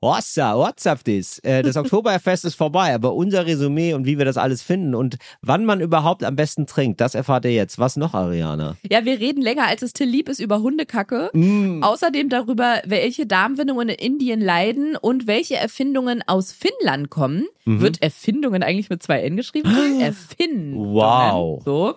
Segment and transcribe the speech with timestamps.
[0.00, 1.00] What's up?
[1.08, 5.16] Äh, das Oktoberfest ist vorbei, aber unser Resümee und wie wir das alles finden und
[5.42, 7.80] wann man überhaupt am besten trinkt, das erfahrt ihr jetzt.
[7.80, 8.76] Was noch, Ariana?
[8.88, 11.30] Ja, wir reden länger, als es Till lieb ist, über Hundekacke.
[11.32, 11.82] Mm.
[11.82, 17.46] Außerdem darüber, welche Darmwindungen in Indien leiden und welche Erfindungen aus Finnland kommen.
[17.64, 19.68] Wird Erfindungen eigentlich mit zwei N geschrieben?
[20.00, 20.94] Erfindungen.
[20.94, 21.62] Wow.
[21.64, 21.96] So.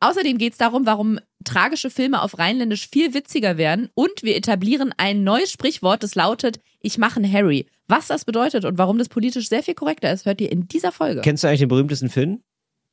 [0.00, 4.92] Außerdem geht es darum, warum tragische Filme auf Rheinländisch viel witziger werden und wir etablieren
[4.96, 7.66] ein neues Sprichwort, das lautet, ich mache einen Harry.
[7.88, 10.92] Was das bedeutet und warum das politisch sehr viel korrekter ist, hört ihr in dieser
[10.92, 11.20] Folge.
[11.20, 12.42] Kennst du eigentlich den berühmtesten Finn?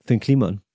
[0.05, 0.61] Finn Kliman.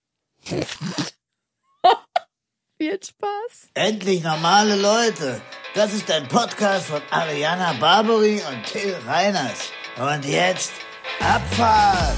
[2.80, 3.70] Viel Spaß.
[3.74, 5.40] Endlich normale Leute.
[5.74, 9.72] Das ist ein Podcast von Ariana Barbary und Till Reiners.
[9.96, 10.72] Und jetzt
[11.18, 12.16] Abfahrt.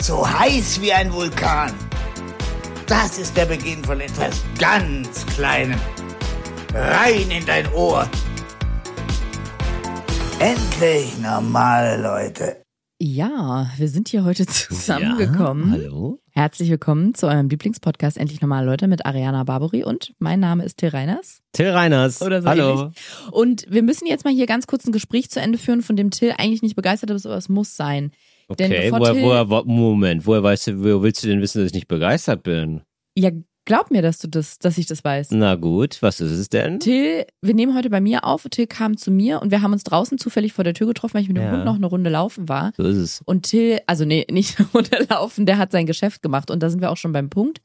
[0.00, 1.74] So heiß wie ein Vulkan.
[2.92, 5.80] Das ist der Beginn von etwas ganz Kleinem.
[6.74, 8.06] Rein in dein Ohr.
[10.38, 12.62] Endlich normale Leute.
[13.00, 15.68] Ja, wir sind hier heute zusammengekommen.
[15.68, 16.18] Ja, hallo?
[16.32, 20.76] Herzlich willkommen zu eurem Lieblingspodcast Endlich Normale Leute mit Ariana Barbary und mein Name ist
[20.76, 21.40] Till Reiners.
[21.52, 22.20] Till Reiners.
[22.20, 22.70] Oder so hallo.
[22.72, 22.96] ähnlich.
[23.30, 26.10] Und wir müssen jetzt mal hier ganz kurz ein Gespräch zu Ende führen, von dem
[26.10, 28.12] Till eigentlich nicht begeistert ist, aber es muss sein.
[28.52, 31.74] Okay, woher, woher, wo- Moment, woher weißt du, woher willst du denn wissen, dass ich
[31.74, 32.82] nicht begeistert bin?
[33.16, 33.30] Ja,
[33.64, 35.30] glaub mir, dass du das, dass ich das weiß.
[35.32, 36.80] Na gut, was ist es denn?
[36.80, 38.46] Till, wir nehmen heute bei mir auf.
[38.50, 41.22] Till kam zu mir und wir haben uns draußen zufällig vor der Tür getroffen, weil
[41.22, 41.52] ich mit dem Ja.
[41.52, 42.72] Hund noch eine Runde laufen war.
[42.76, 43.22] So ist es.
[43.24, 46.70] Und Till, also nee, nicht eine Runde laufen, der hat sein Geschäft gemacht und da
[46.70, 47.60] sind wir auch schon beim Punkt.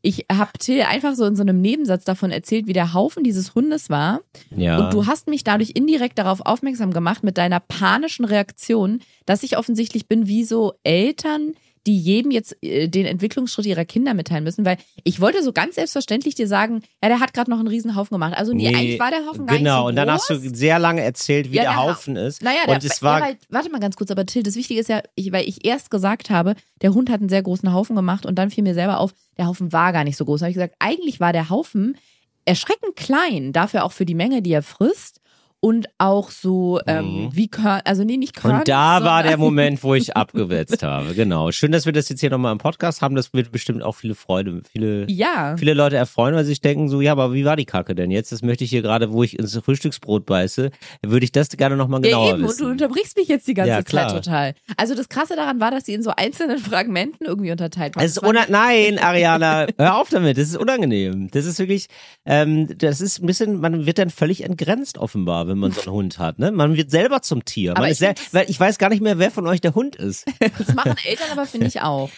[0.00, 3.54] Ich habe Till einfach so in so einem Nebensatz davon erzählt, wie der Haufen dieses
[3.54, 4.20] Hundes war.
[4.54, 4.78] Ja.
[4.78, 9.56] Und du hast mich dadurch indirekt darauf aufmerksam gemacht mit deiner panischen Reaktion, dass ich
[9.58, 11.54] offensichtlich bin wie so Eltern,
[11.88, 15.74] die jedem jetzt äh, den Entwicklungsschritt ihrer Kinder mitteilen müssen, weil ich wollte so ganz
[15.76, 18.34] selbstverständlich dir sagen, ja, der hat gerade noch einen riesen Haufen gemacht.
[18.36, 20.78] Also nee, eigentlich war der Haufen gar nicht Genau, so und dann hast du sehr
[20.78, 22.42] lange erzählt, wie Ja, der der Ha- Haufen ist.
[22.42, 24.78] Naja, der, und es war ja, weil, warte mal ganz kurz, aber Till, das Wichtige
[24.78, 27.96] ist ja, ich, weil ich erst gesagt habe, der Hund hat einen sehr großen Haufen
[27.96, 30.40] gemacht und dann fiel mir selber auf, der Haufen war gar nicht so groß.
[30.40, 31.96] Da habe ich gesagt, eigentlich war der Haufen
[32.44, 35.20] erschreckend klein, dafür auch für die Menge, die er frisst
[35.60, 38.52] und auch so ähm, wie Körn, also nee, nicht Körn.
[38.54, 38.58] Mhm.
[38.60, 41.14] Und da war der Moment, wo ich abgewetzt habe.
[41.14, 41.50] Genau.
[41.50, 43.16] Schön, dass wir das jetzt hier nochmal im Podcast haben.
[43.16, 45.56] Das wird bestimmt auch viele Freude, viele, Ja.
[45.58, 48.12] viele Leute erfreuen, weil sie sich denken so, ja, aber wie war die Kacke denn
[48.12, 48.30] jetzt?
[48.30, 50.70] Das möchte ich hier gerade, wo ich ins Frühstücksbrot beiße,
[51.04, 52.64] würde ich das gerne nochmal Ja, genauer eben, und wissen.
[52.64, 53.84] du unterbrichst mich jetzt die ganze Ja.
[53.84, 54.54] Zeit total.
[54.76, 58.04] Also das Krasse daran war, dass sie in so einzelnen Fragmenten irgendwie unterteilt waren.
[58.04, 60.38] Es ist Das war una Nein, Ariana, hör auf damit.
[60.38, 61.30] Das ist unangenehm.
[61.32, 61.88] Das ist wirklich,
[62.26, 65.92] ähm, das ist ein bisschen, man wird dann völlig entgrenzt offenbar, wenn man so einen
[65.92, 66.38] Hund hat.
[66.38, 66.52] Ne?
[66.52, 67.76] Man wird selber zum Tier.
[67.76, 70.24] Aber ich das- weil ich weiß gar nicht mehr, wer von euch der Hund ist.
[70.58, 72.10] Das machen Eltern aber, finde ich, auch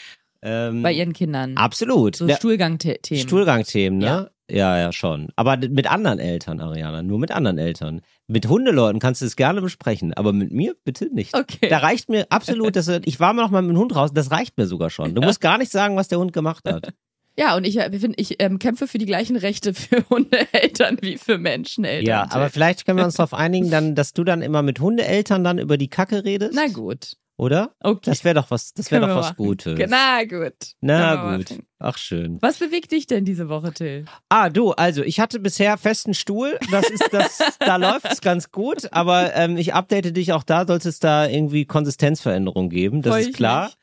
[0.42, 1.56] Ähm, bei ihren Kindern.
[1.56, 2.16] absolut.
[2.16, 3.20] So Der- Stuhlgang-Themen.
[3.22, 4.30] Stuhlgangthemen, ne?
[4.50, 4.76] Ja.
[4.78, 5.28] ja, schon.
[5.36, 8.00] Aber mit anderen Eltern, Ariana, nur mit anderen Eltern.
[8.26, 11.34] Mit Hundeleuten kannst du es gerne besprechen, aber mit mir bitte nicht.
[11.36, 11.68] Okay.
[11.68, 14.30] Da reicht mir absolut, dass ich war mal noch mal mit dem Hund raus, das
[14.30, 15.14] reicht mir sogar schon.
[15.14, 16.92] Du musst gar nicht sagen, was der Hund gemacht hat.
[17.38, 22.06] Ja, und ich, ich ähm, kämpfe für die gleichen Rechte für Hundeeltern wie für Menscheneltern.
[22.06, 25.44] Ja, aber vielleicht können wir uns darauf einigen, dann, dass du dann immer mit Hundeeltern
[25.44, 27.16] dann über die Kacke redest, Na gut.
[27.36, 27.72] oder?
[27.80, 28.10] Okay.
[28.10, 29.36] Das wäre doch was, das wäre doch was machen.
[29.36, 29.78] Gutes.
[29.88, 30.54] Na gut.
[30.80, 31.50] Na gut.
[31.50, 31.66] machen.
[31.78, 32.36] Ach schön.
[32.42, 34.04] Was bewegt dich denn diese Woche, Till?
[34.28, 36.58] Ah, du, also ich hatte bisher festen Stuhl.
[36.70, 38.92] Das ist das, da läuft's ganz gut.
[38.92, 43.00] Aber ähm, ich update dich auch da, sollte es da irgendwie Konsistenzveränderungen geben.
[43.00, 43.64] Das Freu ist klar.
[43.66, 43.76] mich.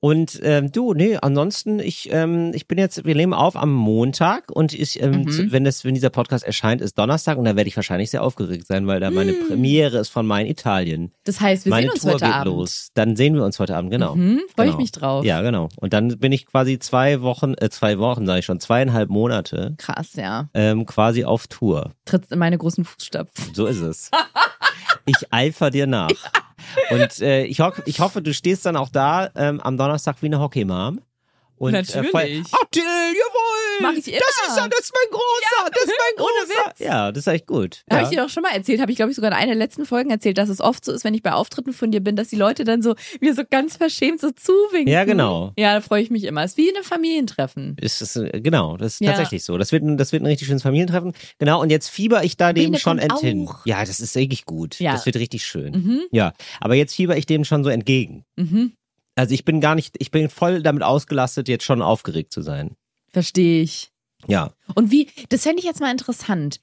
[0.00, 4.50] Und ähm, du, nee, ansonsten, ich, ähm, ich bin jetzt, wir nehmen auf am Montag
[4.52, 5.30] und ich, ähm, Mhm.
[5.30, 8.22] zu, wenn das, wenn dieser Podcast erscheint, ist Donnerstag und da werde ich wahrscheinlich sehr
[8.22, 9.48] aufgeregt sein, weil da meine Mm.
[9.48, 11.12] Premiere ist von Mein Italien.
[11.24, 12.46] Das heißt, wir meine sehen uns Tour heute geht Abend.
[12.54, 12.88] los.
[12.94, 14.14] Dann sehen wir uns heute Abend, genau.
[14.14, 14.76] Mhm, Freue ich Genau.
[14.82, 15.24] mich drauf.
[15.24, 15.68] Ja, genau.
[15.76, 19.74] Und dann bin ich quasi zwei Wochen, äh, zwei Wochen, sage ich schon, zweieinhalb Monate
[19.78, 20.48] Krass, ja.
[20.54, 21.92] ähm, quasi auf Tour.
[22.04, 23.52] Trittst in meine großen Fußstapfen.
[23.54, 24.10] So ist es.
[25.06, 26.10] Ich eifer dir nach.
[26.90, 30.26] Und äh, ich, ho ich hoffe, du stehst dann auch da ähm, am Donnerstag wie
[30.26, 31.00] eine Hockeymam.
[31.56, 32.08] Und, Natürlich.
[32.08, 32.64] Äh, voll, oh,
[33.80, 34.18] Mach ich immer.
[34.18, 36.84] Das ist, ja- das ist mein großer, das ist mein großer.
[36.84, 37.82] Ja, das ist echt gut.
[37.90, 38.08] Habe ja.
[38.08, 39.84] ich dir doch schon mal erzählt, habe ich glaube ich sogar in einer der letzten
[39.86, 42.28] Folgen erzählt, dass es oft so ist, wenn ich bei Auftritten von dir bin, dass
[42.28, 44.88] die Leute dann so mir so ganz verschämt so zuwinken.
[44.92, 45.52] Ja, genau.
[45.58, 46.42] Ja, da freue ich mich immer.
[46.44, 47.76] Es ist wie ein Familientreffen.
[47.80, 49.08] Ist es, äh, genau, das ist Ja.
[49.12, 49.58] tatsächlich so.
[49.58, 51.12] Das wird, ein, das wird ein richtig schönes Familientreffen.
[51.38, 53.48] Genau, und jetzt fieber ich da dem schon enthin.
[53.48, 53.64] auch.
[53.66, 54.78] Ja, das ist wirklich gut.
[54.80, 54.92] Ja.
[54.92, 55.72] Das wird richtig schön.
[55.72, 56.00] Mhm.
[56.10, 58.24] Ja, aber jetzt fieber ich dem schon so entgegen.
[58.36, 58.72] Mhm.
[59.14, 62.76] Also ich bin gar nicht, ich bin voll damit ausgelastet, jetzt schon aufgeregt zu sein.
[63.18, 63.90] Verstehe ich.
[64.28, 64.52] Ja.
[64.76, 66.60] Und wie, das fände ich jetzt mal interessant.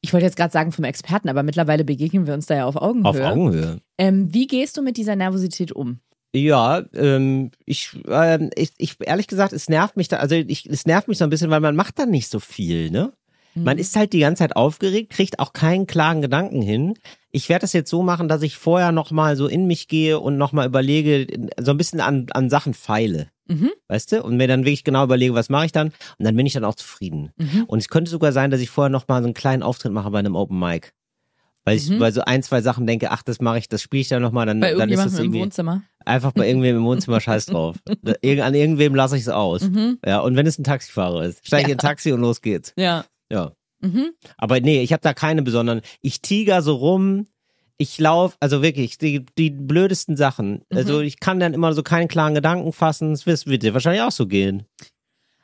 [0.00, 2.74] ich wollte jetzt gerade sagen vom Experten, aber mittlerweile begegnen wir uns da ja auf
[2.74, 3.08] Augenhöhe.
[3.08, 3.78] Auf Augenhöhe.
[3.98, 6.00] Ähm, wie gehst du mit dieser Nervosität um?
[6.34, 10.86] Ja, ähm, ich, ähm, ich, ich, ehrlich gesagt, es nervt mich da, also ich, es
[10.86, 13.12] nervt mich so ein bisschen, weil man macht dann nicht so viel, ne?
[13.54, 16.94] Man ist halt die ganze Zeit aufgeregt, kriegt auch keinen klaren Gedanken hin.
[17.30, 20.36] Ich werde das jetzt so machen, dass ich vorher nochmal so in mich gehe und
[20.36, 21.26] nochmal überlege,
[21.60, 23.28] so ein bisschen an, an Sachen feile.
[23.48, 23.70] Mhm.
[23.88, 24.22] Weißt du?
[24.22, 25.88] Und mir dann wirklich genau überlege, was mache ich dann?
[25.88, 27.32] Und dann bin ich dann auch zufrieden.
[27.36, 27.64] Mhm.
[27.66, 30.18] Und es könnte sogar sein, dass ich vorher nochmal so einen kleinen Auftritt mache bei
[30.20, 30.92] einem Open Mic.
[31.64, 31.98] Weil ich Mhm.
[32.00, 34.46] bei so ein, zwei Sachen denke, ach, das mache ich, das spiele ich dann nochmal,
[34.46, 35.82] dann, Bei dann ist das irgendjemandem im irgendwie Wohnzimmer.
[36.04, 37.76] einfach bei irgendwem im Wohnzimmer scheiß drauf.
[38.02, 39.62] Da- an irgendwem lasse ich es aus.
[39.62, 39.98] Mhm.
[40.04, 42.72] Ja, und wenn es ein Taxifahrer ist, steige ich in ein Taxi und los geht's.
[42.76, 43.04] Ja.
[43.30, 43.52] Ja.
[43.80, 44.10] Mhm.
[44.38, 45.80] Aber nee, ich habe da keine besonderen.
[46.00, 47.26] Ich tiger so rum.
[47.82, 50.62] Ich lauf, also wirklich, die, die blödesten Sachen.
[50.70, 50.76] Mhm.
[50.76, 53.10] Also ich kann dann immer so keinen klaren Gedanken fassen.
[53.10, 54.66] Es wird dir wahrscheinlich auch so gehen.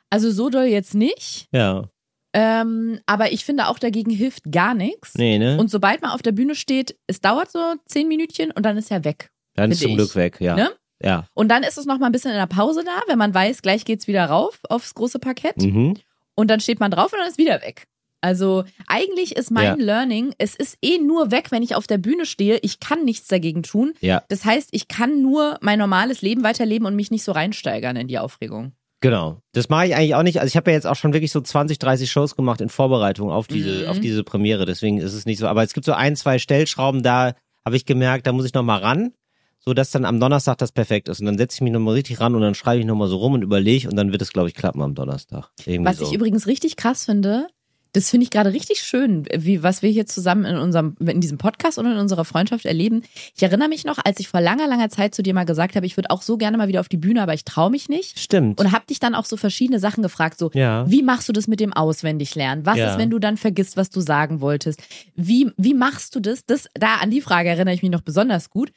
[0.09, 1.47] Also so doll jetzt nicht.
[1.51, 1.89] Ja.
[2.31, 5.15] Ähm, aber ich finde auch dagegen hilft gar nichts.
[5.15, 5.57] Nee, ne?
[5.57, 8.89] Und sobald man auf der Bühne steht, es dauert so zehn Minütchen und dann ist
[8.89, 9.31] er weg.
[9.55, 10.15] dann ist zum Glück ich.
[10.15, 10.55] weg, ja.
[10.55, 10.71] Ne?
[11.03, 11.27] Ja.
[11.33, 13.61] Und dann ist es noch mal ein bisschen in der Pause da, wenn man weiß,
[13.61, 15.57] gleich geht's wieder rauf aufs große Parkett.
[15.57, 15.95] Mhm.
[16.35, 17.87] Und dann steht man drauf und dann ist wieder weg.
[18.21, 19.85] Also eigentlich ist mein Ja.
[19.85, 22.57] Learning, es ist eh nur weg, wenn ich auf der Bühne stehe.
[22.61, 23.93] Ich kann nichts dagegen tun.
[24.01, 27.95] Ja, Das heißt, ich kann nur mein normales Leben weiterleben und mich nicht so reinsteigern
[27.95, 28.73] in die Aufregung.
[29.01, 29.41] genau.
[29.53, 30.39] Das mache ich eigentlich auch nicht.
[30.41, 33.31] Also ich habe ja jetzt auch schon wirklich so 20, 30 Shows gemacht in Vorbereitung
[33.31, 33.87] auf diese, Mhm.
[33.89, 34.65] auf diese Premiere.
[34.65, 35.47] Deswegen ist es nicht so.
[35.47, 37.33] Aber es gibt so ein, zwei Stellschrauben, da
[37.65, 39.13] habe ich gemerkt, da muss ich noch mal ran.
[39.61, 41.19] So dass dann am Donnerstag das perfekt ist.
[41.21, 43.33] Und dann setze ich mich nochmal richtig ran und dann schreibe ich nochmal so rum
[43.33, 45.49] und überlege und dann wird es, glaube ich, klappen am Donnerstag.
[45.65, 46.05] Irgendwie Was so.
[46.05, 47.47] ich übrigens richtig krass finde,
[47.93, 51.37] das finde ich gerade richtig schön, wie was wir hier zusammen in unserem in diesem
[51.37, 53.01] Podcast und in unserer Freundschaft erleben.
[53.35, 55.85] Ich erinnere mich noch, als ich vor langer langer Zeit zu dir mal gesagt habe,
[55.85, 58.19] ich würde auch so gerne mal wieder auf die Bühne, aber ich traue mich nicht.
[58.19, 58.59] Stimmt.
[58.59, 60.89] Und habe dich dann auch so verschiedene Sachen gefragt, so Ja.
[60.89, 62.65] wie machst du das mit dem Auswendiglernen?
[62.65, 62.91] Was Ja.
[62.91, 64.81] ist, wenn du dann vergisst, was du sagen wolltest?
[65.15, 66.45] Wie wie machst du das?
[66.45, 68.71] Das da an die Frage erinnere ich mich noch besonders gut.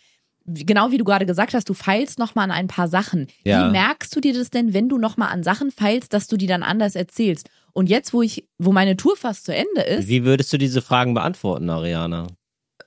[0.47, 3.27] Genau wie du gerade gesagt hast, du feilst noch mal an ein paar Sachen.
[3.45, 3.67] Ja.
[3.67, 6.37] Wie merkst du dir das denn, wenn du noch mal an Sachen feilst, dass du
[6.37, 7.49] die dann anders erzählst?
[7.73, 10.83] Und jetzt, wo ich, wo meine Tour fast zu Ende ist, Wie würdest du diese
[10.83, 12.27] Fragen beantworten, Ariana?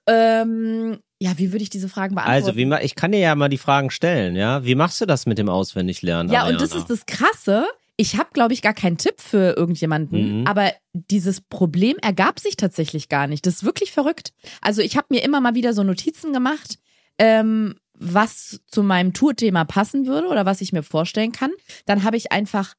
[0.07, 2.45] ähm, ja, wie würde ich diese Fragen beantworten?
[2.47, 4.63] Also, wie ich kann dir ja mal die Fragen stellen, ja?
[4.65, 6.31] Wie machst du das mit dem Auswendiglernen?
[6.31, 6.57] Ja, Ariana?
[6.57, 7.65] und das ist das Krasse.
[7.97, 10.47] Ich habe, glaube ich, gar keinen Tipp für irgendjemanden, Mhm.
[10.47, 13.45] aber dieses Problem ergab sich tatsächlich gar nicht.
[13.45, 14.33] Das ist wirklich verrückt.
[14.61, 16.77] Also ich habe mir immer mal wieder so Notizen gemacht,
[17.19, 21.51] ähm, was zu meinem Tourthema passen würde oder was ich mir vorstellen kann.
[21.85, 22.75] Dann habe ich einfach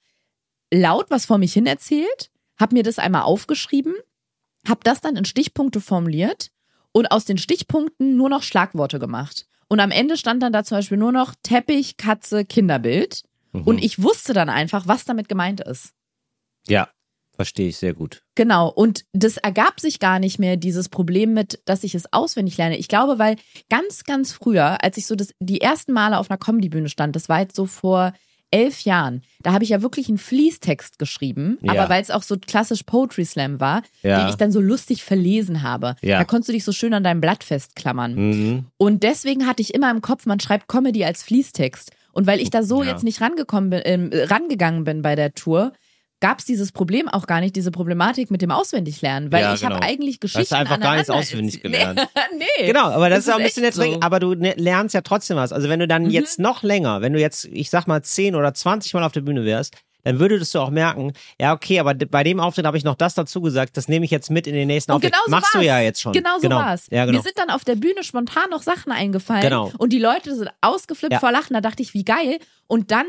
[0.73, 3.95] laut was vor mich hin erzählt, habe mir das einmal aufgeschrieben,
[4.67, 6.51] habe das dann in Stichpunkte formuliert
[6.93, 9.47] und aus den Stichpunkten nur noch Schlagworte gemacht.
[9.69, 13.23] Und am Ende stand dann da zum Beispiel nur noch Teppich, Katze, Kinderbild.
[13.53, 13.63] Mhm.
[13.63, 15.93] Und ich wusste dann einfach, was damit gemeint ist.
[16.69, 16.89] Ja,
[17.37, 18.23] verstehe ich sehr gut.
[18.35, 18.69] Genau.
[18.69, 22.77] Und das ergab sich gar nicht mehr, dieses Problem mit, dass ich es auswendig lerne.
[22.77, 23.37] Ich glaube, weil
[23.71, 27.29] ganz, ganz früher, als ich so das, die ersten Male auf einer Comedy-Bühne stand, das
[27.29, 28.13] war jetzt so vor
[28.53, 31.73] elf Jahren, da habe ich ja wirklich einen Fließtext geschrieben, Ja.
[31.73, 34.21] aber weil es auch so klassisch Poetry Slam war, Ja.
[34.21, 35.97] den ich dann so lustig verlesen habe.
[36.01, 36.19] Ja.
[36.19, 38.15] Da konntest du dich so schön an deinem Blatt festklammern.
[38.15, 38.67] Mhm.
[38.77, 41.91] Und deswegen hatte ich immer im Kopf, man schreibt Comedy als Fließtext.
[42.13, 43.81] Und weil ich da so jetzt nicht rangekommen bin,
[44.13, 45.73] äh, rangegangen bin bei der Tour,
[46.21, 49.65] gab es dieses Problem auch gar nicht, diese Problematik mit dem Auswendiglernen, weil Ja, ich
[49.65, 49.87] habe genau.
[49.87, 52.01] eigentlich Hast du Geschichten einfach gar nichts auswendig gelernt.
[52.39, 54.01] Nee, Genau, aber das, Das ist auch ein bisschen jetzt, so.
[54.01, 55.53] aber du ne- lernst ja trotzdem was.
[55.53, 56.11] Also wenn du dann Mhm.
[56.11, 59.21] jetzt noch länger, wenn du jetzt, ich sag mal, 10 oder 20 Mal auf der
[59.23, 59.75] Bühne wärst,
[60.05, 63.15] dann würdest du auch merken, ja, okay, aber bei dem Auftritt habe ich noch das
[63.15, 65.13] dazu gesagt, das nehme ich jetzt mit in den nächsten Und Auftritt.
[65.13, 65.67] genau so Machst du war's.
[65.67, 66.13] ja jetzt schon.
[66.13, 66.57] Genau so genau.
[66.59, 66.87] war's.
[66.93, 67.19] Ja, genau.
[67.19, 69.43] Mir sind dann auf der Bühne spontan noch Sachen eingefallen.
[69.43, 69.73] Genau.
[69.79, 71.19] Und die Leute sind ausgeflippt Ja.
[71.19, 71.55] vor Lachen.
[71.55, 72.39] Da dachte ich, wie geil.
[72.69, 73.07] Und dann,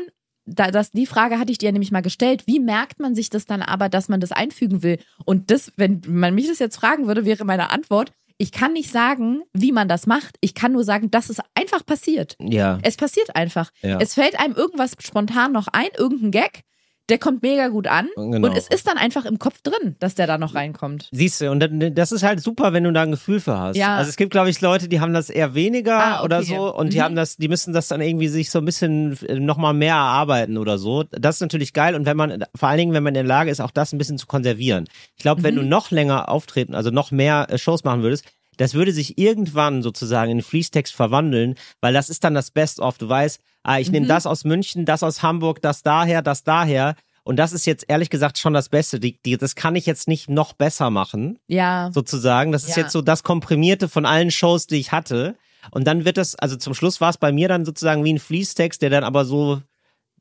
[0.48, 2.46] da, das, die Frage hatte ich dir nämlich mal gestellt.
[2.46, 4.98] Wie merkt man sich das dann aber, dass man das einfügen will?
[5.24, 8.90] Und das, wenn man mich das jetzt fragen würde, wäre meine Antwort, ich kann nicht
[8.90, 10.36] sagen, wie man das macht.
[10.40, 12.36] Ich kann nur sagen, dass es einfach passiert.
[12.40, 12.78] Ja.
[12.82, 13.70] Es passiert einfach.
[13.82, 13.98] Ja.
[14.00, 16.62] Es fällt einem irgendwas spontan noch ein, irgendein Gag,
[17.08, 18.08] der kommt mega gut an.
[18.16, 18.48] Genau.
[18.48, 21.08] Und es ist dann einfach im Kopf drin, dass der da noch reinkommt.
[21.12, 21.64] Siehst du, und
[21.96, 23.76] das ist halt super, wenn du da ein Gefühl für hast.
[23.76, 23.96] Ja.
[23.96, 26.24] Also es gibt, glaube ich, Leute, die haben das eher weniger Ah, okay.
[26.24, 27.02] oder so und die Mhm.
[27.02, 30.78] haben das, die müssen das dann irgendwie sich so ein bisschen nochmal mehr erarbeiten oder
[30.78, 31.04] so.
[31.10, 33.50] Das ist natürlich geil und wenn man, vor allen Dingen, wenn man in der Lage
[33.50, 34.84] ist, auch das ein bisschen zu konservieren.
[35.16, 35.60] Ich glaube, wenn Mhm.
[35.60, 38.24] du noch länger auftreten, also noch mehr äh, Shows machen würdest,
[38.58, 42.98] das würde sich irgendwann sozusagen in Fließtext verwandeln, weil das ist dann das Best-of.
[42.98, 44.08] Du weißt, ah, ich nehme Mhm.
[44.08, 46.94] das aus München, das aus Hamburg, das daher, das daher.
[47.24, 48.98] Und das ist jetzt ehrlich gesagt schon das Beste.
[48.98, 51.90] Die, die, das kann ich jetzt nicht noch besser machen Ja.
[51.92, 52.52] sozusagen.
[52.52, 52.84] Das ist Ja.
[52.84, 55.36] jetzt so das Komprimierte von allen Shows, die ich hatte.
[55.70, 58.18] Und dann wird das, also zum Schluss war es bei mir dann sozusagen wie ein
[58.18, 59.60] Fließtext, der dann aber so,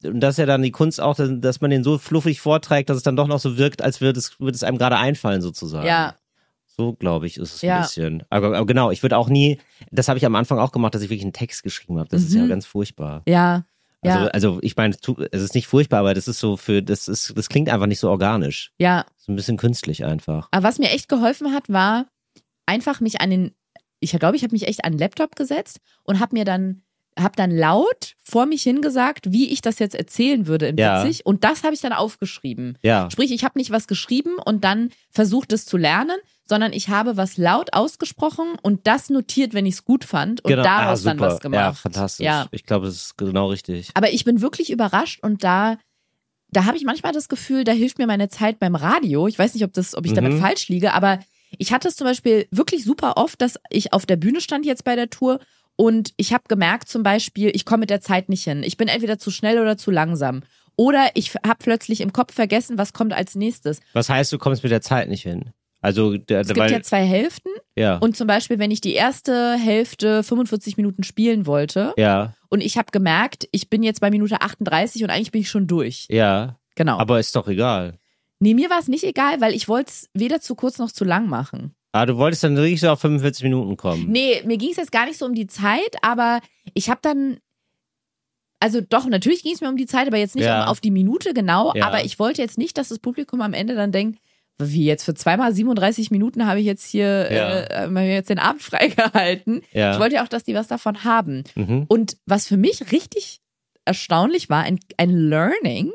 [0.03, 2.89] und das ist ja dann die Kunst auch, dass- dass man den so fluffig vorträgt,
[2.89, 5.41] dass es dann doch noch so wirkt, als würde es, würde es einem gerade einfallen
[5.41, 5.87] sozusagen.
[5.87, 6.15] Ja.
[6.77, 7.77] So, glaube ich, ist es Ja.
[7.77, 8.23] ein bisschen.
[8.29, 9.59] Aber, aber genau, ich würde auch nie,
[9.91, 12.07] das habe ich am Anfang auch gemacht, dass ich wirklich einen Text geschrieben habe.
[12.09, 12.49] Das ist ja Mhm.
[12.49, 13.23] ganz furchtbar.
[13.27, 13.65] Ja.
[14.03, 14.15] Ja.
[14.15, 14.95] Also, also ich meine,
[15.31, 17.99] es ist nicht furchtbar, aber das ist so für, das ist, das klingt einfach nicht
[17.99, 18.71] so organisch.
[18.77, 19.05] ja.
[19.17, 20.47] So ein bisschen künstlich einfach.
[20.51, 22.05] Aber was mir echt geholfen hat, war
[22.67, 23.51] einfach mich an den,
[23.99, 26.83] ich glaube, ich habe mich echt an den Laptop gesetzt und habe mir dann,
[27.19, 31.03] habe dann laut vor mich hingesagt, wie ich das jetzt erzählen würde in Ja.
[31.03, 31.25] Witzig.
[31.25, 32.77] Und das habe ich dann aufgeschrieben.
[32.83, 33.09] Ja.
[33.11, 36.15] Sprich, ich habe nicht was geschrieben und dann versucht es zu lernen,
[36.47, 40.51] sondern ich habe was laut ausgesprochen und das notiert, wenn ich es gut fand und
[40.51, 41.59] daraus ah, dann was gemacht.
[41.59, 42.25] Ja, fantastisch.
[42.25, 42.47] Ja.
[42.51, 43.91] Ich glaube, das ist genau richtig.
[43.93, 45.77] Aber ich bin wirklich überrascht und da,
[46.51, 49.27] da habe ich manchmal das Gefühl, da hilft mir meine Zeit beim Radio.
[49.27, 50.39] Ich weiß nicht, ob das, ob ich damit Mhm.
[50.39, 51.19] falsch liege, aber
[51.57, 54.83] ich hatte es zum Beispiel wirklich super oft, dass ich auf der Bühne stand jetzt
[54.83, 55.39] bei der Tour
[55.75, 58.63] und ich habe gemerkt zum Beispiel, ich komme mit der Zeit nicht hin.
[58.63, 60.41] Ich bin entweder zu schnell oder zu langsam.
[60.75, 63.79] Oder ich habe plötzlich im Kopf vergessen, was kommt als nächstes.
[63.93, 65.51] Was heißt, du kommst mit der Zeit nicht hin?
[65.81, 68.93] Also, der, Es gibt weil, ja zwei Hälften ja, und zum Beispiel, wenn ich die
[68.93, 74.09] erste Hälfte 45 Minuten spielen wollte ja, und ich habe gemerkt, ich bin jetzt bei
[74.09, 76.07] Minute 38 und eigentlich bin ich schon durch.
[76.09, 76.57] ja.
[76.75, 76.99] Genau.
[76.99, 77.97] Aber ist doch egal.
[78.39, 81.03] Nee, mir war es nicht egal, weil ich wollte es weder zu kurz noch zu
[81.05, 81.73] lang machen.
[81.91, 84.05] Ah, du wolltest dann wirklich so auf 45 Minuten kommen.
[84.11, 86.39] Nee, mir ging es jetzt gar nicht so um die Zeit, aber
[86.75, 87.37] ich habe dann.
[88.59, 90.63] Also doch, natürlich ging es mir um die Zeit, aber jetzt nicht Ja.
[90.65, 91.73] um auf die Minute genau.
[91.75, 91.87] Ja.
[91.87, 94.19] Aber ich wollte jetzt nicht, dass das Publikum am Ende dann denkt,
[94.59, 97.85] wie jetzt für zweimal 37 Minuten habe ich jetzt hier Ja.
[97.87, 99.61] äh, jetzt den Abend freigehalten.
[99.71, 99.93] Ja.
[99.93, 101.43] Ich wollte ja auch, dass die was davon haben.
[101.55, 101.85] Mhm.
[101.87, 103.39] Und was für mich richtig
[103.85, 105.91] erstaunlich war, ein, ein Learning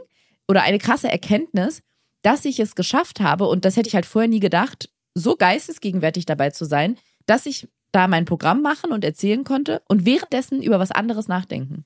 [0.49, 1.83] oder eine krasse Erkenntnis,
[2.23, 6.25] dass ich es geschafft habe, und das hätte ich halt vorher nie gedacht, so geistesgegenwärtig
[6.25, 10.79] dabei zu sein, dass ich da mein Programm machen und erzählen konnte und währenddessen über
[10.79, 11.85] was anderes nachdenken.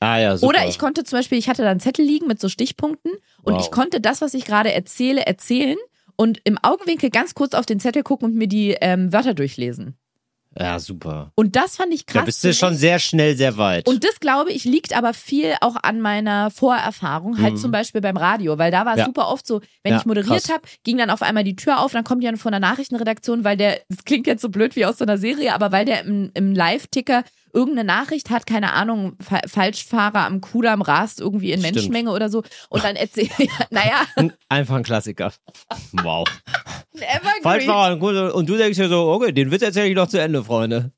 [0.00, 0.48] Ah ja, super.
[0.50, 3.12] Oder ich konnte zum Beispiel, ich hatte da einen Zettel liegen mit so Stichpunkten
[3.42, 3.62] und Wow.
[3.64, 5.76] ich konnte das, was ich gerade erzähle, erzählen
[6.18, 9.96] und im Augenwinkel ganz kurz auf den Zettel gucken und mir die ähm, Wörter durchlesen.
[10.58, 11.30] Ja, super.
[11.36, 12.22] Und das fand ich krass.
[12.22, 13.86] Da bist du schon sehr schnell, sehr weit.
[13.86, 17.56] Und das, glaube ich, liegt aber viel auch an meiner Vorerfahrung, halt Mhm.
[17.58, 19.04] zum Beispiel beim Radio, weil da war es Ja.
[19.04, 21.92] super oft so, wenn Ja, ich moderiert habe, ging dann auf einmal die Tür auf,
[21.92, 24.98] dann kommt jemand von der Nachrichtenredaktion, weil der, das klingt jetzt so blöd wie aus
[24.98, 27.22] so einer Serie, aber weil der im, im Live-Ticker
[27.58, 31.74] irgendeine Nachricht hat, keine Ahnung, Fa Falschfahrer am Kudamm rast irgendwie in Stimmt.
[31.74, 35.32] Menschenmenge oder so und dann erzählt, ja, naja, Einfach ein Klassiker.
[35.92, 36.26] Wow.
[36.94, 37.42] ein Evergreen.
[37.42, 40.20] Falschfahrer und, gut, und du denkst dir so, okay, den Witz erzähle ich noch zu
[40.20, 40.92] Ende, Freunde.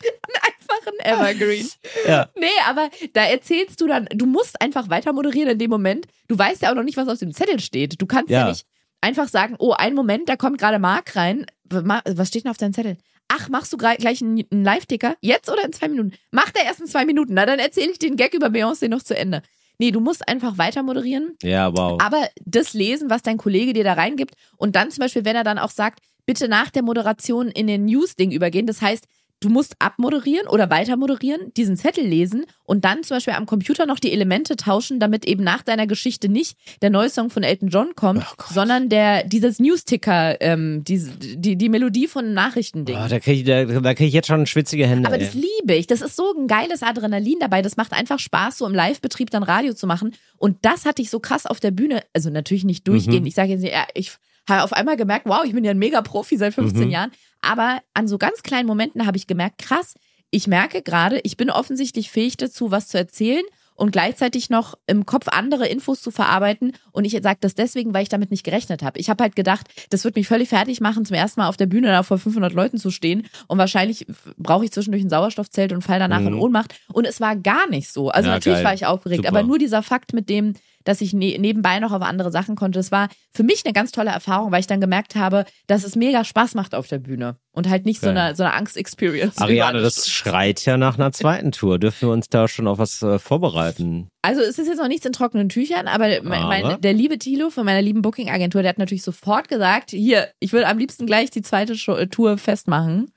[0.00, 1.68] einfach ein Evergreen.
[2.08, 2.28] Ja.
[2.38, 6.06] Nee, aber da erzählst du dann, du musst einfach weiter moderieren in dem Moment.
[6.28, 8.00] Du weißt ja auch noch nicht, was auf dem Zettel steht.
[8.00, 8.48] Du kannst ja, Ja.
[8.48, 8.66] nicht
[9.00, 11.46] einfach sagen, oh, einen Moment, da kommt gerade Marc rein.
[11.64, 12.96] Was steht denn auf deinem Zettel?
[13.28, 15.16] Ach, machst du gleich einen, einen Live-Ticker?
[15.20, 16.12] Jetzt oder in zwei Minuten?
[16.30, 17.34] Mach der erst in zwei Minuten.
[17.34, 19.42] Na, dann erzähle ich den Gag über Beyoncé noch zu Ende.
[19.78, 22.00] Nee, du musst einfach weiter moderieren Ja, wow.
[22.00, 25.42] aber das lesen, was dein Kollege dir da reingibt und dann zum Beispiel, wenn er
[25.42, 29.06] dann auch sagt, bitte nach der Moderation in den News-Ding übergehen, das heißt,
[29.44, 33.86] du musst abmoderieren oder weiter moderieren, diesen Zettel lesen und dann zum Beispiel am Computer
[33.86, 37.68] noch die Elemente tauschen, damit eben nach deiner Geschichte nicht der neue Song von Elton
[37.68, 42.96] John kommt, Oh sondern der dieses News-Ticker, ähm, diese, die, die Melodie von Nachrichtending.
[42.96, 45.06] Oh, da kriege ich, da, da krieg ich jetzt schon schwitzige Hände.
[45.06, 45.24] Aber ey.
[45.24, 45.86] das liebe ich.
[45.86, 47.62] Das ist so ein geiles Adrenalin dabei.
[47.62, 50.14] Das macht einfach Spaß, so im Live-Betrieb dann Radio zu machen.
[50.38, 52.02] Und das hatte ich so krass auf der Bühne.
[52.12, 53.22] Also natürlich nicht durchgehend.
[53.22, 53.26] Mhm.
[53.26, 54.12] Ich sage jetzt nicht, ja, ich
[54.48, 56.90] habe auf einmal gemerkt, wow, ich bin ja ein Mega-Profi seit 15 Mhm.
[56.90, 57.10] Jahren.
[57.44, 59.94] Aber an so ganz kleinen Momenten habe ich gemerkt, krass,
[60.30, 63.42] ich merke gerade, ich bin offensichtlich fähig dazu, was zu erzählen
[63.76, 66.72] und gleichzeitig noch im Kopf andere Infos zu verarbeiten.
[66.92, 69.00] Und ich sage das deswegen, weil ich damit nicht gerechnet habe.
[69.00, 71.66] Ich habe halt gedacht, das wird mich völlig fertig machen, zum ersten Mal auf der
[71.66, 73.26] Bühne da vor 500 Leuten zu stehen.
[73.48, 76.40] Und wahrscheinlich brauche ich zwischendurch ein Sauerstoffzelt und fall danach in Mhm.
[76.40, 76.74] Ohnmacht.
[76.92, 78.10] Und es war gar nicht so.
[78.10, 78.64] Also Ja, natürlich geil.
[78.64, 79.36] war ich aufgeregt, Super.
[79.38, 82.78] aber nur dieser Fakt mit dem, dass ich ne nebenbei noch auf andere Sachen konnte,
[82.78, 85.96] das war für mich eine ganz tolle Erfahrung, weil ich dann gemerkt habe, dass es
[85.96, 88.16] mega Spaß macht auf der Bühne und halt nicht so Geil.
[88.16, 89.38] eine, so eine Angst-Experience.
[89.38, 91.78] Ariane, das schreit ja nach einer zweiten Tour.
[91.78, 94.08] Dürfen wir uns da schon auf was äh, vorbereiten?
[94.22, 97.50] Also es ist jetzt noch nichts in trockenen Tüchern, aber, mein, mein, der liebe Thilo
[97.50, 101.30] von meiner lieben Booking-Agentur, der hat natürlich sofort gesagt, hier, ich will am liebsten gleich
[101.30, 103.10] die zweite Show, äh, Tour festmachen.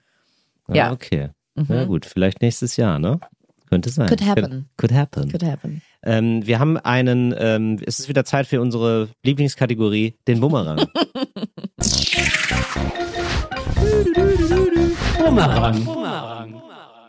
[0.71, 0.89] Ja.
[0.89, 1.29] Ah, okay.
[1.55, 1.65] Mhm.
[1.69, 3.19] Na gut, vielleicht nächstes Jahr, ne?
[3.69, 4.07] Könnte sein.
[4.07, 4.69] Could happen.
[4.77, 5.29] Could happen.
[5.29, 5.81] Could happen.
[6.03, 10.87] Ähm, wir haben einen, ähm, es ist wieder Zeit für unsere Lieblingskategorie, den Bumerang.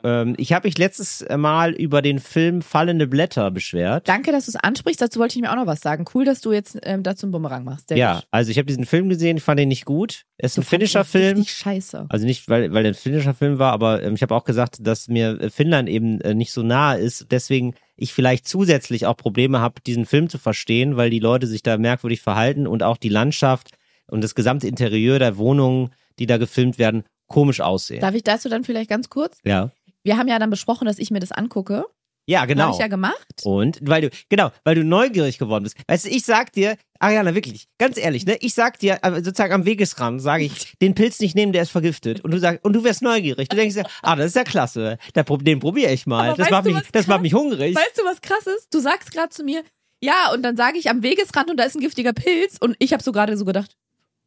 [0.04, 4.08] ähm, ich habe mich letztes Mal über den Film Fallende Blätter beschwert.
[4.08, 5.00] Danke, dass du es ansprichst.
[5.00, 6.04] Dazu wollte ich mir auch noch was sagen.
[6.14, 7.88] Cool, dass du jetzt ähm, dazu einen Bumerang machst.
[7.88, 8.26] Sehr ja, gut.
[8.30, 10.22] also ich habe diesen Film gesehen, ich fand den nicht gut.
[10.38, 11.38] Es ist Du ein finnischer Film.
[11.38, 12.06] Richtig scheiße.
[12.08, 14.78] Also nicht, weil, weil der ein finnischer Film war, aber ähm, ich habe auch gesagt,
[14.80, 17.26] dass mir Finnland eben äh, nicht so nahe ist.
[17.30, 21.62] Deswegen ich vielleicht zusätzlich auch Probleme habe, diesen Film zu verstehen, weil die Leute sich
[21.62, 23.72] da merkwürdig verhalten und auch die Landschaft
[24.06, 28.00] und das gesamte Interieur der Wohnungen, die da gefilmt werden, komisch aussehen.
[28.00, 29.38] Darf ich dazu dann vielleicht ganz kurz?
[29.44, 29.70] ja.
[30.04, 31.84] Wir haben ja dann besprochen, dass ich mir das angucke.
[32.28, 32.64] Ja, genau.
[32.64, 33.26] Habe ich ja gemacht.
[33.42, 35.76] Und weil du, genau, weil du neugierig geworden bist.
[35.88, 39.54] Weißt du, ich sag dir, Ariana, wirklich, ganz ehrlich, ne, ich sag dir, äh, sozusagen
[39.54, 42.20] am Wegesrand, sage ich, den Pilz nicht nehmen, der ist vergiftet.
[42.20, 43.48] Und du sagst, und du wirst neugierig.
[43.48, 44.98] Du denkst dir, ah, das ist ja klasse.
[45.14, 46.28] Den probiere ich mal.
[46.28, 47.74] Aber Das macht du, mich, das macht mich hungrig.
[47.74, 48.74] Weißt du, was krass ist?
[48.74, 49.62] Du sagst gerade zu mir,
[50.02, 52.58] ja, und dann sage ich am Wegesrand und da ist ein giftiger Pilz.
[52.60, 53.74] Und ich habe so gerade so gedacht,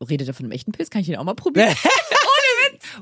[0.10, 0.90] redet er von einem echten Pilz?
[0.90, 1.76] Kann ich den auch mal probieren?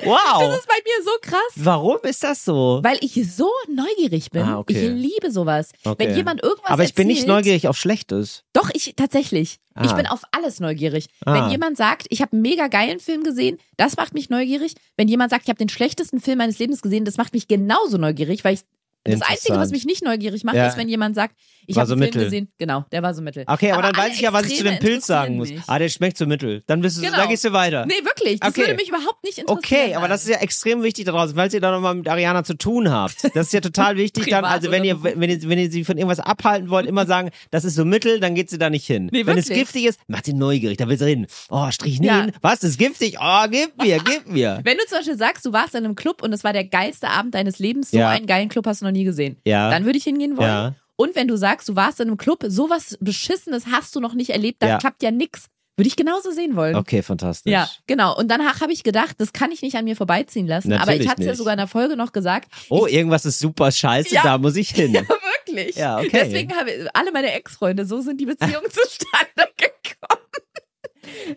[0.03, 0.39] wow.
[0.39, 1.39] Das ist bei mir so krass.
[1.55, 2.79] Warum ist das so?
[2.83, 4.43] Weil ich so neugierig bin.
[4.43, 4.73] Ah, okay.
[4.73, 5.71] Ich liebe sowas.
[5.83, 6.07] Okay.
[6.07, 8.43] Wenn jemand irgendwas Aber ich bin nicht erzählt- neugierig auf Schlechtes.
[8.53, 9.59] Doch, ich tatsächlich.
[9.81, 9.93] Ich Ah.
[9.95, 11.07] bin auf alles neugierig.
[11.25, 11.33] Ah.
[11.33, 14.73] Wenn jemand sagt, ich habe einen mega geilen Film gesehen, das macht mich neugierig.
[14.97, 17.97] Wenn jemand sagt, ich habe den schlechtesten Film meines Lebens gesehen, das macht mich genauso
[17.97, 18.61] neugierig, weil ich
[19.03, 20.67] das Einzige, was mich nicht neugierig macht, Ja.
[20.67, 21.35] ist, wenn jemand sagt,
[21.67, 22.23] ich habe so einen Film mittel.
[22.25, 22.51] gesehen.
[22.57, 23.43] Genau, der war so mittel.
[23.47, 25.49] Okay, aber, dann alle weiß ich ja, was ich zu dem Pilz sagen muss.
[25.49, 26.63] interessieren Ah, der schmeckt so mittel.
[26.67, 27.15] Dann bist du, Genau.
[27.17, 27.85] da gehst du weiter.
[27.85, 28.39] Nee, wirklich.
[28.39, 28.61] Das Okay.
[28.61, 29.83] würde mich überhaupt nicht interessieren.
[29.83, 32.43] Okay, aber das ist ja extrem wichtig da draußen, falls ihr da nochmal mit Ariana
[32.43, 33.23] zu tun habt.
[33.35, 35.97] Das ist ja total wichtig dann, also wenn ihr, wenn ihr, wenn ihr sie von
[35.97, 39.09] irgendwas abhalten wollt, immer sagen, das ist so mittel, dann geht sie da nicht hin.
[39.11, 41.27] Nee, wenn es giftig ist, macht sie neugierig, da will sie hin.
[41.49, 42.27] Oh, Strychnin, Ja.
[42.41, 43.17] was, das ist giftig?
[43.21, 44.59] Oh, gib mir, gib mir.
[44.63, 47.09] Wenn du zum Beispiel sagst, du warst in einem Club und es war der geilste
[47.09, 49.69] Abend deines Lebens, so einen geilen Club hast du noch nie gesehen, Ja.
[49.69, 50.47] dann würde ich hingehen wollen.
[50.49, 50.75] Ja.
[50.95, 54.31] Und wenn du sagst, du warst in einem Club, sowas Beschissenes hast du noch nicht
[54.31, 54.77] erlebt, dann Ja.
[54.79, 55.45] klappt ja nix.
[55.77, 56.75] Würde ich genauso sehen wollen.
[56.75, 57.53] Okay, fantastisch.
[57.53, 58.13] Ja, genau.
[58.17, 60.73] Und danach habe ich gedacht, das kann ich nicht an mir vorbeiziehen lassen.
[60.73, 62.51] aber Natürlich ich hatte es ja sogar in der Folge noch gesagt.
[62.69, 64.23] Oh, irgendwas ist super scheiße, Ja.
[64.23, 64.93] da muss ich hin.
[64.93, 65.03] Ja,
[65.47, 65.77] wirklich.
[65.77, 66.09] Ja, okay.
[66.11, 69.78] Deswegen habe ich, alle meine Ex-Freunde, so sind die Beziehungen zustande gekommen.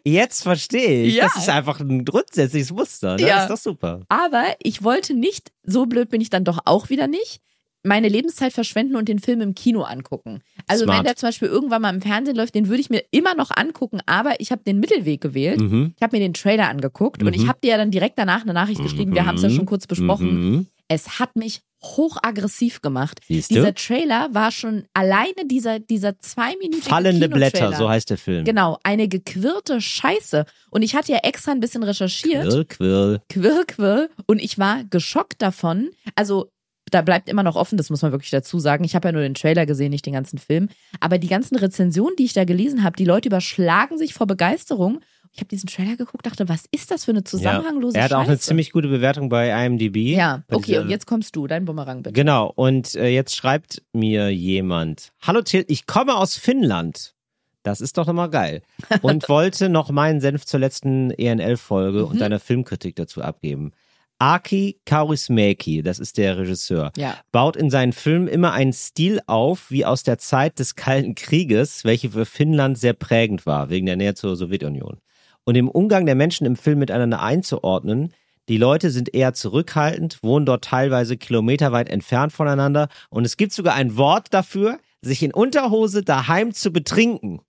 [0.05, 1.15] Jetzt verstehe ich.
[1.17, 1.25] Ja.
[1.25, 3.17] Das ist einfach ein grundsätzliches Muster.
[3.17, 3.43] Das Ja.
[3.43, 4.01] ist doch super.
[4.09, 7.41] Aber ich wollte nicht, so blöd bin ich dann doch auch wieder nicht,
[7.85, 10.41] meine Lebenszeit verschwenden und den Film im Kino angucken.
[10.69, 10.99] Also Smart.
[10.99, 13.51] wenn der zum Beispiel irgendwann mal im Fernsehen läuft, den würde ich mir immer noch
[13.51, 15.61] angucken, aber ich habe den Mittelweg gewählt.
[15.61, 15.93] Mhm.
[15.97, 18.53] Ich habe mir den Trailer angeguckt und ich habe dir ja dann direkt danach eine
[18.53, 19.15] Nachricht geschrieben.
[19.15, 20.69] Wir haben es ja schon kurz besprochen.
[20.93, 23.21] Es hat mich hochaggressiv gemacht.
[23.27, 23.55] Siehst du?
[23.55, 28.45] Dieser Trailer war schon alleine dieser, dieser zweiminütige Fallende Blätter, so heißt der Film.
[28.45, 30.45] Genau, eine gequirlte Scheiße.
[30.71, 32.49] Und ich hatte ja extra ein bisschen recherchiert.
[32.49, 33.23] Quirl, quirl.
[33.29, 34.11] Quirl, quirl.
[34.27, 35.91] Und ich war geschockt davon.
[36.15, 36.51] Also,
[36.91, 38.85] da bleibt immer noch offen, das muss man wirklich dazu sagen.
[38.85, 40.69] Ich habe ja nur den Trailer gesehen, nicht den ganzen Film.
[41.01, 45.01] Aber die ganzen Rezensionen, die ich da gelesen habe, die Leute überschlagen sich vor Begeisterung.
[45.35, 48.21] Ich habe diesen Trailer geguckt, dachte, was ist das für eine zusammenhanglose Er hat Scheiße?
[48.23, 50.15] auch eine ziemlich gute Bewertung bei IMDb.
[50.15, 52.13] Ja, Bei okay, dieser- und jetzt kommst du, dein Bumerang bitte.
[52.13, 57.15] Genau, und äh, jetzt schreibt mir jemand, Hallo Till, ich komme aus Finnland.
[57.63, 58.63] Das ist doch nochmal geil.
[59.03, 62.05] Und wollte noch meinen Senf zur letzten ENL-Folge Mhm.
[62.07, 63.71] und deiner Filmkritik dazu abgeben.
[64.19, 67.17] Aki Kaurismäki, das ist der Regisseur, Ja.
[67.33, 71.85] baut in seinen Filmen immer einen Stil auf, wie aus der Zeit des Kalten Krieges,
[71.85, 74.99] welche für Finnland sehr prägend war, wegen der Nähe zur Sowjetunion.
[75.45, 78.13] Und im Umgang der Menschen im Film miteinander einzuordnen,
[78.49, 83.75] die Leute sind eher zurückhaltend, wohnen dort teilweise kilometerweit entfernt voneinander und es gibt sogar
[83.75, 87.41] ein Wort dafür, sich in Unterhose daheim zu betrinken.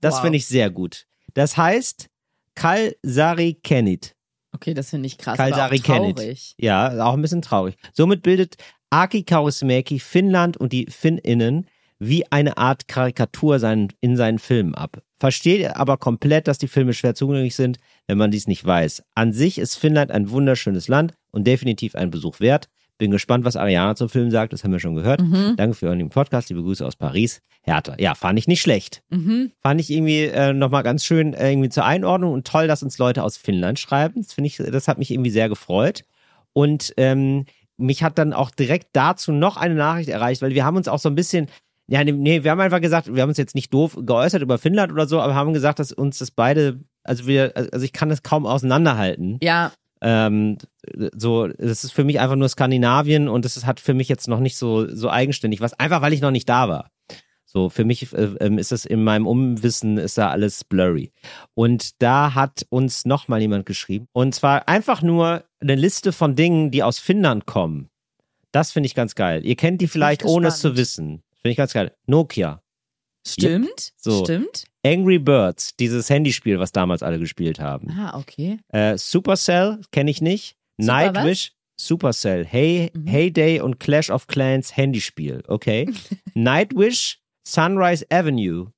[0.00, 0.22] Das Wow.
[0.22, 1.06] finde ich sehr gut.
[1.34, 2.08] Das heißt
[2.54, 4.14] Kalsari Kenit.
[4.52, 5.36] Okay, das finde ich krass.
[5.36, 6.16] Kalsari Kenit.
[6.16, 6.54] traurig.
[6.58, 7.76] Ja, auch ein bisschen traurig.
[7.92, 8.56] Somit bildet
[8.90, 11.66] Aki Kaurismäki Finnland und die Finninnen
[12.00, 15.02] wie eine Art Karikatur seinen, in seinen Filmen ab.
[15.20, 19.04] Versteht aber komplett, dass die Filme schwer zugänglich sind, wenn man dies nicht weiß.
[19.14, 22.70] An sich ist Finnland ein wunderschönes Land und definitiv ein Besuch wert.
[22.96, 25.20] Bin gespannt, was Ariana zum Film sagt, das haben wir schon gehört.
[25.20, 25.54] Mhm.
[25.56, 27.40] Danke für euren Podcast, liebe Grüße aus Paris.
[27.62, 27.94] Hertha.
[27.98, 29.02] Ja, fand ich nicht schlecht.
[29.10, 29.52] Mhm.
[29.60, 32.96] Fand ich irgendwie äh, nochmal ganz schön äh, irgendwie zur Einordnung und toll, dass uns
[32.98, 34.22] Leute aus Finnland schreiben.
[34.22, 36.04] Das finde ich, das hat mich irgendwie sehr gefreut.
[36.52, 37.44] Und ähm,
[37.76, 40.98] mich hat dann auch direkt dazu noch eine Nachricht erreicht, weil wir haben uns auch
[40.98, 41.48] so ein bisschen,
[41.90, 44.58] ja, nee, nee, wir haben einfach gesagt, wir haben uns jetzt nicht doof geäußert über
[44.58, 48.08] Finnland oder so, aber haben gesagt, dass uns das beide, also wir, also ich kann
[48.08, 49.38] das kaum auseinanderhalten.
[49.42, 50.56] Ja, Ähm,
[51.14, 54.38] so, das ist für mich einfach nur Skandinavien und das hat für mich jetzt noch
[54.38, 56.90] nicht so, so eigenständig was, einfach weil ich noch nicht da war.
[57.44, 61.10] So, für mich äh, ähm, ist das in meinem Umwissen ist da alles blurry.
[61.54, 64.06] Und da hat uns nochmal jemand geschrieben.
[64.12, 67.88] Und zwar einfach nur eine Liste von Dingen, die aus Finnland kommen.
[68.52, 69.44] Das finde ich ganz geil.
[69.44, 71.22] Ihr kennt die vielleicht, ohne es zu wissen.
[71.42, 71.94] Finde ich ganz geil.
[72.06, 72.62] Nokia.
[73.26, 73.92] stimmt.
[73.96, 74.24] So.
[74.24, 74.64] Stimmt.
[74.84, 77.90] Angry Birds, dieses Handyspiel, was damals alle gespielt haben.
[77.90, 78.58] Ah, okay.
[78.68, 80.56] Äh, Supercell kenne ich nicht.
[80.78, 83.06] Super Nightwish, Supercell, Hey, Mhm.
[83.06, 85.90] Heyday und Clash of Clans Handyspiel, okay.
[86.34, 88.68] Nightwish, Sunrise Avenue,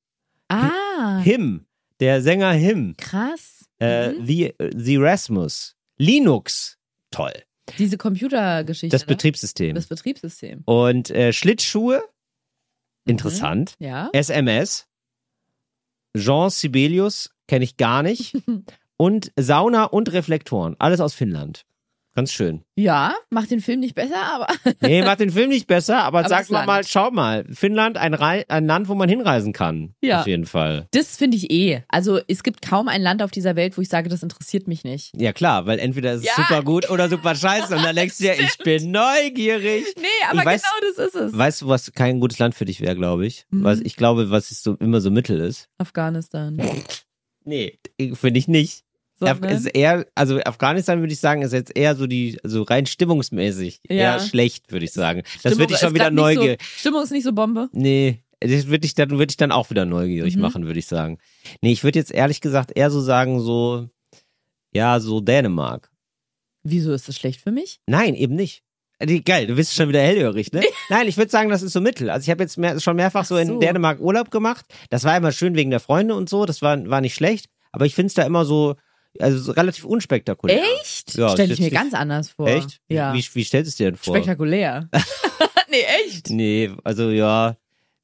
[0.49, 1.67] Ah, Him,
[2.01, 3.65] der Sänger Him, krass.
[3.81, 4.27] äh, Mhm.
[4.27, 6.79] The, The Rasmus, Linux,
[7.13, 7.33] toll,
[7.79, 8.93] Diese Computergeschichte.
[8.93, 9.07] das ne?
[9.07, 9.75] Betriebssystem.
[9.77, 10.63] Das Betriebssystem.
[10.65, 12.03] und äh, Schlittschuhe,
[13.05, 13.11] Mhm.
[13.11, 14.11] interessant, Ja.
[14.13, 14.87] SMS,
[16.17, 18.35] Jean Sibelius, kenne ich gar nicht.
[18.97, 21.65] und Sauna und Reflektoren, alles aus Finnland.
[22.15, 22.63] Ganz schön.
[22.77, 24.47] Ja, macht den Film nicht besser, aber
[24.83, 28.13] Nee, macht den Film nicht besser, aber, Aber sag mal mal, schau mal, Finnland, ein,
[28.15, 29.95] ein Land, wo man hinreisen kann.
[30.03, 30.21] Ja.
[30.21, 30.89] Auf jeden Fall.
[30.93, 31.83] das finde ich eh.
[31.89, 34.85] Also es gibt kaum ein Land auf dieser Welt, wo ich sage, das interessiert mich
[34.85, 35.13] nicht.
[35.17, 36.35] Ja klar, weil entweder ist es Ja.
[36.37, 39.85] super gut oder super scheiße und dann denkst du dir, ich bin neugierig.
[39.97, 41.39] Nee, aber Ich weiß- genau das ist es.
[41.39, 43.47] Weißt du, was kein gutes Land für dich wäre, glaube ich?
[43.51, 43.65] Mhm.
[43.65, 45.69] Was ich glaube, was ist so immer so Mittel ist?
[45.79, 46.61] Afghanistan.
[47.45, 47.81] Nee,
[48.15, 48.85] finde ich nicht.
[49.27, 52.87] Sondern- ist eher, also Afghanistan würde ich sagen, ist jetzt eher so die, also rein
[52.87, 53.97] stimmungsmäßig Ja.
[53.97, 55.23] eher schlecht, würde ich sagen.
[55.43, 56.61] Das würde ich schon wieder neugierig.
[56.63, 57.69] So, Stimmung ist nicht so Bombe.
[57.73, 60.43] Nee, das würde ich dann, würde ich dann auch wieder neugierig Mhm.
[60.43, 61.19] machen, würde ich sagen.
[61.61, 63.89] Nee, ich würde jetzt ehrlich gesagt eher so sagen, so,
[64.73, 65.91] ja, so Dänemark.
[66.65, 67.81] Wieso ist das schlecht für mich?
[67.87, 68.63] Nein, eben nicht.
[68.99, 70.63] Äh, Geil, du bist schon wieder hellhörig, ne?
[70.91, 72.09] Nein, ich würde sagen, das ist so Mittel.
[72.09, 73.59] Also ich habe jetzt mehr, schon mehrfach so, Ach in so.
[73.59, 74.65] Dänemark Urlaub gemacht.
[74.91, 76.47] Das war immer schön wegen der Freunde und so.
[76.47, 77.47] Das war, war nicht schlecht.
[77.73, 78.77] Aber ich finde es da immer so,
[79.19, 80.63] also so relativ unspektakulär.
[80.81, 81.15] Echt?
[81.17, 82.47] Ja, Stell ist ich mir ganz anders vor.
[82.49, 82.81] Echt?
[82.89, 83.13] Wie- Ja.
[83.15, 84.15] Wie, wie stellst du es dir denn vor?
[84.17, 84.89] Spektakulär.
[85.71, 86.31] nee, echt.
[86.31, 87.57] Nee, also ja.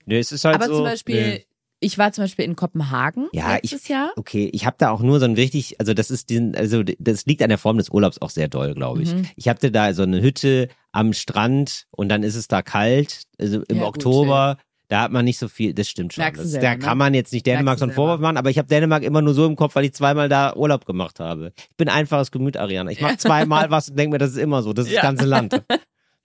[0.06, 0.76] Nee, es ist halt Aber so.
[0.76, 1.44] zum Beispiel, nee.
[1.80, 4.12] ich war zum Beispiel in Kopenhagen Ja, letztes Jahr.
[4.16, 7.26] Okay, ich habe da auch nur so ein richtig, also das ist den, also das
[7.26, 9.12] liegt an der Form des Urlaubs auch sehr doll, glaube ich.
[9.14, 9.26] Mhm.
[9.36, 13.62] Ich hatte da so eine Hütte am Strand und dann ist es da kalt, also
[13.68, 14.56] im Ja, gut, Oktober.
[14.88, 16.24] Da hat man nicht so viel, das stimmt schon.
[16.24, 16.78] Das, selber, da ne?
[16.78, 19.34] kann man jetzt nicht Dänemark so einen Vorwurf machen, aber ich habe Dänemark immer nur
[19.34, 21.52] so im Kopf, weil ich zweimal da Urlaub gemacht habe.
[21.56, 22.90] Ich bin einfaches Gemüt, Ariana.
[22.90, 24.72] Ich mache zweimal was und denke mir, das ist immer so.
[24.72, 25.02] Das ist Ja.
[25.02, 25.62] das ganze Land.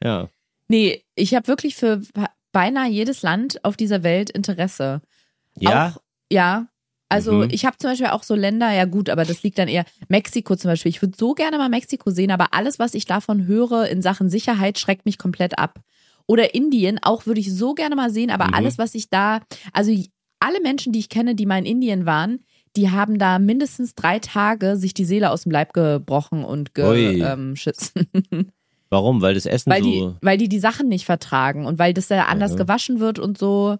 [0.03, 0.27] Ja.
[0.67, 2.01] Nee, ich habe wirklich für
[2.51, 5.01] beinahe jedes Land auf dieser Welt Interesse.
[5.57, 5.93] Ja?
[5.95, 6.67] Auch, ja.
[7.09, 7.49] Also Mhm.
[7.51, 10.55] ich habe zum Beispiel auch so Länder, ja gut, aber das liegt dann eher Mexiko
[10.55, 10.89] zum Beispiel.
[10.89, 14.29] Ich würde so gerne mal Mexiko sehen, aber alles, was ich davon höre in Sachen
[14.29, 15.79] Sicherheit, schreckt mich komplett ab.
[16.27, 18.53] Oder Indien, auch würde ich so gerne mal sehen, aber Mhm.
[18.53, 19.41] alles, was ich da,
[19.73, 19.91] also
[20.39, 22.39] alle Menschen, die ich kenne, die mal in Indien waren,
[22.75, 28.09] die haben da mindestens drei Tage sich die Seele aus dem Leib gebrochen und geschissen.
[28.89, 29.21] Warum?
[29.21, 30.15] Weil das Essen weil die, so.
[30.21, 32.57] weil die die Sachen nicht vertragen und weil das da anders Ja.
[32.57, 33.77] gewaschen wird und so.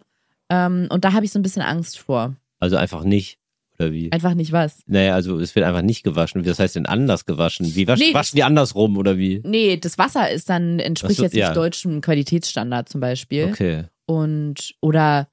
[0.50, 2.36] Ähm, und da habe ich so ein bisschen Angst vor.
[2.60, 3.38] Also einfach nicht.
[3.80, 4.12] Oder wie?
[4.12, 4.82] Einfach nicht was.
[4.86, 6.46] Naja, also es wird einfach nicht gewaschen.
[6.46, 7.76] Was heißt denn anders gewaschen?
[7.76, 9.42] Wie waschen, Nee, das- waschen die andersrum oder wie?
[9.44, 11.54] Nee, das Wasser ist dann, entspricht so, jetzt nicht ja.
[11.54, 13.46] deutschem Qualitätsstandard zum Beispiel.
[13.46, 13.84] Okay.
[14.06, 15.28] Und, oder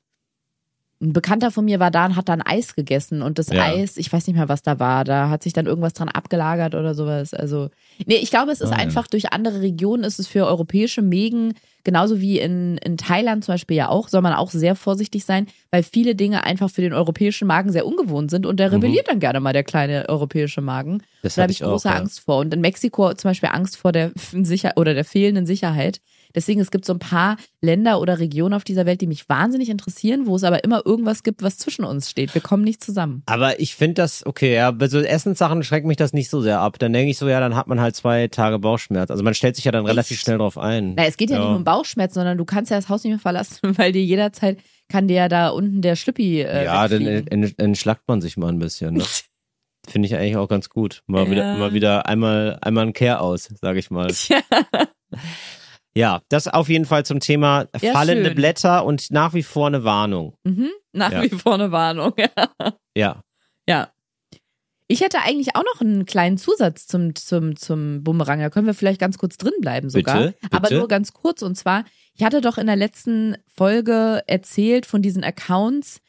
[1.02, 3.62] ein Bekannter von mir war da und hat dann Eis gegessen und das Ja.
[3.64, 6.74] Eis, ich weiß nicht mehr, was da war, da hat sich dann irgendwas dran abgelagert
[6.74, 7.32] oder sowas.
[7.32, 7.70] Also,
[8.04, 8.76] nee, ich glaube, es ist ja.
[8.76, 13.54] einfach durch andere Regionen ist es für europäische Mägen, genauso wie in, in Thailand zum
[13.54, 16.92] Beispiel ja auch, soll man auch sehr vorsichtig sein, weil viele Dinge einfach für den
[16.92, 18.74] europäischen Magen sehr ungewohnt sind und der Mhm.
[18.74, 21.02] rebelliert dann gerne mal der kleine europäische Magen.
[21.22, 21.70] Das Da habe ich ich auch.
[21.70, 21.94] große ja.
[21.94, 22.36] Angst vor.
[22.40, 26.02] Und in Mexiko zum Beispiel Angst vor der Sicher oder der fehlenden Sicherheit.
[26.34, 29.68] Deswegen, es gibt so ein paar Länder oder Regionen auf dieser Welt, die mich wahnsinnig
[29.68, 32.34] interessieren, wo es aber immer irgendwas gibt, was zwischen uns steht.
[32.34, 33.22] Wir kommen nicht zusammen.
[33.26, 36.60] Aber ich finde das, okay, ja, bei so Essenssachen schreckt mich das nicht so sehr
[36.60, 36.78] ab.
[36.78, 39.10] Dann denke ich so, ja, dann hat man halt zwei Tage Bauchschmerz.
[39.10, 40.24] Also man stellt sich ja dann relativ Echt?
[40.24, 40.94] schnell drauf ein.
[40.96, 43.12] Na, es geht ja, nicht nur um Bauchschmerz, sondern du kannst ja das Haus nicht
[43.12, 47.04] mehr verlassen, weil dir jederzeit kann dir ja da unten der Schlüppi äh, ja, dann
[47.04, 47.54] wegfliegen.
[47.58, 48.94] entschlackt man sich mal ein bisschen.
[48.94, 49.04] Ne?
[49.88, 51.02] Finde ich eigentlich auch ganz gut.
[51.06, 51.30] Mal Ja.
[51.30, 54.12] wieder, mal wieder einmal, einmal ein Care aus, sage ich mal.
[54.28, 54.40] Ja.
[55.94, 58.34] Ja, das auf jeden Fall zum Thema Ja, fallende schön.
[58.36, 60.36] Blätter und nach wie vor eine Warnung.
[60.44, 60.70] Mhm.
[60.92, 61.22] Nach Ja.
[61.22, 62.12] wie vor eine Warnung.
[62.96, 63.22] Ja.
[63.68, 63.90] Ja.
[64.88, 68.40] Ich hätte eigentlich auch noch einen kleinen Zusatz zum, zum, zum Bumerang.
[68.40, 70.16] Da können wir vielleicht ganz kurz drin bleiben sogar.
[70.18, 70.56] Bitte, bitte.
[70.56, 71.42] Aber nur ganz kurz.
[71.42, 76.00] Und zwar, ich hatte doch in der letzten Folge erzählt von diesen Accounts,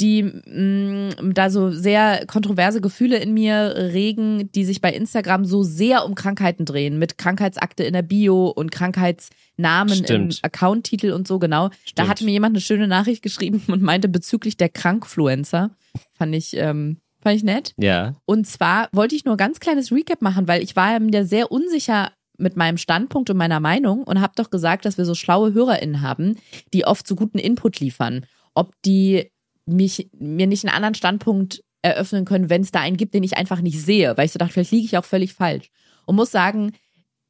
[0.00, 5.62] die mh, da so sehr kontroverse Gefühle in mir regen, die sich bei Instagram so
[5.62, 10.34] sehr um Krankheiten drehen, mit Krankheitsakte in der Bio und Krankheitsnamen Stimmt.
[10.34, 11.68] im Account-Titel und so, genau.
[11.68, 12.08] Da Stimmt.
[12.08, 15.70] hat mir jemand eine schöne Nachricht geschrieben und meinte bezüglich der Krankfluencer.
[16.14, 17.74] Fand ich, ähm, fand ich nett.
[17.76, 18.16] Ja.
[18.24, 21.52] Und zwar wollte ich nur ein ganz kleines Recap machen, weil ich war mir sehr
[21.52, 25.52] unsicher mit meinem Standpunkt und meiner Meinung und habe doch gesagt, dass wir so schlaue
[25.52, 26.36] HörerInnen haben,
[26.72, 28.26] die oft so guten Input liefern.
[28.54, 29.31] Ob die
[29.66, 33.36] mich, mir nicht einen anderen Standpunkt eröffnen können, wenn es da einen gibt, den ich
[33.36, 35.68] einfach nicht sehe, weil ich so dachte, vielleicht liege ich auch völlig falsch.
[36.06, 36.72] Und muss sagen,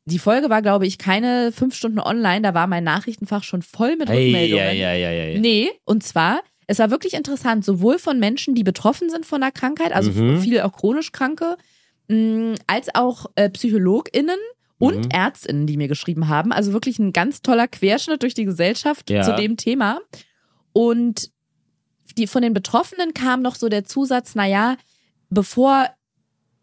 [0.04, 3.96] die Folge war, glaube ich, keine fünf Stunden online, da war mein Nachrichtenfach schon voll
[3.96, 4.76] mit Hey, Rückmeldungen.
[4.76, 5.38] ja, ja, ja, ja.
[5.38, 9.52] Nee, und zwar, es war wirklich interessant, sowohl von Menschen, die betroffen sind von der
[9.52, 10.38] Krankheit, also Mhm.
[10.38, 11.56] viele auch chronisch Kranke,
[12.08, 14.38] mh, als auch äh, PsychologInnen
[14.78, 15.08] und Mhm.
[15.12, 16.52] ÄrztInnen, die mir geschrieben haben.
[16.52, 19.22] Also wirklich ein ganz toller Querschnitt durch die Gesellschaft Ja.
[19.22, 20.00] zu dem Thema.
[20.72, 21.30] Und
[22.14, 24.76] die, von den Betroffenen kam noch so der Zusatz, naja,
[25.30, 25.88] bevor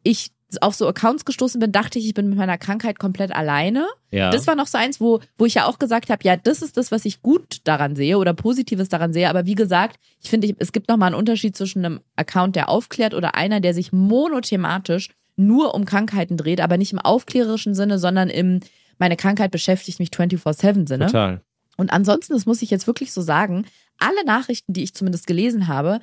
[0.03, 0.31] ich
[0.61, 3.85] auf so Accounts gestoßen bin, dachte ich, ich bin mit meiner Krankheit komplett alleine.
[4.09, 4.31] Ja.
[4.31, 6.75] Das war noch so eins, wo, wo ich ja auch gesagt habe, ja, das ist
[6.75, 9.29] das, was ich gut daran sehe oder Positives daran sehe.
[9.29, 13.13] Aber wie gesagt, ich finde, es gibt nochmal einen Unterschied zwischen einem Account, der aufklärt
[13.13, 18.29] oder einer, der sich monothematisch nur um Krankheiten dreht, aber nicht im aufklärerischen Sinne, sondern
[18.29, 18.61] im
[18.99, 21.05] meine Krankheit beschäftigt mich 24-7 Sinne.
[21.05, 21.41] Total.
[21.77, 23.65] Und ansonsten, das muss ich jetzt wirklich so sagen,
[23.99, 25.99] alle Nachrichten, die ich zumindest gelesen habe,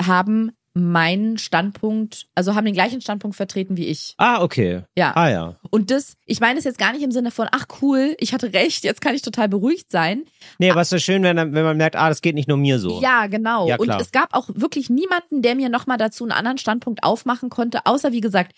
[0.00, 4.14] haben meinen Standpunkt, also haben den gleichen Standpunkt vertreten wie ich.
[4.16, 4.82] Ah, okay.
[4.96, 5.14] Ja.
[5.14, 5.56] Ah, ja.
[5.70, 8.54] Und das, ich meine es jetzt gar nicht im Sinne von, ach cool, ich hatte
[8.54, 10.24] recht, jetzt kann ich total beruhigt sein.
[10.58, 12.56] Nee, aber es ist so schön, wenn, wenn man merkt, ah, das geht nicht nur
[12.56, 13.02] mir so.
[13.02, 13.68] Ja, genau.
[13.68, 17.50] Ja, und es gab auch wirklich niemanden, der mir nochmal dazu einen anderen Standpunkt aufmachen
[17.50, 18.52] konnte, außer wie gesagt,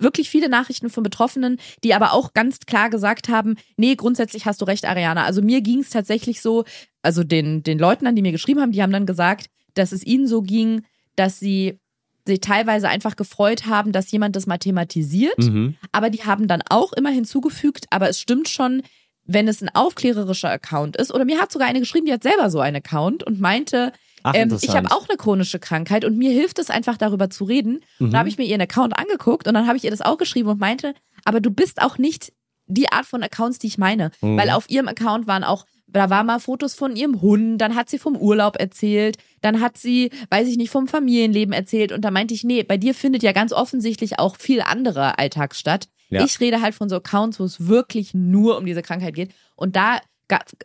[0.00, 4.60] wirklich viele Nachrichten von Betroffenen, die aber auch ganz klar gesagt haben, nee, grundsätzlich hast
[4.60, 5.24] du recht, Ariana.
[5.24, 6.64] Also mir ging es tatsächlich so,
[7.08, 10.04] also den, den Leuten an, die mir geschrieben haben, die haben dann gesagt, dass es
[10.04, 10.82] ihnen so ging,
[11.16, 11.78] dass sie
[12.26, 15.38] sich teilweise einfach gefreut haben, dass jemand das mal thematisiert.
[15.38, 15.76] Mhm.
[15.90, 18.82] Aber die haben dann auch immer hinzugefügt, aber es stimmt schon,
[19.24, 21.10] wenn es ein aufklärerischer Account ist.
[21.10, 24.34] Oder mir hat sogar eine geschrieben, die hat selber so einen Account und meinte, Ach,
[24.36, 27.80] ähm, ich habe auch eine chronische Krankheit und mir hilft es einfach darüber zu reden.
[28.00, 30.18] Und da habe ich mir ihren Account angeguckt und dann habe ich ihr das auch
[30.18, 30.92] geschrieben und meinte,
[31.24, 32.34] aber du bist auch nicht
[32.66, 34.10] die Art von Accounts, die ich meine.
[34.36, 37.88] Weil auf ihrem Account waren auch, da waren mal Fotos von ihrem Hund, dann hat
[37.88, 42.10] sie vom Urlaub erzählt, dann hat sie, weiß ich nicht, vom Familienleben erzählt und da
[42.10, 45.88] meinte ich, nee, bei dir findet ja ganz offensichtlich auch viel anderer Alltag statt.
[46.10, 46.24] Ja.
[46.24, 49.76] Ich rede halt von so Accounts, wo es wirklich nur um diese Krankheit geht und
[49.76, 49.98] da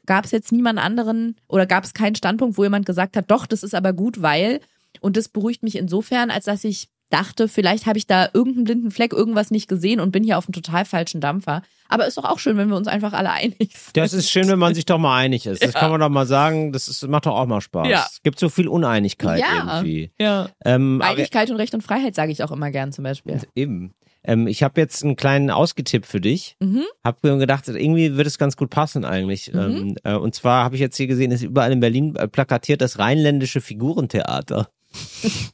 [0.05, 3.45] gab es jetzt niemand anderen oder gab es keinen Standpunkt, wo jemand gesagt hat, doch,
[3.45, 4.59] das ist aber gut, weil
[4.99, 8.91] und das beruhigt mich insofern, als dass ich dachte, vielleicht habe ich da irgendeinen blinden
[8.91, 11.62] Fleck, irgendwas nicht gesehen und bin hier auf einem total falschen Dampfer.
[11.88, 13.95] Aber ist doch auch schön, wenn wir uns einfach alle einig sind.
[13.95, 15.63] Das ist schön, wenn man sich doch mal einig ist.
[15.63, 16.71] Das kann man doch mal sagen.
[16.73, 17.88] Das ist, macht doch auch mal Spaß.
[17.88, 18.08] Ja.
[18.10, 19.76] Es gibt so viel Uneinigkeit Ja.
[19.76, 20.12] irgendwie.
[20.19, 20.49] Ja.
[20.65, 23.39] Ähm, Einigkeit und Recht und Freiheit sage ich auch immer gern zum Beispiel.
[23.56, 23.93] Eben.
[24.23, 26.56] Ähm, ich habe jetzt einen kleinen ausgetippt für dich.
[26.60, 26.84] Mhm.
[27.04, 29.54] Hab mir gedacht, irgendwie wird es ganz gut passen eigentlich.
[29.54, 32.82] Ähm, äh, und zwar habe ich jetzt hier gesehen, ist überall in Berlin äh, plakatiert
[32.82, 34.69] das rheinländische Figurentheater.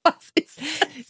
[0.04, 0.60] Was ist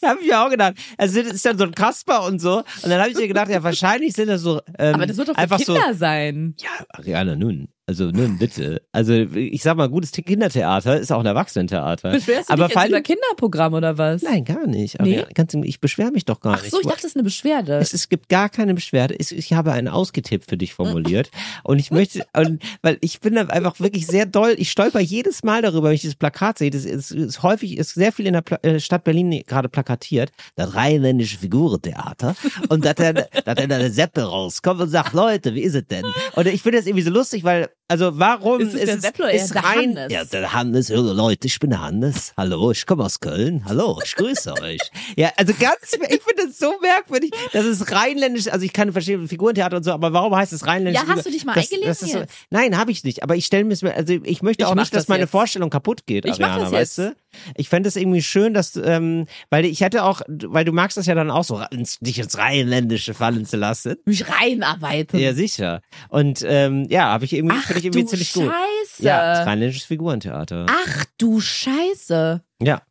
[0.00, 2.58] Da habe ich mir auch gedacht, also das ist dann so ein Kasper und so.
[2.58, 5.28] Und dann habe ich mir gedacht, ja, wahrscheinlich sind das so ähm, Aber das wird
[5.28, 5.98] doch für einfach Kinder so.
[5.98, 6.54] sein.
[6.60, 7.68] Ja, Ariana, nun.
[7.90, 8.82] Also nun bitte.
[8.92, 12.12] Also ich sag mal, gutes Kindertheater ist auch ein Erwachsenentheater.
[12.12, 14.22] Beschwerst du Aber dich jetzt über Kinderprogramm oder was?
[14.22, 15.00] Nein, gar nicht.
[15.00, 15.18] Nee?
[15.18, 16.70] Ariana, ganz, ich beschwere mich doch gar Ach nicht.
[16.70, 17.78] so, ich dachte, das ist eine Beschwerde.
[17.78, 19.18] Es, es gibt gar keine Beschwerde.
[19.18, 21.32] Es, ich habe einen ausgetippt für dich formuliert.
[21.64, 25.42] Und ich möchte, und, weil ich bin da einfach wirklich sehr doll, ich stolper jedes
[25.42, 26.70] Mal darüber, wenn ich dieses Plakat sehe.
[26.70, 30.30] Das ist, ist häufig, ist sehr viel in der Pla äh, Stadt Berlin gerade plakatiert.
[30.54, 32.36] Das rheinländische Figurentheater.
[32.68, 36.04] Und dass dann, dass dann der Seppe rauskommt und sagt, Leute, wie ist es denn?
[36.36, 39.32] Und ich finde das irgendwie so lustig, weil, also warum Ist es der Sepp oder
[39.32, 40.12] ist der rein, Hannes?
[40.12, 42.32] ja, der Hannes, hallo Leute, ich bin der Hannes.
[42.36, 43.64] Hallo, ich komme aus Köln.
[43.66, 44.78] Hallo, ich grüße euch.
[45.16, 47.32] Ja, also ganz, ich finde das so merkwürdig.
[47.52, 51.02] Das ist rheinländisch, also ich kann verstehen, Figurentheater und so, aber warum heißt es rheinländisch?
[51.02, 52.32] Ja, hast du dich mal das, eingelesen das ist?
[52.50, 55.02] Nein, habe ich nicht, aber ich stelle mir, also ich möchte Ich auch nicht, dass
[55.02, 55.30] das meine jetzt.
[55.30, 57.16] Vorstellung kaputt geht, Ich Ariana, weißt du?
[57.56, 61.06] Ich fände es irgendwie schön, dass, ähm, weil ich hätte auch, weil du magst das
[61.06, 63.96] ja dann auch so, ins, dich ins Rheinländische fallen zu lassen.
[64.04, 65.18] Mich reinarbeiten.
[65.20, 65.80] Ja, sicher.
[66.08, 68.44] Und ähm, ja, habe ich irgendwie, finde ich irgendwie du ziemlich gut.
[68.50, 69.02] Scheiße.
[69.04, 70.66] Ja, das rheinländisches Figurentheater.
[70.68, 72.42] Ach du Scheiße.
[72.62, 72.82] Ja.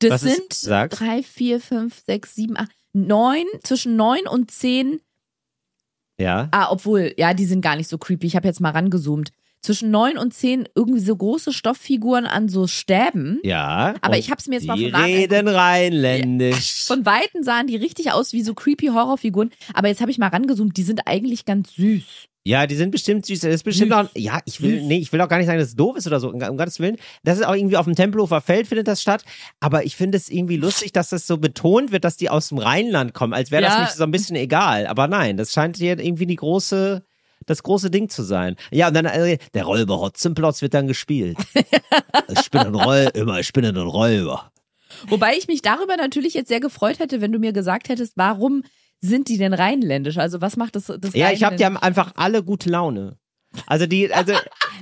[0.00, 0.90] Das Was ist- sind sag.
[0.90, 5.00] drei, vier, fünf, sechs, sieben, acht, neun, zwischen neun und zehn.
[6.18, 6.48] Ja.
[6.50, 8.26] Ah, obwohl, ja, die sind gar nicht so creepy.
[8.26, 9.32] Ich habe jetzt mal rangezoomt.
[9.62, 13.40] Zwischen neun und zehn irgendwie so große Stofffiguren an so Stäben.
[13.44, 13.94] Ja.
[14.00, 16.84] Aber ich hab's mir jetzt mal von reden rheinländisch.
[16.86, 19.50] Von Weitem sahen die richtig aus wie so creepy Horrorfiguren.
[19.74, 22.04] Aber jetzt habe ich mal rangezoomt, die sind eigentlich ganz süß.
[22.42, 23.40] Ja, die sind bestimmt süß.
[23.40, 24.00] Das ist bestimmt Süß.
[24.00, 26.06] auch, ja, ich will, nee, ich will auch gar nicht sagen, dass es doof ist
[26.06, 26.96] oder so, um Gottes Willen.
[27.22, 29.24] Das ist auch irgendwie auf dem Tempelhofer Feld findet das statt.
[29.60, 32.56] Aber ich finde es irgendwie lustig, dass das so betont wird, dass die aus dem
[32.56, 33.80] Rheinland kommen, als wäre das Ja.
[33.82, 34.86] nicht so ein bisschen egal.
[34.86, 37.04] Aber nein, das scheint hier irgendwie die große,
[37.46, 38.56] das große Ding zu sein.
[38.70, 41.38] Ja, und dann, äh, der Räuber Hotzenplotz wird dann gespielt.
[42.28, 44.50] ich bin ein Räuber, immer, ich bin ein Räuber.
[45.08, 48.62] Wobei ich mich darüber natürlich jetzt sehr gefreut hätte, wenn du mir gesagt hättest, warum
[49.00, 50.18] sind die denn rheinländisch?
[50.18, 53.16] Also was macht das, das Ja, ich habe die haben einfach alle gute Laune.
[53.66, 54.34] Also die, also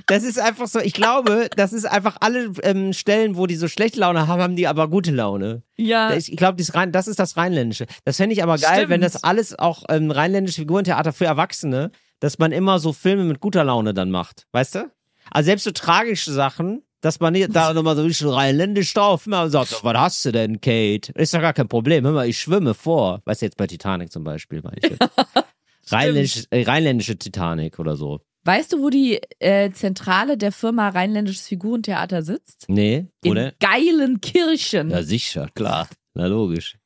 [0.05, 0.79] das ist einfach so.
[0.79, 4.55] Ich glaube, das ist einfach alle ähm, Stellen, wo die so schlechte Laune haben, haben
[4.55, 5.63] die aber gute Laune.
[5.75, 6.13] Ja.
[6.13, 7.85] Das- Ich glaube, das ist das Rheinländische.
[8.05, 8.89] Das fände ich aber geil, Stimmt.
[8.89, 13.39] wenn das alles auch ähm, rheinländische Figurentheater für Erwachsene, dass man immer so Filme mit
[13.39, 14.91] guter Laune dann macht, weißt du?
[15.31, 19.25] Also selbst so tragische Sachen, dass man nicht da nochmal so ein bisschen rheinländisch drauf
[19.25, 21.11] immer und sagt, was hast du denn, Kate?
[21.13, 22.03] Ist doch gar kein Problem.
[22.05, 23.21] Hör mal, ich schwimme vor.
[23.25, 24.97] Weißt du, jetzt bei Titanic zum Beispiel, meine ich.
[25.91, 28.19] Rheinländisch, äh, rheinländische Titanic oder so.
[28.43, 32.65] Weißt du, wo die äh, Zentrale der Firma Rheinländisches Figurentheater sitzt?
[32.67, 33.53] Nee, In oder?
[33.59, 34.89] geilen Kirchen.
[34.89, 35.87] Ja, sicher, klar.
[36.13, 36.77] Na logisch.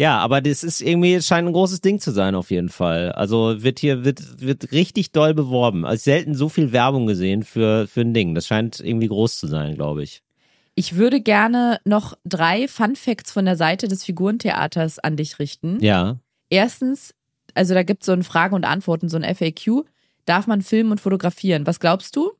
[0.00, 3.10] Ja, aber das ist irgendwie, es scheint ein großes Ding zu sein auf jeden Fall.
[3.12, 5.84] Also wird hier, wird, wird richtig doll beworben.
[5.84, 8.34] Also selten so viel Werbung gesehen für, für ein Ding.
[8.34, 10.22] Das scheint irgendwie groß zu sein, glaube ich.
[10.76, 15.82] Ich würde gerne noch drei Fun Facts von der Seite des Figurentheaters an dich richten.
[15.82, 16.18] Ja.
[16.50, 17.16] Erstens,
[17.54, 19.84] also da gibt es so ein Frage und Antworten, so ein FAQ.
[20.26, 21.66] Darf man filmen und fotografieren?
[21.66, 22.30] Was glaubst du?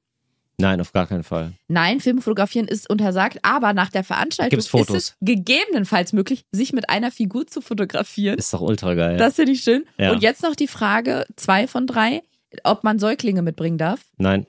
[0.61, 1.53] Nein, auf gar keinen Fall.
[1.69, 4.97] Nein, Filmen fotografieren ist untersagt, aber nach der Veranstaltung Gibt's Fotos?
[4.97, 8.39] ist es gegebenenfalls möglich, sich mit einer Figur zu fotografieren.
[8.39, 9.17] Ist doch ultra geil.
[9.19, 9.85] Das finde ich schön.
[9.99, 10.11] Ja.
[10.11, 12.23] Und jetzt noch die Frage, zwei von drei,
[12.65, 14.01] ob man Säuglinge mitbringen darf.
[14.17, 14.47] Nein.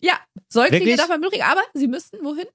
[0.00, 0.14] Ja,
[0.48, 0.96] Säuglinge Wirklich?
[0.98, 2.46] darf man mitbringen, aber sie müssten wohin?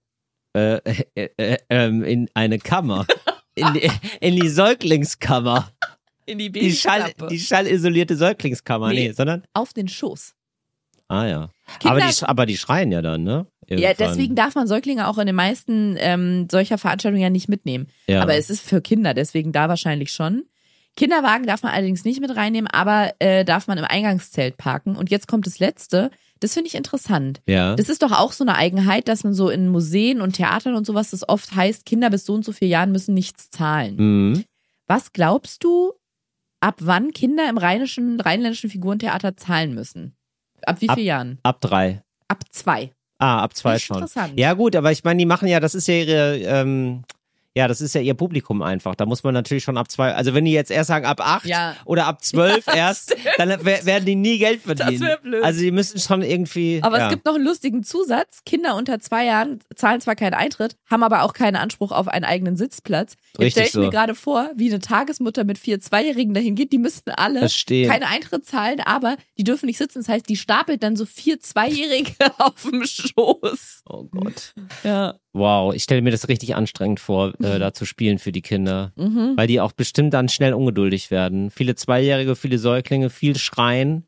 [0.56, 0.78] Äh,
[1.16, 3.06] äh, äh, ähm, in eine Kammer.
[3.56, 5.72] In die, in die Säuglingskammer.
[6.26, 7.28] In die Die, Schall, Babyklappe.
[7.34, 8.90] die schallisolierte Säuglingskammer.
[8.90, 9.12] Nee, Nee.
[9.14, 9.44] sondern.
[9.54, 10.34] Auf den Schoß.
[11.08, 11.50] Ah ja.
[11.80, 13.48] Kinder- aber, die, aber die schreien ja dann, ne?
[13.70, 13.96] Ja, Irgendwann.
[14.10, 17.88] deswegen darf man Säuglinge auch in den meisten ähm, solcher Veranstaltungen ja nicht mitnehmen.
[18.08, 18.22] Ja.
[18.22, 20.44] Aber es ist für Kinder, deswegen da wahrscheinlich schon.
[20.96, 24.96] Kinderwagen darf man allerdings nicht mit reinnehmen, aber äh, darf man im Eingangszelt parken.
[24.96, 26.12] Und jetzt kommt das Letzte.
[26.40, 27.42] Das finde ich interessant.
[27.46, 27.76] Ja.
[27.76, 30.86] Das ist doch auch so eine Eigenheit, dass man so in Museen und Theatern und
[30.88, 33.96] sowas, das oft heißt, Kinder bis so und so vier Jahren müssen nichts zahlen.
[33.98, 34.44] Mhm.
[34.88, 35.94] Was glaubst du,
[36.62, 40.16] ab wann Kinder im rheinischen, rheinländischen Figurentheater zahlen müssen?
[40.66, 41.40] Ab wie Ab- vielen Jahren?
[41.44, 42.02] Ab drei.
[42.28, 42.92] Ab zwei.
[43.20, 43.98] Ah, ab zwei Das ist schon.
[43.98, 44.34] interessant.
[44.40, 47.04] Ja, gut, aber ich meine, die machen ja, das ist ja ihre, ähm,
[47.58, 48.94] ja, das ist ja ihr Publikum einfach.
[48.96, 51.46] Da muss man natürlich schon ab zwei, also wenn die jetzt erst sagen ab acht
[51.46, 51.76] Ja.
[51.86, 55.02] oder ab zwölf erst, dann wer- werden die nie Geld verdienen.
[55.02, 55.44] wär blöd.
[55.44, 56.80] Also die müssen schon irgendwie.
[56.84, 57.06] Aber ja.
[57.08, 58.42] es gibt noch einen lustigen Zusatz.
[58.46, 62.26] Kinder unter zwei Jahren zahlen zwar keinen Eintritt, haben aber auch keinen Anspruch auf einen
[62.26, 63.16] eigenen Sitzplatz.
[63.34, 63.80] Jetzt Richtig stelle ich so.
[63.82, 66.72] mir gerade vor, wie eine Tagesmutter mit vier Zweijährigen dahin geht.
[66.72, 70.00] Die müssten alle keinen Eintritt zahlen, aber die dürfen nicht sitzen.
[70.00, 73.82] Das heißt, die stapelt dann so vier Zweijährige auf dem Schoß.
[73.90, 74.54] Oh Gott.
[74.84, 75.16] Ja.
[75.34, 78.92] Wow, ich stelle mir das richtig anstrengend vor, äh, da zu spielen für die Kinder.
[78.96, 79.34] Mhm.
[79.36, 81.52] Weil die auch bestimmt dann schnell ungeduldig werden.
[81.52, 84.04] Viele Zweijährige, viele Säuglinge, viel Schreien.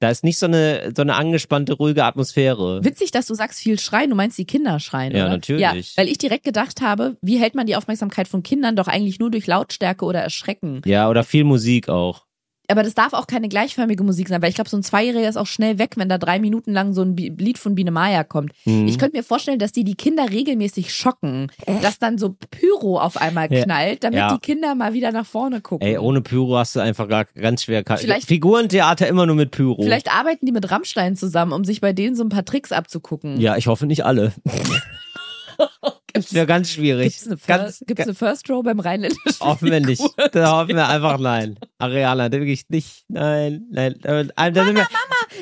[0.00, 2.84] Da ist nicht so eine, so eine angespannte, ruhige Atmosphäre.
[2.84, 4.10] Witzig, dass du sagst, viel schreien.
[4.10, 5.32] Du meinst die Kinder schreien, Ja, oder?
[5.32, 5.60] natürlich.
[5.96, 9.18] Ja, weil ich direkt gedacht habe, wie hält man die Aufmerksamkeit von Kindern doch eigentlich
[9.18, 10.82] nur durch Lautstärke oder Erschrecken?
[10.84, 12.27] Ja, oder viel Musik auch.
[12.70, 15.38] Aber das darf auch keine gleichförmige Musik sein, weil ich glaube, so ein Zweijähriger ist
[15.38, 18.24] auch schnell weg, wenn da drei Minuten lang so ein Bi- Lied von Biene Maya
[18.24, 18.52] kommt.
[18.66, 18.86] Mhm.
[18.86, 21.50] Ich könnte mir vorstellen, dass die die Kinder regelmäßig schocken,
[21.80, 24.34] dass dann so Pyro auf einmal knallt, damit Ja.
[24.34, 25.88] die Kinder mal wieder nach vorne gucken.
[25.88, 27.82] Ey, ohne Pyro hast du einfach gar ganz schwer.
[27.96, 29.82] Vielleicht- Figurentheater immer nur mit Pyro.
[29.82, 33.40] Vielleicht arbeiten die mit Rammstein zusammen, um sich bei denen so ein paar Tricks abzugucken.
[33.40, 34.32] Ja, ich hoffe nicht alle.
[36.24, 37.14] Das wäre ganz schwierig.
[37.14, 40.02] Gibt's eine, ganz, First, gibt's eine First Row beim rheinländischen Hoffen wir nicht.
[40.32, 41.58] Da hoffen wir einfach nein.
[41.78, 43.04] Ariana, da wirklich nicht.
[43.08, 43.94] Nein, nein.
[44.02, 44.86] Äh, sind wir,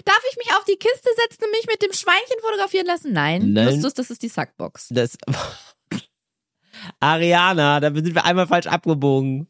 [0.05, 3.13] Darf ich mich auf die Kiste setzen und mich mit dem Schweinchen fotografieren lassen?
[3.13, 3.53] Nein.
[3.53, 3.69] Nein.
[3.75, 4.89] Justus, das ist die Sackbox.
[4.91, 5.17] das,
[7.01, 9.49] Ariana, da sind wir einmal falsch abgebogen.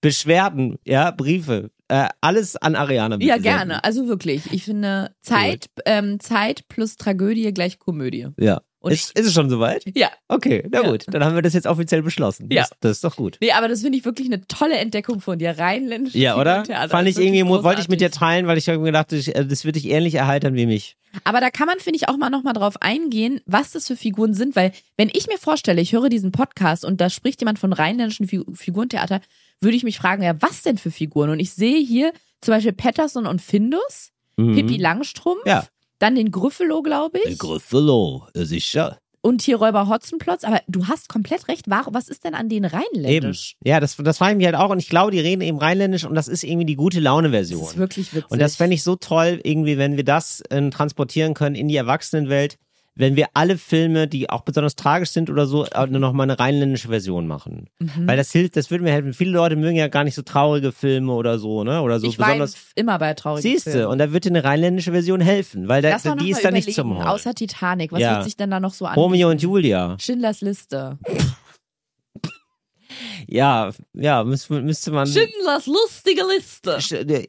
[0.00, 1.70] Beschwerden, ja, Briefe.
[1.88, 3.16] Äh, alles an Ariana.
[3.16, 3.50] bitte Ja, senden.
[3.50, 3.84] gerne.
[3.84, 4.50] Also wirklich.
[4.52, 8.28] Ich finde, Zeit, ähm, Zeit plus Tragödie gleich Komödie.
[8.38, 8.62] Ja.
[8.80, 9.84] Und ist, ist es schon soweit?
[9.94, 10.10] Ja.
[10.28, 10.90] Okay, na Ja.
[10.90, 11.04] gut.
[11.08, 12.48] Dann haben wir das jetzt offiziell beschlossen.
[12.50, 12.62] Ja.
[12.62, 13.36] Das, das ist doch gut.
[13.40, 15.58] Nee, aber das finde ich wirklich eine tolle Entdeckung von dir.
[15.58, 16.14] Rheinländisch.
[16.14, 16.64] Ja, oder?
[16.88, 18.18] Fand ich irgendwie, mu- wollte ich mit dir großartig.
[18.18, 20.96] teilen, weil ich irgendwie gedacht, ich, äh, das würde dich ähnlich erheitern wie mich.
[21.24, 24.32] Aber da kann man, finde ich, auch mal nochmal drauf eingehen, was das für Figuren
[24.32, 27.72] sind, weil wenn ich mir vorstelle, ich höre diesen Podcast und da spricht jemand von
[27.72, 29.20] rheinländischen Fi Figurentheater,
[29.60, 31.28] würde ich mich fragen, ja, was denn für Figuren?
[31.30, 34.54] Und ich sehe hier zum Beispiel Patterson und Findus, Mhm.
[34.54, 35.66] Pippi Langstrumpf, Ja.
[36.00, 38.98] Dann den Gryffalo, glaube ich, Griffalo, sicher.
[39.22, 40.42] und hier Räuber Hotzenplotz.
[40.44, 41.66] Aber du hast komplett recht.
[41.68, 42.82] Was ist denn an denen Eben.
[42.82, 43.56] rheinländisch?
[43.64, 44.70] Ja, das, das frage ich mich halt auch.
[44.70, 47.62] Und ich glaube, die reden eben rheinländisch und das ist irgendwie die gute Das Laune-Version.
[47.62, 48.30] ist wirklich witzig.
[48.30, 51.76] Und das fände ich so toll, irgendwie, wenn wir das äh, transportieren können in die
[51.76, 52.56] Erwachsenenwelt,
[53.00, 56.38] wenn wir alle Filme, die auch besonders tragisch sind oder so, nur noch mal eine
[56.38, 57.68] rheinländische Version machen.
[57.78, 58.06] Mhm.
[58.06, 59.12] Weil das hilft, das würde mir helfen.
[59.12, 61.82] Viele Leute mögen ja gar nicht so traurige Filme oder so, ne?
[61.82, 62.54] Oder so ich besonders.
[62.74, 63.86] immer bei traurigen Siehste, Filmen.
[63.88, 66.94] und da wird dir eine rheinländische Version helfen, weil da, die ist da nicht zum
[66.96, 67.06] Heulen.
[67.08, 68.14] Außer Titanic, was Ja.
[68.16, 68.94] wird sich denn da noch so an?
[68.94, 69.96] Romeo und Julia.
[69.98, 70.98] Schindlers Liste.
[73.26, 75.06] Ja, ja, müsste, müsste man.
[75.06, 76.78] Schindlers lustige Liste.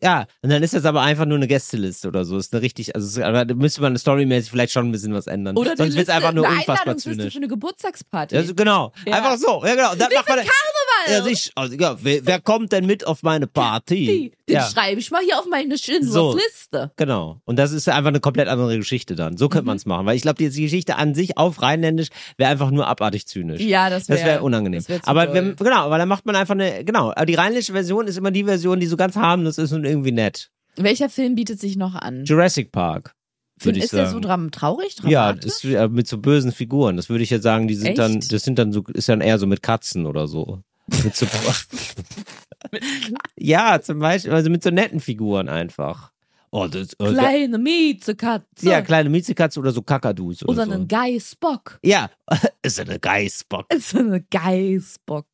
[0.01, 2.37] Ja, und dann ist das aber einfach nur eine Gästeliste oder so.
[2.37, 5.57] Ist eine richtig, also es- aber müsste man storymäßig vielleicht schon ein bisschen was ändern.
[5.57, 7.33] Oder Sonst wird's Liste, einfach nur eine unfassbar zynisch.
[7.33, 8.35] für eine Geburtstagsparty.
[8.35, 9.13] Ja, so, genau, Ja.
[9.15, 9.63] einfach so.
[9.65, 9.91] Ja, genau.
[9.93, 10.39] Und dann macht man.
[11.09, 14.05] Ja, sich, also, ja, wer, wer kommt denn mit auf meine Party?
[14.05, 16.37] Die, den ja, schreibe ich mal hier auf meine Schindlers So.
[16.97, 17.41] Genau.
[17.45, 19.37] Und das ist einfach eine komplett andere Geschichte dann.
[19.37, 19.49] So Mhm.
[19.49, 22.71] könnte man es machen, weil ich glaube, die, Geschichte an sich auf Rheinländisch wäre einfach
[22.71, 23.61] nur abartig zynisch.
[23.61, 24.79] Ja, das wäre Das wäre unangenehm.
[24.79, 27.73] das wär aber wenn, genau, weil dann macht man einfach eine, genau, aber die rheinländische
[27.73, 30.49] Version ist immer die Version, die so ganz harmlos ist und irgendwie nett.
[30.75, 32.23] Welcher Film bietet sich noch an?
[32.25, 33.13] Jurassic Park.
[33.63, 34.21] Ich ist der so sagen.
[34.23, 35.61] dram traurig, Ja, dramatisch?
[35.61, 36.97] das ist, mit so bösen Figuren.
[36.97, 37.99] Das würde ich jetzt sagen, die sind Echt?
[37.99, 40.61] dann, das sind dann so, ist dann eher so mit Katzen oder so.
[41.03, 41.25] Mit so,
[43.37, 46.11] ja, zum Beispiel, also mit so netten Figuren einfach.
[46.53, 48.69] Oh, das, oh, Kleine Miezekatze.
[48.69, 50.71] ja, kleine Miezekatze oder so Kakadus oder, Oder so.
[50.73, 51.79] einen Geißbock.
[51.81, 52.09] Ja,
[52.61, 53.67] ist eine Geißbock.
[53.79, 55.27] So eine Geißbock.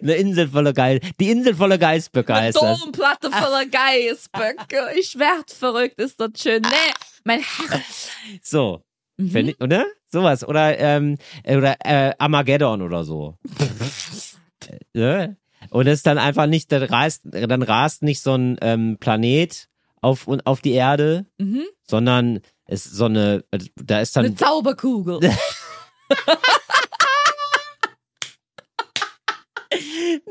[0.00, 1.00] Eine Insel voller Geil.
[1.20, 2.80] Die Insel voller Geißböcke Eine heißt das.
[2.80, 4.98] Domplatte voller Geißböcke.
[4.98, 6.62] Ich werd verrückt, ist das schön.
[6.62, 6.92] Nee,
[7.24, 8.08] mein Herz.
[8.42, 8.82] So,
[9.16, 9.36] Mhm.
[9.36, 9.84] Ich- oder?
[10.10, 10.42] Sowas.
[10.48, 13.36] Oder, ähm, äh, oder äh, Armageddon oder so.
[14.68, 15.36] Äh, ne?
[15.70, 19.68] Und es ist dann einfach nicht, dann rast, dann rast nicht so ein ähm, Planet
[20.02, 21.64] auf, und auf die Erde, Mhm.
[21.88, 23.44] sondern es ist so eine,
[23.76, 25.20] da ist dann Eine Zauberkugel.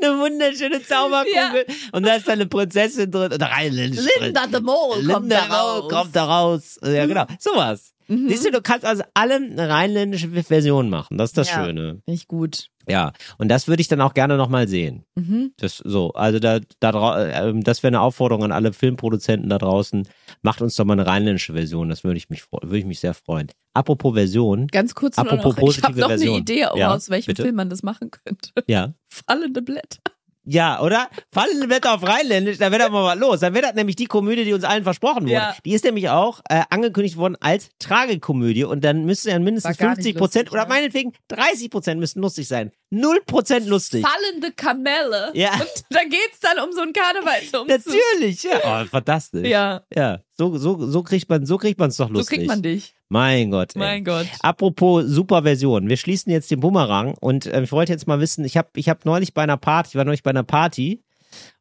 [0.00, 4.94] eine wunderschöne Zauberkugel und da ist dann eine Prinzessin drin und rheinländisch Linda de Mol
[5.06, 5.90] kommt Linda da raus.
[5.90, 6.78] kommt da raus.
[6.82, 7.26] Ja, genau.
[7.38, 7.93] Sowas.
[8.08, 8.28] Mhm.
[8.28, 11.16] Siehst du, du kannst also alle eine rheinländische Version machen.
[11.18, 11.64] Das ist das Ja.
[11.64, 12.00] Schöne.
[12.04, 12.68] Finde ich gut.
[12.88, 13.12] Ja.
[13.38, 15.04] Und das würde ich dann auch gerne nochmal sehen.
[15.14, 15.52] Mhm.
[15.56, 20.06] Das so, also da, da ähm, das wäre eine Aufforderung an alle Filmproduzenten da draußen.
[20.42, 21.88] Macht uns doch mal eine rheinländische Version.
[21.88, 23.48] Das würde ich mich würde ich mich sehr freuen.
[23.72, 24.66] Apropos Version.
[24.68, 26.38] Ganz kurz Apropos noch, ich habe positive noch eine Version.
[26.40, 27.42] Idee, Ja, aus welchem bitte.
[27.42, 28.50] Film man das machen könnte.
[28.66, 28.92] Ja.
[29.08, 30.00] Fallende Blätter.
[30.46, 31.08] Ja, oder?
[31.32, 33.40] Fallende Blätter auf Rheinländisch, da wäre doch mal was los.
[33.40, 35.32] Dann wäre das nämlich die Komödie, die uns allen versprochen wurde.
[35.32, 35.56] Ja.
[35.64, 39.86] Die ist nämlich auch äh, angekündigt worden als Tragikomödie und dann müsste ja mindestens War
[39.88, 40.68] gar nicht 50 Prozent oder ne?
[40.68, 42.72] meinetwegen 30 Prozent müssten lustig sein.
[42.90, 44.04] Null Prozent lustig.
[44.06, 45.30] Fallende Kamelle.
[45.34, 45.54] Ja.
[45.54, 47.68] Und da geht's dann um so einen Karnevalsumzug.
[47.68, 48.82] Natürlich, ja.
[48.82, 49.48] Oh, fantastisch.
[49.48, 52.38] Ja, Ja, so, so, so kriegt man, so kriegt man es doch so lustig.
[52.38, 52.94] kriegt man dich.
[53.08, 53.74] Mein Gott.
[53.74, 53.80] Ey.
[53.80, 54.26] Mein Gott.
[54.40, 58.56] Apropos Superversion, wir schließen jetzt den Bumerang und äh, ich wollte jetzt mal wissen, ich
[58.56, 61.02] habe ich hab neulich bei einer Party, ich war neulich bei einer Party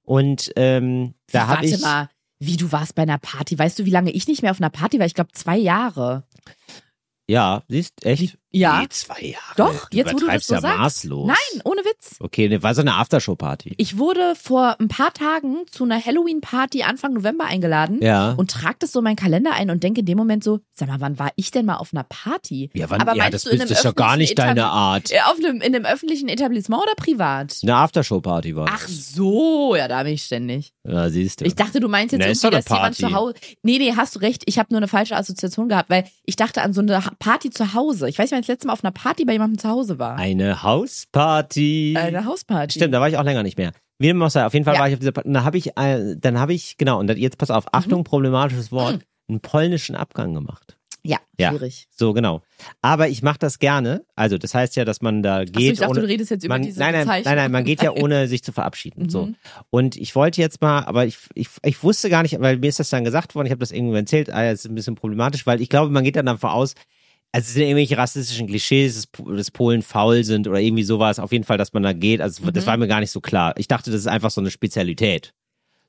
[0.03, 3.57] und ähm, da habe Warte ich mal, wie du warst bei einer Party.
[3.57, 5.05] Weißt du, wie lange ich nicht mehr auf einer Party war?
[5.05, 6.23] Ich glaube zwei Jahre.
[7.27, 8.37] ja, siehst echt?
[8.56, 8.82] Ja.
[8.82, 9.54] Nee, zwei Jahre.
[9.58, 10.78] Doch, du jetzt wo du das so ja sagst.
[10.80, 11.28] maßlos.
[11.28, 12.18] Nein, ohne Witz.
[12.20, 13.74] Okay, ne, war so eine Aftershow-Party.
[13.78, 18.34] Ich wurde vor ein paar Tagen zu einer Halloween-Party Anfang November eingeladen Ja.
[18.34, 20.88] und trage das so in meinen Kalender ein und denke in dem Moment so, sag
[20.88, 22.70] mal, wann war ich denn mal auf einer Party?
[22.74, 24.72] ja, wann, Aber ja das du bist, einem ist ja gar nicht öffentlichen deine Etab-
[24.72, 25.12] Art.
[25.32, 27.58] Auf einem, in einem öffentlichen Etablissement oder privat?
[27.64, 29.14] Eine Aftershow-Party war Ach das.
[29.14, 30.74] so, ja, da bin ich ständig.
[30.84, 31.45] Ja, siehst du.
[31.45, 33.01] Ich dachte, du meinst jetzt Na, irgendwie, doch eine dass jemand Party.
[33.01, 33.34] zu Hause.
[33.64, 34.43] Nee, nee, hast du recht.
[34.45, 37.74] Ich habe nur eine falsche Assoziation gehabt, weil ich dachte an so eine Party zu
[37.74, 38.10] Hause.
[38.10, 40.15] Ich weiß nicht, ich das letzte Mal auf einer Party bei jemandem zu Hause war.
[40.17, 41.95] Eine Hausparty.
[41.97, 42.79] Eine Hausparty.
[42.79, 43.71] Stimmt, da war ich auch länger nicht mehr.
[43.99, 44.79] Wie dem auch sei, auf jeden Fall Ja.
[44.81, 45.27] war ich auf dieser Party.
[45.27, 47.99] Und da habe ich, äh, dann habe ich, genau, und dann- jetzt pass auf, Achtung,
[47.99, 48.03] Mhm.
[48.05, 50.77] problematisches Wort, einen polnischen Abgang gemacht.
[51.05, 51.49] Ja, Ja.
[51.49, 51.87] schwierig.
[51.91, 52.41] So, genau.
[52.81, 54.05] Aber ich mache das gerne.
[54.15, 55.73] Also, das heißt ja, dass man da Achso, geht.
[55.73, 57.43] ich dachte, ohne, du redest jetzt über man, diese nein, nein, nein, Bezeichnung.
[57.43, 59.09] nein, man geht ja ohne sich zu verabschieden.
[59.09, 59.25] So.
[59.27, 59.35] Mhm.
[59.69, 62.79] Und ich wollte jetzt mal, aber ich, ich, ich wusste gar nicht, weil mir ist
[62.79, 65.45] das dann gesagt worden, ich habe das irgendwo erzählt, ah, das ist ein bisschen problematisch,
[65.45, 66.73] weil ich glaube, man geht dann davon aus,
[67.34, 71.19] also es sind irgendwelche rassistischen Klischees, dass, Polen faul sind oder irgendwie sowas.
[71.19, 72.21] Auf jeden Fall, dass man da geht.
[72.21, 72.67] Also das Mhm.
[72.67, 73.53] war mir gar nicht so klar.
[73.57, 75.34] Ich dachte, das ist einfach so eine Spezialität.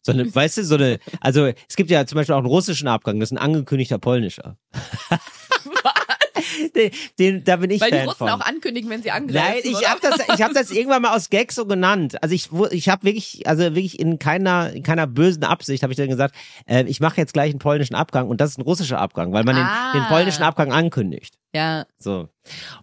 [0.03, 2.89] So eine, weißt du, so eine, also es gibt ja zum Beispiel auch einen russischen
[2.89, 4.57] Abgang, das ist ein angekündigter polnischer.
[6.75, 8.29] den, den, da bin ich Weil die Fan Russen von.
[8.31, 9.61] auch ankündigen, wenn sie angreifen.
[9.65, 12.23] Nein, ich habe das, ich hab das irgendwann mal aus Gag so genannt.
[12.23, 15.97] Also ich, ich habe wirklich, also wirklich in keiner, in keiner bösen Absicht habe ich
[15.97, 16.35] dann gesagt,
[16.67, 19.45] äh, ich mache jetzt gleich einen polnischen Abgang und das ist ein russischer Abgang, weil
[19.45, 19.93] man Ah.
[19.93, 21.35] den, den polnischen Abgang ankündigt.
[21.55, 21.87] Ja.
[21.99, 22.29] So.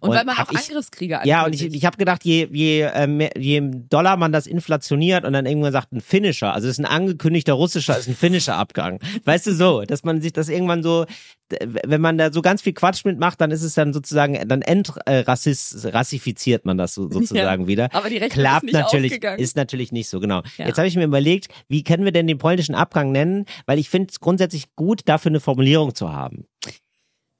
[0.00, 1.76] Und, weil man auch ich, Angriffskriege ja, und ich, ankündigt.
[1.76, 5.72] ich habe gedacht, je, je, äh, mehr, je Dollar man das inflationiert und dann irgendwann
[5.72, 8.98] sagt, ein Finisher, also es ist ein angekündigter russischer, ist ein finnischer Abgang.
[9.24, 11.06] Weißt du so, dass man sich das irgendwann so,
[11.84, 15.84] wenn man da so ganz viel Quatsch mitmacht, dann ist es dann sozusagen, dann entrassifiziert
[15.84, 17.88] äh, rassifiziert man das so, sozusagen wieder.
[17.92, 19.38] Aber die Rechnung Klappt ist nicht natürlich, aufgegangen.
[19.38, 20.42] ist natürlich nicht so, genau.
[20.56, 20.66] Ja.
[20.66, 23.44] Jetzt habe ich mir überlegt, wie können wir denn den polnischen Abgang nennen?
[23.66, 26.46] Weil ich finde es grundsätzlich gut, dafür eine Formulierung zu haben.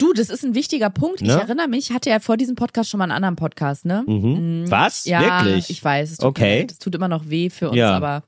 [0.03, 1.21] Du, das ist ein wichtiger Punkt.
[1.23, 1.35] Ich Ne?
[1.35, 4.03] erinnere mich, ich hatte ja vor diesem Podcast schon mal einen anderen Podcast, ne?
[4.07, 4.65] Mhm.
[4.69, 5.05] Was?
[5.05, 5.71] Ja, Wirklich?
[5.71, 6.11] ich weiß.
[6.11, 6.67] Es tut Okay.
[6.69, 7.91] Es tut immer noch weh für uns, Ja.
[7.97, 8.25] aber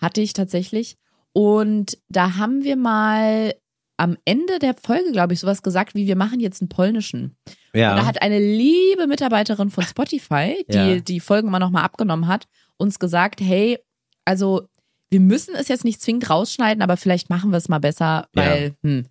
[0.00, 0.96] hatte ich tatsächlich.
[1.32, 3.54] Und da haben wir mal
[3.96, 7.36] am Ende der Folge, glaube ich, sowas gesagt, wie wir machen jetzt einen polnischen.
[7.72, 7.92] ja.
[7.92, 10.96] Und da hat eine liebe Mitarbeiterin von Spotify, die Ja.
[11.00, 12.46] die Folgen mal nochmal abgenommen hat,
[12.76, 13.78] uns gesagt, hey,
[14.26, 14.68] also
[15.10, 18.74] wir müssen es jetzt nicht zwingend rausschneiden, aber vielleicht machen wir es mal besser, weil,
[18.82, 19.06] hm.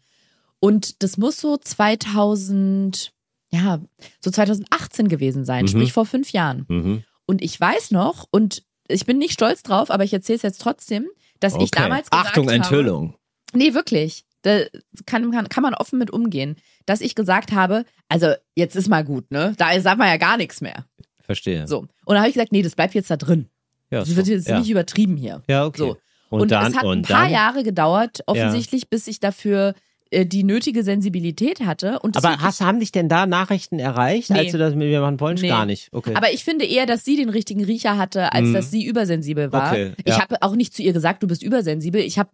[0.63, 3.11] Und das muss so 2000,
[3.51, 3.79] ja,
[4.21, 5.67] so 2018 gewesen sein, Mhm.
[5.67, 6.65] sprich vor fünf Jahren.
[6.69, 7.03] mhm.
[7.25, 10.61] Und ich weiß noch, und ich bin nicht stolz drauf, aber ich erzähle es jetzt
[10.61, 11.05] trotzdem,
[11.39, 11.83] dass ich Okay.
[11.83, 13.15] damals gesagt Achtung, habe, Enthüllung.
[13.53, 14.25] Nee, wirklich.
[14.41, 14.63] Da
[15.05, 16.55] kann, kann, kann man offen mit umgehen.
[16.85, 19.53] Dass ich gesagt habe, also jetzt ist mal gut, ne?
[19.57, 20.85] Da sagt man ja gar nichts mehr.
[21.21, 21.65] Verstehe.
[21.67, 21.79] So.
[21.79, 23.47] Und dann habe ich gesagt, nee, das bleibt jetzt da drin.
[23.89, 24.59] Ja, Das wird jetzt ja.
[24.59, 25.43] nicht übertrieben hier.
[25.47, 25.77] ja, okay.
[25.77, 25.97] So.
[26.29, 29.75] Und, Und, dann, es hat ein und paar dann, Jahre gedauert, offensichtlich, bis ich dafür
[30.25, 31.99] die nötige Sensibilität hatte.
[31.99, 34.39] Und Aber ich- hast, haben dich denn da Nachrichten erreicht, Nee.
[34.39, 35.41] als du das mit wir machen Polnisch?
[35.41, 35.47] Nee.
[35.49, 35.89] Gar nicht.
[35.91, 36.13] Okay.
[36.15, 38.53] Aber ich finde eher, dass sie den richtigen Riecher hatte, als Mhm.
[38.53, 39.71] dass sie übersensibel war.
[39.71, 40.21] Okay, Ich ja.
[40.21, 42.01] habe auch nicht zu ihr gesagt, du bist übersensibel.
[42.01, 42.29] Ich hab,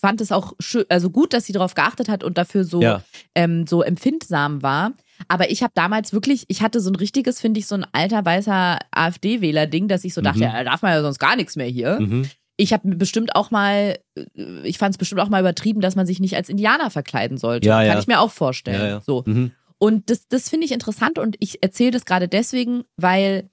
[0.00, 3.02] fand es auch schön, also gut, dass sie darauf geachtet hat und dafür so, Ja.
[3.34, 4.92] ähm, so empfindsam war.
[5.28, 8.24] Aber ich habe damals wirklich, ich hatte so ein richtiges, finde ich, so ein alter
[8.24, 10.44] weißer AfD-Wähler-Ding, dass ich so dachte, Mhm.
[10.44, 11.98] ja, da darf man ja sonst gar nichts mehr hier.
[12.00, 12.28] mhm.
[12.56, 14.24] Ich habe bestimmt auch mal, äh,
[14.62, 17.66] ich fand es bestimmt auch mal übertrieben, dass man sich nicht als Indianer verkleiden sollte.
[17.66, 17.92] Ja, ja.
[17.92, 18.80] Kann ich mir auch vorstellen.
[18.80, 19.00] Ja, ja.
[19.00, 19.24] So.
[19.26, 19.52] Mhm.
[19.78, 23.50] Und das, das finde ich interessant und ich erzähle das gerade deswegen, weil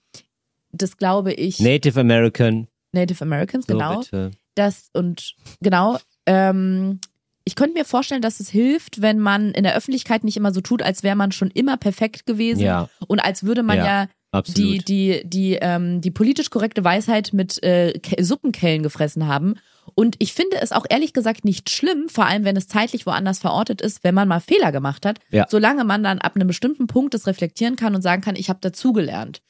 [0.72, 2.68] das glaube ich Native American.
[2.94, 4.00] Native Americans, So genau.
[4.00, 4.32] bitte.
[4.56, 7.00] Das und genau, ähm,
[7.44, 10.62] ich könnte mir vorstellen, dass es hilft, wenn man in der Öffentlichkeit nicht immer so
[10.62, 14.08] tut, als wäre man schon immer perfekt gewesen Ja, und als würde man Ja, ja,
[14.32, 14.88] absolut.
[14.88, 19.56] die, die, die, ähm, die politisch korrekte Weisheit mit äh, Ke- Suppenkellen gefressen haben.
[19.96, 23.40] Und ich finde es auch ehrlich gesagt nicht schlimm, vor allem wenn es zeitlich woanders
[23.40, 25.48] verortet ist, wenn man mal Fehler gemacht hat, Ja.
[25.50, 28.60] solange man dann ab einem bestimmten Punkt das reflektieren kann und sagen kann, ich habe
[28.62, 29.42] dazugelernt.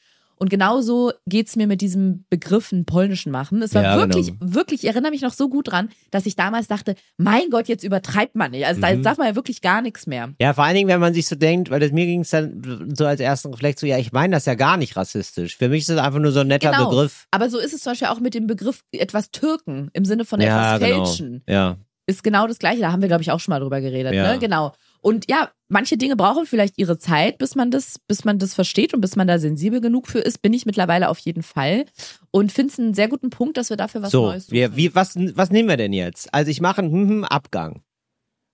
[0.42, 3.62] Und genauso geht's mir mit diesem Begriff einen polnischen machen.
[3.62, 4.54] Es war Ja, wirklich, genau.
[4.54, 7.84] wirklich, ich erinnere mich noch so gut dran, dass ich damals dachte, mein Gott, jetzt
[7.84, 8.66] übertreibt man nicht.
[8.66, 9.04] Also da Mhm.
[9.04, 10.30] darf man ja wirklich gar nichts mehr.
[10.40, 12.92] Ja, vor allen Dingen, wenn man sich so denkt, weil das, mir ging es dann
[12.92, 15.56] so als ersten Reflex so, ja, ich meine das ja gar nicht rassistisch.
[15.58, 16.90] Für mich ist das einfach nur so ein netter Genau.
[16.90, 17.28] Begriff.
[17.30, 20.40] Aber so ist es zum Beispiel auch mit dem Begriff etwas Türken im Sinne von
[20.40, 21.04] ja, etwas genau.
[21.06, 21.42] fälschen.
[21.48, 21.76] Ja.
[22.06, 22.80] Ist genau das Gleiche.
[22.80, 24.12] Da haben wir, glaube ich, auch schon mal drüber geredet.
[24.12, 24.32] Ja.
[24.32, 24.40] Ne?
[24.40, 24.72] Genau.
[25.04, 28.94] Und ja, manche Dinge brauchen vielleicht ihre Zeit, bis man das, bis man das versteht
[28.94, 30.40] und bis man da sensibel genug für ist.
[30.42, 31.86] Bin ich mittlerweile auf jeden Fall.
[32.30, 34.54] Und finde es einen sehr guten Punkt, dass wir dafür was so, Neues suchen.
[34.54, 36.32] wir, wie, was, was nehmen wir denn jetzt?
[36.32, 37.82] Also ich mache einen hm, hm, Abgang.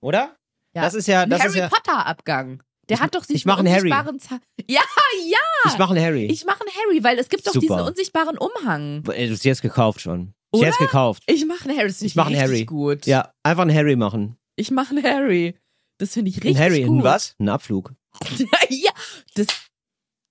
[0.01, 0.36] Oder?
[0.74, 0.82] Ja.
[0.82, 2.62] Das ist ja, das Harry ist ja, Potter Abgang.
[2.88, 3.90] Der Ich- hat doch ich diesen mach einen Harry.
[3.92, 4.80] unsichtbaren Za Ja,
[5.26, 5.38] ja.
[5.70, 6.24] ich mache einen Harry.
[6.26, 7.66] Ich mache einen Harry, weil es gibt doch Super.
[7.66, 9.03] diesen unsichtbaren Umhang.
[9.03, 10.32] Du hast jetzt gekauft schon.
[10.53, 10.68] Ich Oder?
[10.68, 11.22] jetzt gekauft.
[11.26, 11.92] Ich mache einen Harry.
[12.01, 12.64] Ich mach einen Harry.
[12.64, 13.05] gut.
[13.05, 14.38] Ja, einfach einen Harry machen.
[14.57, 15.55] Ich mache einen Harry.
[15.99, 17.01] Das finde ich richtig Ein Harry, gut.
[17.01, 17.34] ein was?
[17.38, 17.92] Ein Abflug.
[18.68, 18.92] ja,
[19.34, 19.46] das.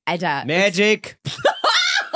[0.06, 0.46] Alter.
[0.46, 1.20] Magic.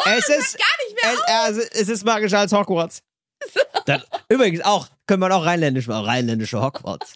[0.06, 1.50] es ist gar nicht mehr.
[1.50, 3.04] es, es, es ist magischer als Hogwarts.
[3.86, 7.14] Dann, übrigens auch, können wir auch rheinländisch machen, rheinländische Hogwarts.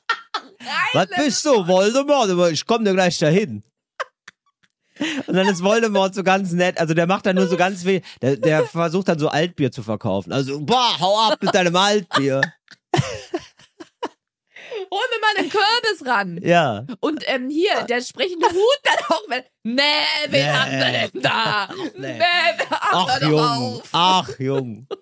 [0.93, 2.51] Was bist du, Voldemort?
[2.51, 3.63] Ich komme dir gleich dahin.
[5.27, 8.01] Und dann ist Voldemort so ganz nett, also der macht dann nur so ganz viel,
[8.21, 10.31] der, der versucht dann so Altbier zu verkaufen.
[10.31, 12.41] Also, boah, hau ab mit deinem Altbier.
[14.95, 16.39] Hol mir mal einen Kürbis ran.
[16.43, 16.85] Ja.
[17.01, 19.43] Und ähm, hier, der sprechende Hut dann auch, wenn.
[19.63, 19.81] Nee,
[20.29, 20.49] wen Nee.
[20.51, 21.69] haben wir denn da?
[21.97, 22.17] Nee.
[22.17, 22.23] Nee,
[22.69, 23.39] ach, Ach, hör doch Jung.
[23.41, 23.89] auf.
[23.91, 24.87] Ach, Jung.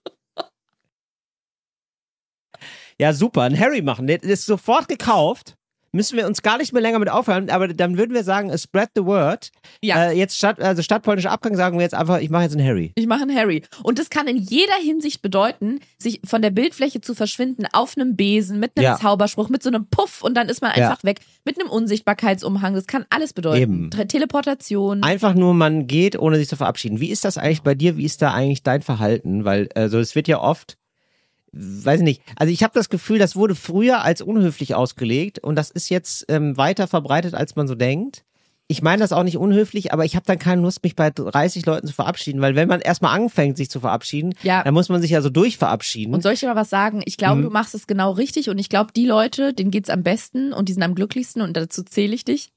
[3.00, 3.42] Ja, super.
[3.42, 4.06] Ein Harry machen.
[4.08, 5.56] Der ist sofort gekauft.
[5.96, 8.90] Müssen wir uns gar nicht mehr länger mit aufhören, aber dann würden wir sagen, spread
[8.96, 9.52] the word.
[9.84, 10.10] Ja.
[10.10, 12.66] Äh, jetzt statt, also statt polnischer Abgang sagen wir jetzt einfach, ich mache jetzt einen
[12.68, 12.92] Harry.
[12.96, 13.62] Ich mache einen Harry.
[13.84, 18.16] Und das kann in jeder Hinsicht bedeuten, sich von der Bildfläche zu verschwinden, auf einem
[18.16, 18.98] Besen, mit einem Ja.
[18.98, 20.90] Zauberspruch, mit so einem Puff und dann ist man Ja.
[20.90, 21.20] einfach weg.
[21.46, 22.74] Mit einem Unsichtbarkeitsumhang.
[22.74, 23.62] Das kann alles bedeuten.
[23.62, 23.90] Eben.
[23.92, 25.04] Teleportation.
[25.04, 27.00] Einfach nur, man geht, ohne sich zu verabschieden.
[27.02, 27.98] Wie ist das eigentlich bei dir?
[27.98, 29.46] Wie ist da eigentlich dein Verhalten?
[29.46, 30.78] Weil, also es wird ja oft,
[31.54, 35.56] weiß ich nicht, also ich habe das Gefühl, das wurde früher als unhöflich ausgelegt und
[35.56, 38.24] das ist jetzt ähm, weiter verbreitet, als man so denkt.
[38.68, 41.66] Ich meine das auch nicht unhöflich, aber ich habe dann keine Lust, mich bei 30
[41.66, 44.64] Leuten zu verabschieden, weil wenn man erstmal anfängt, sich zu verabschieden, Ja.
[44.64, 46.14] dann muss man sich ja so durchverabschieden.
[46.14, 47.02] Und soll ich dir mal was sagen?
[47.06, 47.44] Ich glaube, Mhm.
[47.44, 50.70] du machst es genau richtig und ich glaube, die Leute, denen geht's am besten und
[50.70, 52.50] die sind am glücklichsten und dazu zähle ich dich,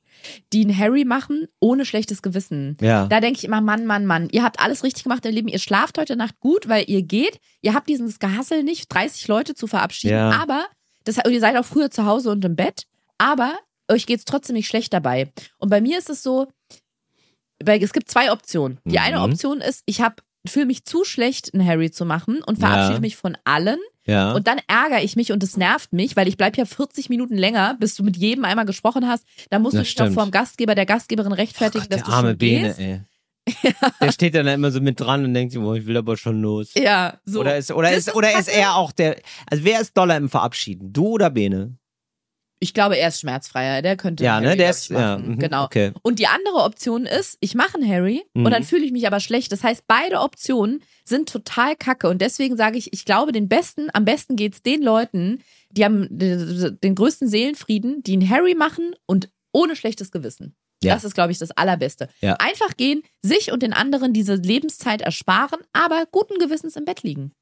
[0.52, 2.76] die einen Harry machen ohne schlechtes Gewissen.
[2.80, 3.06] ja.
[3.06, 5.48] Da denke ich immer, Mann, Mann, Mann, ihr habt alles richtig gemacht im Leben.
[5.48, 7.38] Ihr schlaft heute Nacht gut, weil ihr geht.
[7.62, 10.14] Ihr habt dieses Gehassel nicht, 30 Leute zu verabschieden.
[10.14, 10.30] Ja.
[10.32, 10.66] Aber,
[11.04, 12.86] das, ihr seid auch früher zu Hause und im Bett.
[13.18, 13.54] Aber
[13.88, 15.32] euch geht's trotzdem nicht schlecht dabei.
[15.58, 16.48] Und bei mir ist es so,
[17.62, 18.78] weil es gibt zwei Optionen.
[18.84, 19.22] Die eine Mhm.
[19.32, 20.16] Option ist, ich habe
[20.48, 23.00] fühle mich zu schlecht, einen Harry zu machen und verabschiede Ja.
[23.00, 23.78] mich von allen.
[24.06, 24.32] Ja.
[24.32, 27.36] Und dann ärgere ich mich und es nervt mich, weil ich bleib ja 40 Minuten
[27.36, 29.24] länger, bis du mit jedem einmal gesprochen hast.
[29.50, 30.14] Da musst Das du dich noch stimmt.
[30.14, 32.80] vor dem Gastgeber, der Gastgeberin rechtfertigen, dass der du arme schon Bene, gehst.
[32.80, 33.00] ey.
[34.00, 36.42] Der steht dann immer so mit dran und denkt sich, boah, ich will aber schon
[36.42, 36.72] los.
[36.74, 37.38] Ja, so.
[37.40, 40.28] Oder ist, oder Das ist, oder ist er auch der, also wer ist doller im
[40.28, 40.92] Verabschieden?
[40.92, 41.76] Du oder Bene?
[42.58, 43.82] Ich glaube, er ist schmerzfreier.
[43.82, 45.64] Der könnte Ja, ne, Harry, der glaub ist, ja, mhm, genau.
[45.64, 45.92] okay.
[46.02, 48.46] Und die andere Option ist, ich mache einen Harry Mhm.
[48.46, 49.52] und dann fühle ich mich aber schlecht.
[49.52, 52.08] Das heißt, beide Optionen sind total kacke.
[52.08, 56.08] Und deswegen sage ich, ich glaube, den besten, am besten geht's den Leuten, die haben
[56.10, 60.54] den den größten Seelenfrieden, die einen Harry machen und ohne schlechtes Gewissen.
[60.82, 60.94] Ja.
[60.94, 62.08] Das ist, glaube ich, das Allerbeste.
[62.20, 62.34] Ja.
[62.34, 67.32] Einfach gehen, sich und den anderen diese Lebenszeit ersparen, aber guten Gewissens im Bett liegen.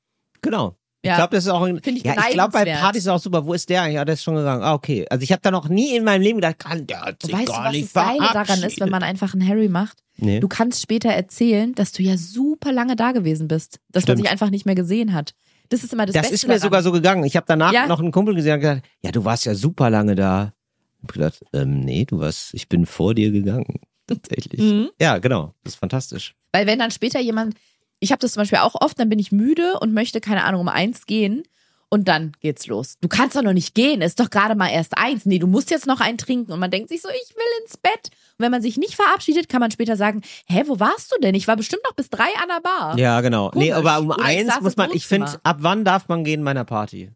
[0.43, 0.77] Genau.
[1.05, 1.17] Ich Ja.
[1.17, 2.65] glaube, das ist auch ein, Find ich ja, ich glaube bei.
[2.65, 3.45] Partys ist auch super.
[3.45, 3.87] Wo ist der?
[3.89, 4.63] Ja, der ist schon gegangen.
[4.63, 5.05] Ah, okay.
[5.11, 7.49] Also ich habe da noch nie in meinem Leben gedacht, kann der hat sich Weißt
[7.49, 9.99] du, gar was nicht das Geile daran ist, wenn man einfach einen Harry macht?
[10.17, 10.41] Nee.
[10.41, 13.81] Du kannst später erzählen, dass du ja super lange da gewesen bist.
[13.93, 14.21] Dass man Stimmt.
[14.21, 15.35] sich einfach nicht mehr gesehen hat.
[15.69, 16.63] Das ist immer das, das Beste ist mir daran.
[16.63, 17.25] sogar so gegangen.
[17.25, 17.87] Ich habe danach Ja.
[17.87, 20.55] noch einen Kumpel gesehen und gesagt, ja, du warst ja super lange da.
[21.03, 23.81] hab gedacht, ähm, nee, du warst, ich bin vor dir gegangen.
[24.07, 24.59] Tatsächlich.
[24.59, 24.89] Mhm.
[24.99, 25.53] Ja, genau.
[25.65, 26.35] Das ist fantastisch.
[26.53, 27.57] Weil wenn dann später jemand,
[28.05, 30.61] ich habe das zum Beispiel auch oft, dann bin ich müde und möchte, keine Ahnung,
[30.61, 31.43] um eins gehen
[31.89, 32.97] und dann geht's los.
[33.01, 35.25] Du kannst doch noch nicht gehen, ist doch gerade mal erst eins.
[35.25, 37.79] Nee, du musst jetzt noch einen trinken und man denkt sich so, ich will ins
[37.79, 38.11] Bett.
[38.37, 41.35] Und wenn man sich nicht verabschiedet, kann man später sagen, hä, wo warst du denn?
[41.35, 42.99] Ich war bestimmt noch bis drei an der Bar.
[42.99, 43.51] Ja, genau.
[43.55, 43.89] Nee, Komisch.
[43.89, 46.65] aber um Oder eins muss man, ich finde, ab wann darf man gehen in meiner
[46.65, 47.11] Party?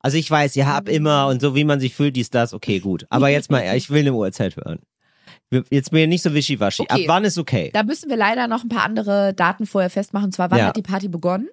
[0.00, 2.78] Also ich weiß, ja, ab immer und so wie man sich fühlt, dies, das, okay,
[2.78, 3.06] gut.
[3.10, 4.78] Aber jetzt mal, ich will eine Uhrzeit hören.
[5.70, 6.82] Jetzt mir nicht so wischiwaschi.
[6.82, 7.04] Okay.
[7.04, 7.70] Ab wann ist okay?
[7.72, 10.26] Da müssen wir leider noch ein paar andere Daten vorher festmachen.
[10.26, 10.66] Und zwar, wann Ja.
[10.68, 11.48] hat die Party begonnen?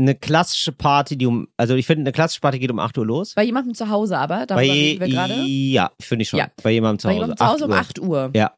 [0.00, 3.04] Eine klassische Party, die um, also ich finde, eine klassische Party geht um 8 Uhr
[3.06, 3.34] los.
[3.34, 5.34] Bei jemandem zu Hause aber, darüber Bei reden wir gerade.
[5.44, 6.38] ja, finde ich schon.
[6.38, 6.52] Ja.
[6.62, 7.20] Bei jemandem zu Bei Hause.
[7.22, 7.76] jemandem zu Hause um Uhr.
[7.78, 8.30] 8 Uhr.
[8.34, 8.56] Ja.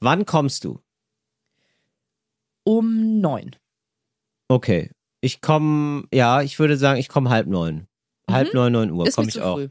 [0.00, 0.80] Wann kommst du?
[2.64, 3.56] Um 9.
[4.48, 4.90] Okay.
[5.20, 7.86] Ich komme, ja, ich würde sagen, ich komme halb neun.
[8.30, 9.10] Halb neun, neun Uhr Mhm.
[9.12, 9.54] Komme ich zu auch.
[9.56, 9.68] früh.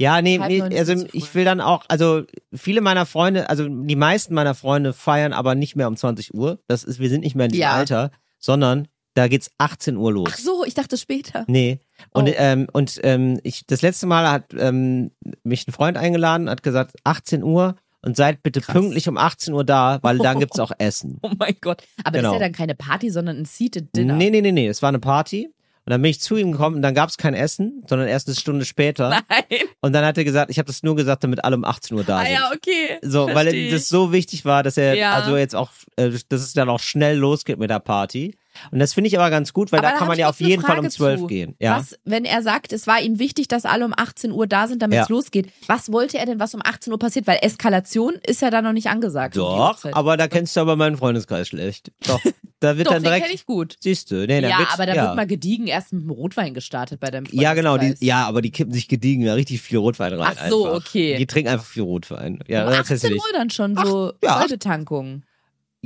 [0.00, 2.22] Ja, nee, nee also ich will dann auch, also
[2.52, 6.58] viele meiner Freunde, also die meisten meiner Freunde feiern aber nicht mehr um 20 Uhr.
[6.66, 7.72] Das ist, wir sind nicht mehr in diesem Ja.
[7.74, 10.28] Alter, sondern da geht's 18 Uhr los.
[10.32, 11.44] Ach so, ich dachte später.
[11.46, 11.78] Nee.
[12.10, 12.32] Und, Oh.
[12.36, 15.12] ähm, und ähm, ich, das letzte Mal hat ähm,
[15.44, 18.74] mich ein Freund eingeladen, hat gesagt, 18 Uhr und seid bitte Krass.
[18.74, 21.20] pünktlich um 18 Uhr da, weil dann gibt's auch Essen.
[21.22, 21.84] Oh mein Gott.
[22.02, 22.30] Aber Genau.
[22.30, 24.14] das ist ja dann keine Party, sondern ein Seated Dinner.
[24.16, 25.48] Nee, nee, nee, nee, es war eine Party.
[25.86, 28.34] Und dann bin ich zu ihm gekommen und dann gab's kein Essen, sondern erst eine
[28.36, 29.10] Stunde später.
[29.10, 29.44] Nein.
[29.82, 32.04] Und dann hat er gesagt, ich habe das nur gesagt, damit alle um 18 Uhr
[32.04, 32.32] da Ah sind.
[32.32, 32.98] ja, okay.
[33.02, 35.12] So, weil Versteh das so wichtig war, dass er Ja.
[35.12, 38.34] also jetzt auch, äh, dass es dann auch schnell losgeht mit der Party.
[38.70, 40.62] Und das finde ich aber ganz gut, weil Aber da kann man ja auf jeden
[40.62, 41.26] Fall um Frage 12 zu.
[41.26, 41.54] gehen.
[41.58, 41.78] Ja.
[41.78, 44.82] Was, wenn er sagt, es war ihm wichtig, dass alle um 18 Uhr da sind,
[44.82, 45.14] damit es Ja.
[45.14, 45.48] losgeht.
[45.66, 47.26] Was wollte er denn, was um 18 Uhr passiert?
[47.26, 49.36] Weil Eskalation ist ja da noch nicht angesagt.
[49.36, 51.92] Doch, aber da kennst du aber meinen Freundeskreis schlecht.
[52.06, 52.20] Doch,
[52.60, 53.76] da wird Doch, dann den direkt, kenne ich gut.
[53.80, 55.02] siehst du, nee, Ja, aber da ja.
[55.06, 58.06] wird mal gediegen erst mit dem Rotwein gestartet bei deinem ja, genau, die, Freundeskreis.
[58.08, 60.36] ja, aber die kippen sich gediegen da richtig viel Rotwein rein.
[60.38, 60.76] Ach so, einfach.
[60.88, 61.16] okay.
[61.16, 62.38] Die trinken einfach viel Rotwein.
[62.48, 63.20] Ja, um das 18 ist hässlich.
[63.20, 64.38] Uhr dann schon so ja.
[64.38, 65.22] Vollbetankung.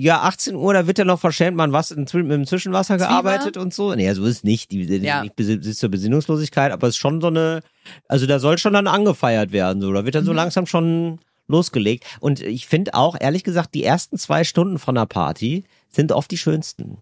[0.01, 3.09] Ja, 18 Uhr, da wird ja noch verschämt man was mit dem Zwischenwasser Zwieber?
[3.09, 3.95] gearbeitet und so.
[3.95, 4.71] Nee, so ist es nicht.
[4.71, 5.23] Die, die Ja.
[5.23, 7.63] nicht bis zur Besinnungslosigkeit, aber es ist schon so eine,
[8.09, 9.93] also da soll schon dann angefeiert werden, so.
[9.93, 10.27] Da wird dann Mhm.
[10.29, 11.19] so langsam schon
[11.49, 12.05] losgelegt.
[12.21, 16.31] Und ich finde auch, ehrlich gesagt, die ersten zwei Stunden von einer Party sind oft
[16.31, 16.99] die schönsten.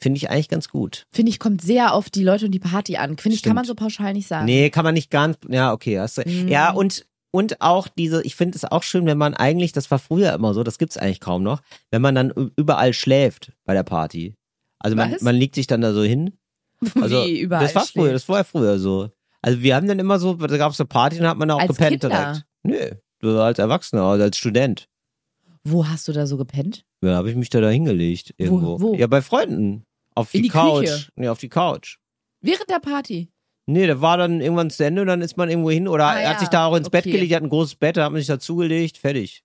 [0.00, 1.04] Finde ich eigentlich ganz gut.
[1.10, 3.18] Finde ich, kommt sehr auf die Leute und die Party an.
[3.18, 3.56] Finde ich, kann Stimmt.
[3.56, 4.46] man so pauschal nicht sagen.
[4.46, 6.22] Nee, kann man nicht ganz, ja, okay, hast du.
[6.26, 6.48] Mhm.
[6.48, 9.98] Ja, und, und auch diese, ich finde es auch schön, wenn man eigentlich, das war
[9.98, 13.82] früher immer so, das gibt's eigentlich kaum noch, wenn man dann überall schläft bei der
[13.84, 14.34] Party.
[14.78, 16.32] Also man, man liegt sich dann da so hin.
[17.00, 18.14] Also, Wie überall das war früher, schläft.
[18.14, 19.10] das war ja früher so.
[19.42, 21.60] Also wir haben dann immer so, da gab's eine Party und dann hat man auch
[21.60, 22.08] Als gepennt Kinder?
[22.08, 22.44] direkt.
[22.62, 24.88] Nö, du als Erwachsener oder als Student.
[25.64, 26.84] Wo hast du da so gepennt?
[27.02, 28.80] Ja, habe ich mich da, da hingelegt irgendwo.
[28.80, 28.94] wo?
[28.94, 29.84] Ja, bei Freunden.
[30.14, 30.86] Auf die, die Couch.
[30.86, 31.08] Küche?
[31.16, 31.98] Nee, auf die Couch.
[32.40, 33.30] Während der Party.
[33.72, 36.14] Nee, da war dann irgendwann zu Ende und dann ist man irgendwo hin oder Ah,
[36.16, 37.12] er ja, hat sich da auch ins Bett okay.
[37.12, 39.44] gelegt, hat ein großes Bett, da hat man sich dazugelegt, fertig.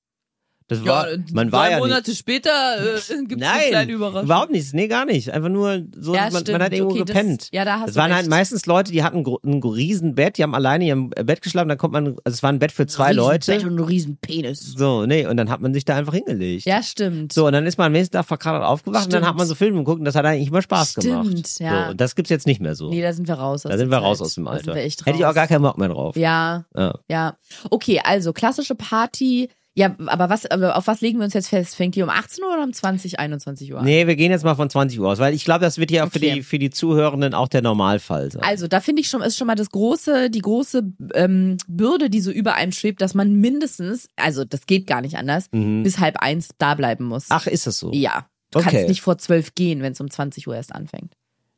[0.67, 2.17] Das war, man war ja nicht.
[2.17, 5.29] später äh, gibt Nein, überhaupt nichts, nee, gar nicht.
[5.29, 6.53] Einfach nur so, Ja, man, stimmt.
[6.57, 7.41] man hat irgendwo okay, gepennt.
[7.43, 8.29] Das, ja, da hast Das du waren halt recht.
[8.31, 11.77] meistens Leute, die hatten ein riesen Bett, die haben alleine in ihrem Bett geschlafen, dann
[11.77, 13.51] kommt man, also es war ein Bett für zwei Riesen Leute.
[13.51, 14.73] Bett und einen riesen Penis.
[14.75, 16.65] So, nee, und dann hat man sich da einfach hingelegt.
[16.65, 17.31] Ja, stimmt.
[17.31, 19.29] So, und dann ist man am nächsten Tag verkratert aufgewacht und dann Stimmt.
[19.29, 21.59] hat man so Filme geguckt und das hat eigentlich immer Spaß Stimmt, gemacht.
[21.59, 21.85] ja.
[21.85, 22.89] So, und das gibt's jetzt nicht mehr so.
[22.89, 23.67] Nee, da sind wir raus.
[23.67, 24.25] Aus da sind wir raus Zeit.
[24.25, 24.63] aus dem Da Alter.
[24.63, 25.05] sind wir echt raus.
[25.05, 26.15] Hätte ich auch gar keinen Bock mehr drauf.
[26.17, 26.95] Ja, Ja.
[27.07, 27.37] ja.
[27.69, 29.49] Okay, also klassische Party.
[29.77, 31.75] Ja, aber was, aber auf was legen wir uns jetzt fest?
[31.75, 33.85] Fängt die um 18 Uhr oder um 20, 21 Uhr an?
[33.85, 36.05] Nee, wir gehen jetzt mal von 20 Uhr aus, weil ich glaube, das wird ja
[36.05, 36.35] auch für, Okay.
[36.35, 38.41] die, für die Zuhörenden auch der Normalfall sein.
[38.41, 42.21] Also, da finde ich schon, ist schon mal das große, die große ähm, Bürde, die
[42.21, 45.83] so über einem schwebt, dass man mindestens, also das geht gar nicht anders, Mhm.
[45.83, 47.25] bis halb eins da bleiben muss.
[47.29, 47.91] Ach, ist das so?
[47.91, 48.27] Ja.
[48.51, 48.69] Du Okay.
[48.71, 51.13] kannst nicht vor zwölf gehen, wenn es um 20 Uhr erst anfängt.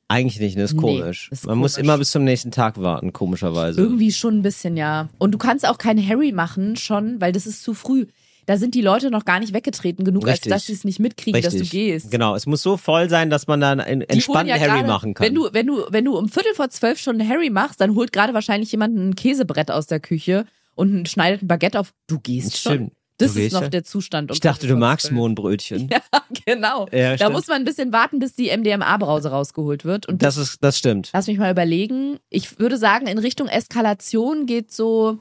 [0.10, 0.64] Eigentlich nicht, ne?
[0.64, 1.30] Ist Nee, komisch.
[1.32, 1.84] ist Man muss komisch.
[1.86, 3.82] immer bis zum nächsten Tag warten, komischerweise.
[3.82, 5.10] Irgendwie schon ein bisschen, ja.
[5.18, 8.05] Und du kannst auch keinen Harry machen, schon, weil das ist zu früh.
[8.45, 10.53] Da sind die Leute noch gar nicht weggetreten genug, Richtig.
[10.53, 12.10] als dass sie es nicht mitkriegen, dass du gehst.
[12.12, 15.14] Genau, es muss so voll sein, dass man dann einen entspannten ja Harry gerade- machen
[15.14, 15.28] kann.
[15.28, 17.93] Wenn du, wenn du, wenn du um Viertel vor zwölf schon einen Harry machst, dann
[17.95, 20.45] holt gerade wahrscheinlich jemand ein Käsebrett aus der Küche
[20.76, 21.91] und schneidet ein Baguette auf.
[22.08, 22.91] Du gehst schon.
[23.18, 24.32] Das ist noch der Zustand.
[24.32, 25.15] Um ich dachte, du magst 12.
[25.15, 25.89] Mohnbrötchen.
[25.97, 26.01] Ja,
[26.45, 26.88] genau.
[26.91, 30.05] Ja, da muss man ein bisschen warten, bis die MDMA-Brause rausgeholt wird.
[30.07, 31.09] Und Das ist, das stimmt.
[31.13, 32.20] Lass mich mal überlegen.
[32.30, 35.20] Ich würde sagen, in Richtung Eskalation geht so,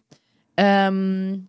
[0.56, 1.48] ähm,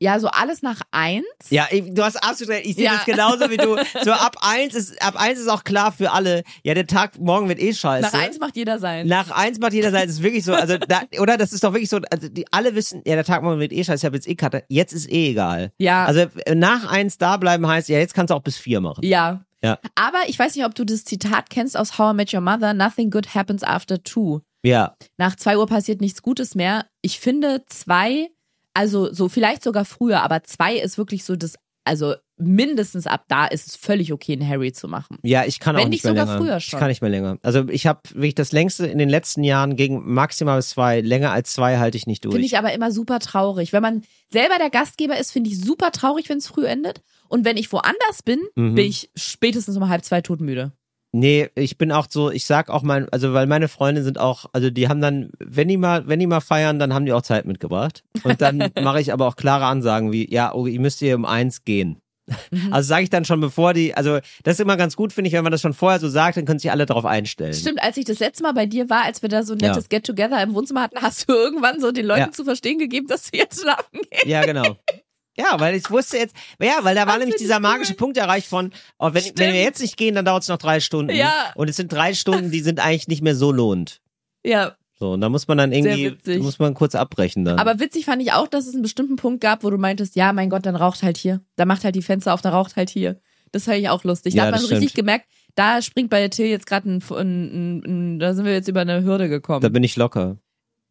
[0.00, 1.24] ja, so alles nach eins.
[1.50, 2.66] Ja, ich, du hast absolut recht.
[2.66, 2.92] Ich sehe Ja.
[2.96, 3.76] das genauso wie du.
[4.04, 6.42] So ab eins ist, ab eins ist auch klar für alle.
[6.62, 8.02] Ja, der Tag morgen wird eh scheiße.
[8.10, 9.06] Nach eins macht jeder sein.
[9.06, 11.72] Nach eins macht jeder sein, das ist wirklich so, also da, oder das ist doch
[11.72, 14.16] wirklich so, also die alle wissen, ja, der Tag morgen wird eh scheiße, ich habe
[14.16, 15.72] jetzt eh Karte, jetzt ist eh egal.
[15.78, 16.04] Ja.
[16.04, 19.04] Also äh, nach eins da bleiben heißt, ja, jetzt kannst du auch bis vier machen.
[19.04, 19.44] ja.
[19.60, 19.76] Ja.
[19.96, 22.74] Aber ich weiß nicht, ob du das Zitat kennst aus How I Met Your Mother,
[22.74, 24.40] Nothing good happens after two.
[24.62, 26.86] Ja, Nach zwei Uhr passiert nichts Gutes mehr.
[27.02, 28.28] Ich finde zwei,
[28.74, 31.54] also so vielleicht sogar früher, aber zwei ist wirklich so das,
[31.84, 35.18] also mindestens ab da ist es völlig okay, einen Harry zu machen.
[35.22, 36.38] ja, ich kann auch Wenn nicht nicht mehr sogar länger.
[36.46, 36.78] früher Ich schon.
[36.78, 37.38] kann nicht mehr länger.
[37.42, 41.52] Also ich habe wirklich das längste in den letzten Jahren gegen maximal zwei, länger als
[41.52, 42.34] zwei halte ich nicht durch.
[42.34, 43.72] Finde ich aber immer super traurig.
[43.72, 47.00] Wenn man selber der Gastgeber ist, finde ich super traurig, wenn es früh endet.
[47.28, 48.74] Und wenn ich woanders bin, Mhm.
[48.76, 50.72] bin ich spätestens um halb zwei todmüde.
[51.12, 54.44] Nee, ich bin auch so, ich sag auch mein, also weil meine Freunde sind auch,
[54.52, 57.22] also die haben dann, wenn die mal, wenn die mal feiern, dann haben die auch
[57.22, 58.04] Zeit mitgebracht.
[58.24, 61.24] Und dann mache ich aber auch klare Ansagen wie, ja, oh, ihr müsst hier um
[61.24, 62.02] eins gehen.
[62.50, 62.74] Mhm.
[62.74, 65.34] Also sage ich dann schon bevor die, also das ist immer ganz gut, finde ich,
[65.34, 67.54] wenn man das schon vorher so sagt, dann können sich alle darauf einstellen.
[67.54, 69.68] Stimmt, als ich das letzte Mal bei dir war, als wir da so ein Ja.
[69.70, 72.30] nettes Get-Together im Wohnzimmer hatten, hast du irgendwann so den Leuten Ja.
[72.32, 74.26] zu verstehen gegeben, dass du jetzt schlafen gehst.
[74.26, 74.76] Ja, genau.
[75.38, 77.96] Ja, weil ich wusste jetzt, ja, weil da war Das nämlich dieser magische cool.
[77.98, 79.38] Punkt erreicht von, oh, wenn, Stimmt.
[79.38, 81.14] wenn wir jetzt nicht gehen, dann dauert es noch drei Stunden.
[81.14, 81.52] Ja.
[81.54, 84.00] Und es sind drei Stunden, die sind eigentlich nicht mehr so lohnt.
[84.44, 86.42] Ja, So, und da muss man dann irgendwie, witzig.
[86.42, 87.58] muss man kurz abbrechen dann.
[87.60, 90.32] aber witzig fand ich auch, dass es einen bestimmten Punkt gab, wo du meintest, ja,
[90.32, 91.40] mein Gott, dann raucht halt hier.
[91.56, 93.20] Da macht halt die Fenster auf, dann raucht halt hier.
[93.52, 94.34] Das fand ich auch lustig.
[94.34, 97.02] Da Ja, hat man so richtig gemerkt, da springt bei der Till jetzt gerade ein,
[97.10, 99.60] ein, ein, ein, da sind wir jetzt über eine Hürde gekommen.
[99.62, 100.36] da bin ich locker.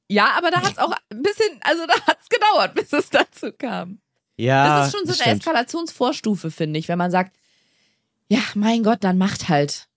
[0.09, 3.99] Ja, aber da hat's auch ein bisschen, also da hat's gedauert, bis es dazu kam.
[4.37, 5.37] Ja, Das ist schon so eine stimmt.
[5.39, 7.35] Eskalationsvorstufe, finde ich, wenn man sagt,
[8.29, 9.87] ja, mein Gott, dann macht halt.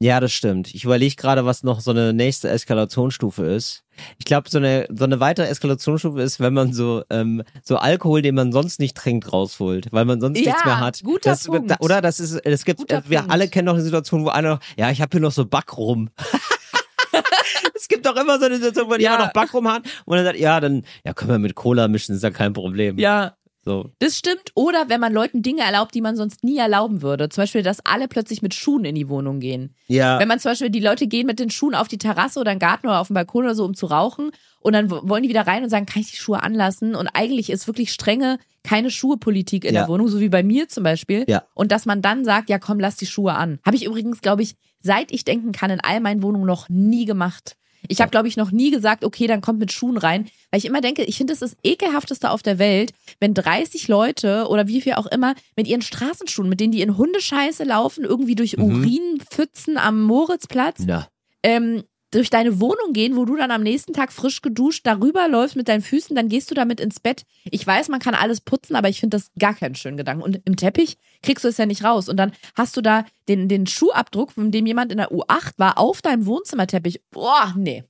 [0.00, 0.74] Ja, das stimmt.
[0.74, 3.84] Ich überlege gerade, was noch so eine nächste Eskalationsstufe ist.
[4.18, 8.20] Ich glaube, so eine, so eine weitere Eskalationsstufe ist, wenn man so, ähm, so Alkohol,
[8.20, 11.00] den man sonst nicht trinkt, rausholt, weil man sonst Ja, nichts mehr hat.
[11.04, 11.72] guter das, Punkt.
[11.80, 13.32] Oder das ist, es gibt, äh, wir Punkt.
[13.32, 16.10] alle kennen doch eine Situation, wo einer noch, ja, ich habe hier noch so Backrum.
[17.74, 18.98] es gibt doch immer so eine Situation, wo Ja.
[19.12, 22.14] jemand noch Backrum hat und dann sagt, ja, dann, ja, können wir mit Cola mischen,
[22.14, 22.98] ist ja kein Problem.
[22.98, 23.90] Ja, So.
[23.98, 24.50] das stimmt.
[24.54, 27.28] Oder wenn man Leuten Dinge erlaubt, die man sonst nie erlauben würde.
[27.30, 29.74] Zum Beispiel, dass alle plötzlich mit Schuhen in die Wohnung gehen.
[29.86, 30.18] Ja.
[30.18, 32.58] Wenn man zum Beispiel, die Leute gehen mit den Schuhen auf die Terrasse oder den
[32.58, 34.30] Garten oder auf den Balkon oder so, um zu rauchen.
[34.60, 36.94] Und dann wollen die wieder rein und sagen, kann ich die Schuhe anlassen?
[36.94, 39.82] Und eigentlich ist wirklich strenge, keine Schuhe-Politik in Ja.
[39.82, 41.24] der Wohnung, so wie bei mir zum Beispiel.
[41.28, 41.44] Ja.
[41.54, 43.58] Und dass man dann sagt, ja komm, lass die Schuhe an.
[43.64, 47.04] Habe ich übrigens, glaube ich, seit ich denken kann, in all meinen Wohnungen noch nie
[47.04, 47.56] gemacht.
[47.88, 50.26] Ich habe, glaube ich, noch nie gesagt, okay, dann kommt mit Schuhen rein.
[50.50, 53.88] Weil ich immer denke, ich finde, es ist das ekelhafteste auf der Welt, wenn 30
[53.88, 58.04] Leute oder wie viel auch immer mit ihren Straßenschuhen, mit denen die in Hundescheiße laufen,
[58.04, 58.64] irgendwie durch Mhm.
[58.64, 61.08] Urinpfützen am Moritzplatz, Na.
[61.42, 61.82] ähm,
[62.14, 65.68] durch deine Wohnung gehen, wo du dann am nächsten Tag frisch geduscht darüber läufst mit
[65.68, 67.24] deinen Füßen, dann gehst du damit ins Bett.
[67.44, 70.22] Ich weiß, man kann alles putzen, aber ich finde das gar keinen schönen Gedanken.
[70.22, 72.08] Und im Teppich kriegst du es ja nicht raus.
[72.08, 75.78] Und dann hast du da den, den Schuhabdruck, von dem jemand in der U8 war,
[75.78, 77.02] auf deinem Wohnzimmerteppich.
[77.10, 77.84] Boah, nee.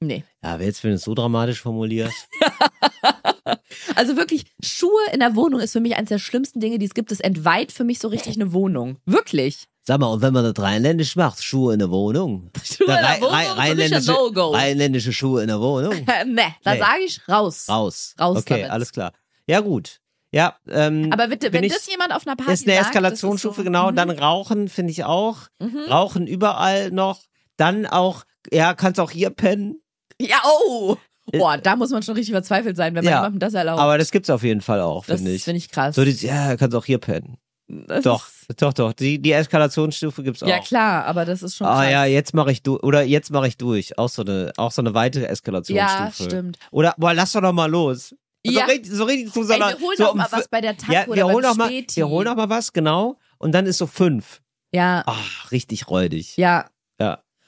[0.00, 0.24] Nee.
[0.42, 2.28] Ja, aber jetzt, wenn du es so dramatisch formulierst.
[3.96, 6.94] Also wirklich, Schuhe in der Wohnung ist für mich eines der schlimmsten Dinge, die es
[6.94, 7.10] gibt.
[7.12, 8.98] Es entweiht für mich so richtig eine Wohnung.
[9.06, 9.68] Wirklich.
[9.84, 12.50] Sag mal, und wenn man das rheinländisch macht, Schuhe in der Wohnung?
[12.62, 14.50] Schuhe in Rhei- der Wohnung rheinländische, No-Go.
[14.50, 15.92] rheinländische Schuhe in der Wohnung?
[16.26, 16.78] nee, da Nee.
[16.78, 17.66] sage ich raus.
[17.68, 18.14] Raus.
[18.20, 18.70] Raus Okay, damit.
[18.70, 19.12] alles klar.
[19.48, 19.98] Ja, gut.
[20.30, 23.54] Ja, ähm, Aber bitte, wenn ich- das jemand auf einer Party ist eine sagt, Eskalationsstufe,
[23.56, 23.90] das ist so, genau.
[23.90, 25.38] mhm, Dann Rauchen finde ich auch.
[25.58, 25.78] mhm.
[25.90, 27.20] Rauchen überall noch.
[27.56, 29.82] Dann auch, ja, kannst auch hier pennen.
[30.20, 30.96] Ja, oh.
[31.32, 33.80] Boah, da muss man schon richtig verzweifelt sein, wenn man Ja, jemandem das erlaubt.
[33.80, 35.44] Aber das gibt's auf jeden Fall auch, das finde ich.
[35.44, 35.94] finde ich krass.
[35.96, 37.36] So dieses, ja, kannst auch hier pennen.
[37.68, 38.92] Das Doch, doch, doch.
[38.92, 40.48] Die, die Eskalationsstufe gibt's auch.
[40.48, 41.78] ja, klar, aber das ist schon krass.
[41.78, 42.82] Ah ja, jetzt mache ich durch.
[42.82, 43.96] Oder jetzt mache ich durch.
[43.98, 46.02] Auch so eine, auch so eine weitere Eskalationsstufe.
[46.02, 46.58] Ja, stimmt.
[46.70, 48.14] Oder, boah, lass doch noch mal los.
[48.44, 48.66] Ja.
[48.66, 50.76] So richtig, so richtig zu so einer, wir holen so noch mal was bei der
[50.76, 53.16] Tank Ja, oder wir holen noch mal, wir holen noch mal was, genau.
[53.38, 54.42] Und dann ist so fünf.
[54.74, 56.36] Ja, Ach, richtig räudig.
[56.36, 56.68] ja.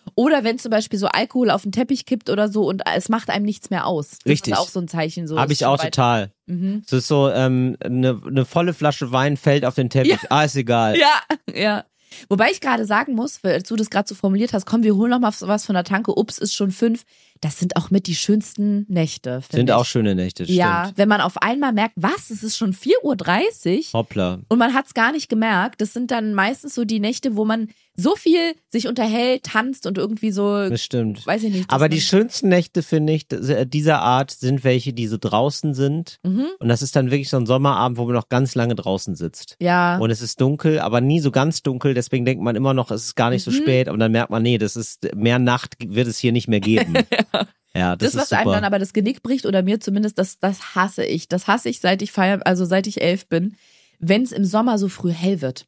[0.05, 0.13] Ja.
[0.15, 3.31] Oder wenn zum Beispiel so Alkohol auf den Teppich kippt oder so und es macht
[3.31, 4.11] einem nichts mehr aus.
[4.11, 4.53] Das Richtig.
[4.53, 5.27] ist auch so ein Zeichen.
[5.27, 6.33] So Habe ich auch total.
[6.47, 6.83] Mhm.
[6.87, 10.19] Es ist so, ähm, eine, eine volle Flasche Wein fällt auf den Teppich.
[10.31, 10.97] Ah, ist egal.
[10.99, 11.21] Ja,
[11.53, 11.85] ja.
[12.29, 15.11] Wobei ich gerade sagen muss, weil du das gerade so formuliert hast, komm, wir holen
[15.11, 16.17] noch mal was von der Tanke.
[16.17, 17.05] Ups, ist schon fünf.
[17.45, 19.42] Das sind auch mit die schönsten Nächte.
[19.53, 19.74] Sind ich.
[19.74, 20.99] auch schöne Nächte, Ja, stimmt.
[20.99, 24.38] wenn man auf einmal merkt, was, es ist schon 4.30 Uhr Hoppla.
[24.49, 25.82] und man hat es gar nicht gemerkt.
[25.82, 29.99] Das sind dann meistens so die Nächte, wo man so viel sich unterhält, tanzt und
[29.99, 31.24] irgendwie so, Das stimmt.
[31.26, 31.70] weiß ich nicht.
[31.70, 36.18] Aber die schönsten Nächte, finde ich, dieser Art sind welche, die so draußen sind.
[36.24, 36.47] Mhm.
[36.59, 39.57] Und das ist dann wirklich so ein Sommerabend, wo man noch ganz lange draußen sitzt.
[39.61, 41.95] Ja, Und es ist dunkel, aber nie so ganz dunkel.
[41.95, 43.55] Deswegen denkt man immer noch, es ist gar nicht so Mhm.
[43.57, 43.88] spät.
[43.88, 46.95] Und dann merkt man, nee, das ist mehr Nacht wird es hier nicht mehr geben.
[47.74, 47.97] ja.
[47.97, 48.57] das, das, was ist einem super.
[48.57, 51.28] dann aber das Genick bricht oder mir zumindest, das, das hasse ich.
[51.28, 53.57] Das hasse ich, seit ich feier, also seit ich elf bin,
[53.99, 55.66] wenn es im Sommer so früh hell wird.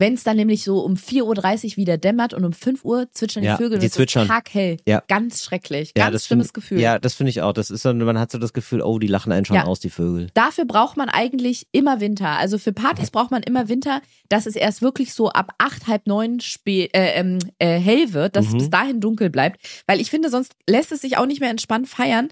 [0.00, 3.42] Wenn es dann nämlich so um 4.30 Uhr wieder dämmert und um 5 Uhr zwitschern
[3.42, 4.22] Ja, die Vögel, die es zwitschern.
[4.22, 4.76] ist taghell.
[4.86, 5.02] Ja.
[5.08, 5.92] Ganz schrecklich.
[5.96, 6.80] Ja, Ganz das schlimmes find- Gefühl.
[6.80, 7.52] Ja, das finde ich auch.
[7.52, 9.64] Das ist so, man hat so das Gefühl, oh, die lachen einen schon Ja.
[9.64, 10.28] aus, die Vögel.
[10.34, 12.28] Dafür braucht man eigentlich immer Winter.
[12.38, 16.06] Also für Partys braucht man immer Winter, dass es erst wirklich so ab acht, halb
[16.06, 18.52] neun spä äh, ähm, äh, hell wird, dass Mhm.
[18.52, 19.60] es bis dahin dunkel bleibt.
[19.88, 22.28] Weil ich finde, sonst lässt es sich auch nicht mehr entspannt feiern.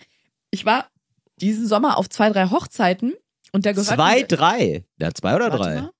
[0.52, 0.86] Ich war
[1.40, 3.14] diesen Sommer auf zwei, drei Hochzeiten
[3.52, 4.84] und da gehört Zwei, drei.
[5.00, 5.74] Ja, zwei oder drei?
[5.80, 5.90] mal.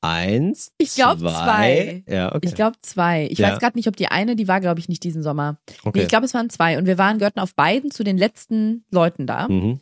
[0.00, 2.04] Eins, Ich glaub, zwei.
[2.08, 2.46] Ja, okay.
[2.48, 3.26] Ich glaube zwei.
[3.30, 3.50] Ich Ja.
[3.50, 5.58] weiß gerade nicht, ob die eine, die war, glaube ich, nicht diesen Sommer.
[5.68, 6.02] Nee, okay.
[6.02, 6.78] ich glaube, es waren zwei.
[6.78, 9.48] Und wir waren, gehörten auf beiden zu den letzten Leuten da.
[9.48, 9.80] mhm.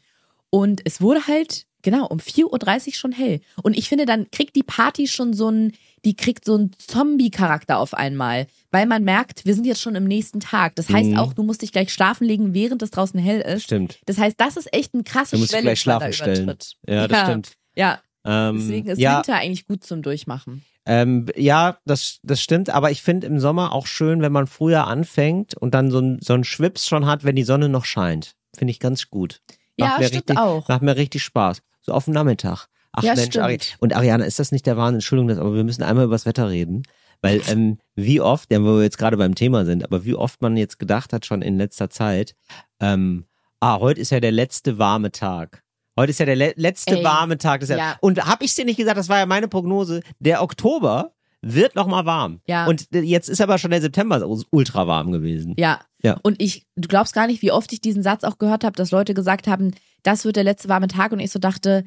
[0.49, 3.41] Und es wurde halt, genau, um 4.30 Uhr schon hell.
[3.62, 5.73] Und ich finde, dann kriegt die Party schon so einen,
[6.05, 8.47] die kriegt so einen Zombie-Charakter auf einmal.
[8.71, 10.77] Weil man merkt, wir sind jetzt schon im nächsten Tag.
[10.77, 11.19] Das heißt Mhm.
[11.19, 13.64] auch, du musst dich gleich schlafen legen, während es draußen hell ist.
[13.64, 13.99] Stimmt.
[14.07, 16.57] Das heißt, das ist echt ein krasses Du musst dich Schwelle, gleich schlafen stellen.
[16.89, 17.53] Ja, das stimmt.
[17.75, 20.64] Ja, Ähm, deswegen ist ja, Winter eigentlich gut zum Durchmachen.
[20.85, 24.87] Ähm, ja, das, das stimmt, aber ich finde im Sommer auch schön, wenn man früher
[24.87, 28.35] anfängt und dann so ein, so ein Schwips schon hat, wenn die Sonne noch scheint.
[28.57, 29.41] Finde ich ganz gut.
[29.77, 30.68] Ja, Macht mir stimmt richtig, auch.
[30.68, 31.62] Macht mir richtig Spaß.
[31.83, 32.66] So auf dem Nachmittag.
[32.93, 33.45] Ach Ja, Mensch, stimmt.
[33.45, 34.97] Ari und Ariana, ist das nicht der Wahnsinn?
[34.97, 36.85] Entschuldigung, das, aber wir müssen einmal über das Wetter reden.
[37.20, 40.41] Weil ähm, wie oft, ja, wo wir jetzt gerade beim Thema sind, aber wie oft
[40.43, 42.35] man jetzt gedacht hat schon in letzter Zeit,
[42.81, 43.24] ähm,
[43.61, 45.62] ah, heute ist ja der letzte warme Tag.
[45.97, 47.76] Heute ist ja der le letzte Ey, warme Tag des ja.
[47.76, 47.99] Jahres.
[48.01, 51.86] Und hab ich dir nicht gesagt, das war ja meine Prognose, der Oktober wird noch
[51.86, 52.40] mal warm.
[52.47, 52.66] Ja.
[52.66, 55.55] Und jetzt ist aber schon der September ultra warm gewesen.
[55.59, 55.80] Ja.
[56.03, 56.18] Ja.
[56.22, 58.90] Und ich, du glaubst gar nicht, wie oft ich diesen Satz auch gehört habe, dass
[58.90, 61.12] Leute gesagt haben, das wird der letzte warme Tag.
[61.12, 61.84] Und ich so dachte,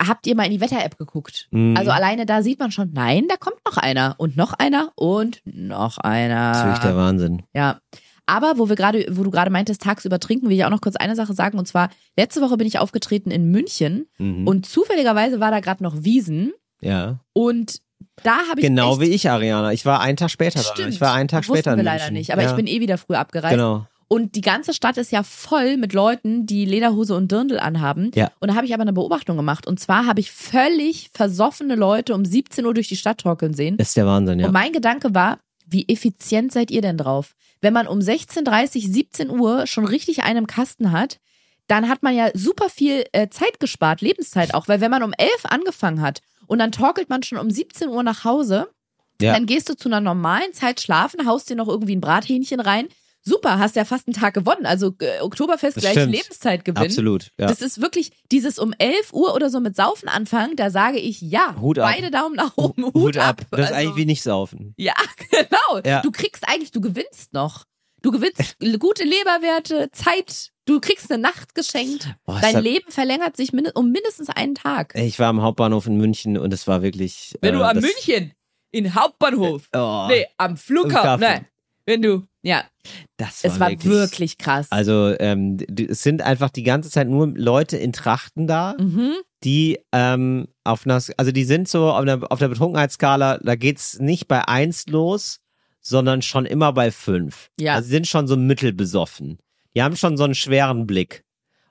[0.00, 1.48] habt ihr mal in die Wetter-App geguckt?
[1.50, 1.76] Mhm.
[1.76, 5.42] Also alleine da sieht man schon, nein, da kommt noch einer und noch einer und
[5.44, 6.52] noch einer.
[6.52, 7.42] Das ist wirklich der Wahnsinn.
[7.54, 7.80] Ja.
[8.26, 10.96] Aber wo wir gerade, wo du gerade meintest, tagsüber trinken, will ich auch noch kurz
[10.96, 11.58] eine Sache sagen.
[11.58, 14.46] Und zwar, letzte Woche bin ich aufgetreten in München Mhm.
[14.46, 16.52] und zufälligerweise war da gerade noch Wiesen.
[16.80, 17.18] ja.
[17.32, 17.80] Und
[18.24, 18.66] da habe ich.
[18.66, 19.72] Genau wie ich, Ariana.
[19.72, 20.64] Ich war einen Tag später da.
[20.64, 20.90] Stimmt.
[20.94, 22.14] Ich war einen Tag später in wir leider München.
[22.14, 22.32] nicht.
[22.32, 22.50] Aber ja.
[22.50, 23.54] ich bin eh wieder früh abgereist.
[23.54, 23.86] Genau.
[24.08, 28.10] Und die ganze Stadt ist ja voll mit Leuten, die Lederhose und Dirndl anhaben.
[28.14, 28.30] Ja.
[28.40, 29.66] Und da habe ich aber eine Beobachtung gemacht.
[29.66, 33.76] Und zwar habe ich völlig versoffene Leute um 17 Uhr durch die Stadt torkeln sehen.
[33.78, 34.46] Das ist der Wahnsinn, ja.
[34.48, 35.38] Und mein Gedanke war,
[35.72, 37.34] wie effizient seid ihr denn drauf?
[37.60, 41.18] Wenn man um 16.30, 17 Uhr schon richtig einen im Kasten hat,
[41.68, 44.68] dann hat man ja super viel äh, Zeit gespart, Lebenszeit auch.
[44.68, 48.02] Weil wenn man um 11 angefangen hat und dann torkelt man schon um 17 Uhr
[48.02, 48.68] nach Hause,
[49.20, 49.32] Ja.
[49.32, 52.88] dann gehst du zu einer normalen Zeit schlafen, haust dir noch irgendwie ein Brathähnchen rein.
[53.24, 54.66] Super, hast ja fast einen Tag gewonnen.
[54.66, 56.12] Also äh, Oktoberfest Das gleich stimmt.
[56.12, 56.82] Lebenszeitgewinn.
[56.82, 57.30] Absolut.
[57.38, 57.46] Ja.
[57.46, 61.20] Das ist wirklich dieses um 11 Uhr oder so mit Saufen anfangen, da sage ich
[61.20, 61.54] ja.
[61.60, 61.92] Hut ab.
[61.94, 63.42] Beide Daumen nach oben, Hut, ab.
[63.50, 64.74] Das ist Also- eigentlich wie nicht saufen.
[64.76, 64.94] ja,
[65.30, 65.80] genau.
[65.84, 66.00] Ja.
[66.02, 67.64] Du kriegst eigentlich, du gewinnst noch.
[68.02, 70.48] Du gewinnst gute Leberwerte, Zeit.
[70.64, 72.08] Du kriegst eine Nacht geschenkt.
[72.24, 74.94] Boah, ist Dein das- Leben verlängert sich min um mindestens einen Tag.
[74.96, 77.36] Ich war am Hauptbahnhof in München und es war wirklich.
[77.40, 78.32] Wenn äh, du am das, München
[78.72, 81.20] in Hauptbahnhof, Oh, nee, am Flughafen, Flughafen.
[81.20, 81.46] nein,
[81.86, 82.64] wenn du, ja,
[83.16, 84.66] das war es war wirklich, wirklich, krass.
[84.70, 89.14] Also ähm, die, es sind einfach die ganze Zeit nur Leute in Trachten da, mhm.
[89.44, 94.00] die ähm, auf einer, also die sind so auf, einer, auf der Betrunkenheitsskala, da geht's
[94.00, 95.38] nicht bei eins los,
[95.80, 97.50] sondern schon immer bei fünf.
[97.58, 97.74] Ja.
[97.74, 99.38] Also sie sind schon so mittelbesoffen.
[99.74, 101.24] Die haben schon so einen schweren Blick.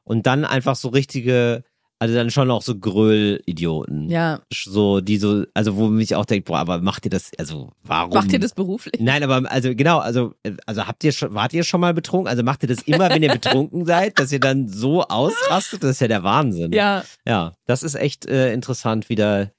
[0.03, 1.63] Und dann einfach so richtige,
[2.01, 4.09] also dann schon auch so Gröll-Idioten.
[4.09, 7.73] Ja, So, die so, also wo mich auch denkt, boah, aber macht ihr das, also
[7.83, 8.15] warum?
[8.15, 8.99] macht ihr das beruflich?
[8.99, 10.33] Nein, aber also genau, also
[10.65, 12.27] also habt ihr schon, wart ihr schon mal betrunken?
[12.27, 15.83] Also macht ihr das immer, wenn ihr betrunken seid, dass ihr dann so ausrastet?
[15.83, 16.71] Das ist ja der Wahnsinn.
[16.71, 19.51] Ja, Ja, das ist echt äh, interessant wieder.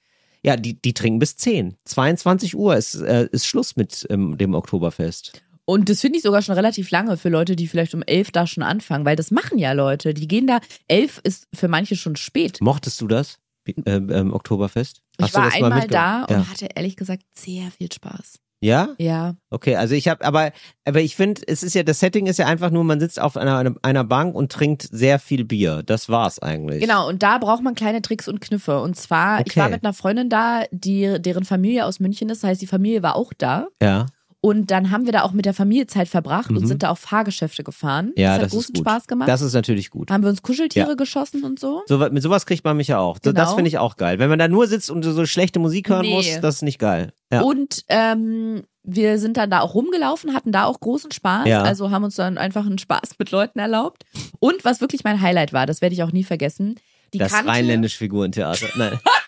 [0.43, 1.77] Ja, die, die trinken bis 10.
[1.85, 5.41] 22 Uhr ist, äh, ist Schluss mit ähm, dem Oktoberfest.
[5.65, 8.47] Und das finde ich sogar schon relativ lange für Leute, die vielleicht um elf da
[8.47, 10.13] schon anfangen, weil das machen ja Leute.
[10.15, 10.59] Die gehen da,
[10.89, 12.59] elf ist für manche schon spät.
[12.61, 13.39] Mochtest du das?
[13.65, 15.03] Wie- Ähm, Oktoberfest?
[15.19, 16.51] Ich Hast du war einmal da und ja.
[16.51, 18.39] hatte ehrlich gesagt sehr viel Spaß.
[18.61, 18.91] Ja?
[18.99, 20.53] Ja, Okay, also ich habe, aber,
[20.85, 23.37] aber ich finde, es ist ja, das Setting ist ja einfach nur, man sitzt auf
[23.37, 25.83] einer, einer, Bank und trinkt sehr viel Bier.
[25.85, 26.81] Das war's eigentlich.
[26.81, 27.09] genau.
[27.09, 28.81] Und da braucht man kleine Tricks und Kniffe.
[28.81, 29.61] Und zwar, ich Okay.
[29.61, 32.45] war mit einer Freundin da, die, deren Familie aus München ist.
[32.45, 33.67] Das heißt, die Familie war auch da.
[33.83, 34.07] Ja.
[34.45, 36.67] Und dann haben wir da auch mit der Familie Zeit verbracht und Mhm.
[36.67, 38.11] sind da auf Fahrgeschäfte gefahren.
[38.17, 38.83] Ja, das hat das ist großen gut.
[38.83, 39.29] Spaß gemacht.
[39.29, 40.11] Das ist natürlich gut.
[40.11, 40.95] haben wir uns Kuscheltiere Ja.
[40.95, 41.83] geschossen und so.
[41.87, 43.19] So, mit sowas kriegt man mich ja auch.
[43.23, 43.55] So, Das Genau.
[43.55, 44.19] finde ich auch geil.
[44.19, 46.15] Wenn man da nur sitzt und so schlechte Musik hören Nee.
[46.15, 47.13] muss, das ist nicht geil.
[47.31, 47.43] Ja.
[47.43, 51.47] Und ähm, wir sind dann da auch rumgelaufen, hatten da auch großen Spaß.
[51.47, 51.63] Ja.
[51.63, 54.03] Also haben uns dann einfach einen Spaß mit Leuten erlaubt.
[54.41, 56.81] Und was wirklich mein Highlight war, das werde ich auch nie vergessen.
[57.15, 58.67] Die das kannte, rheinländische Figurentheater.
[58.77, 58.99] Nein.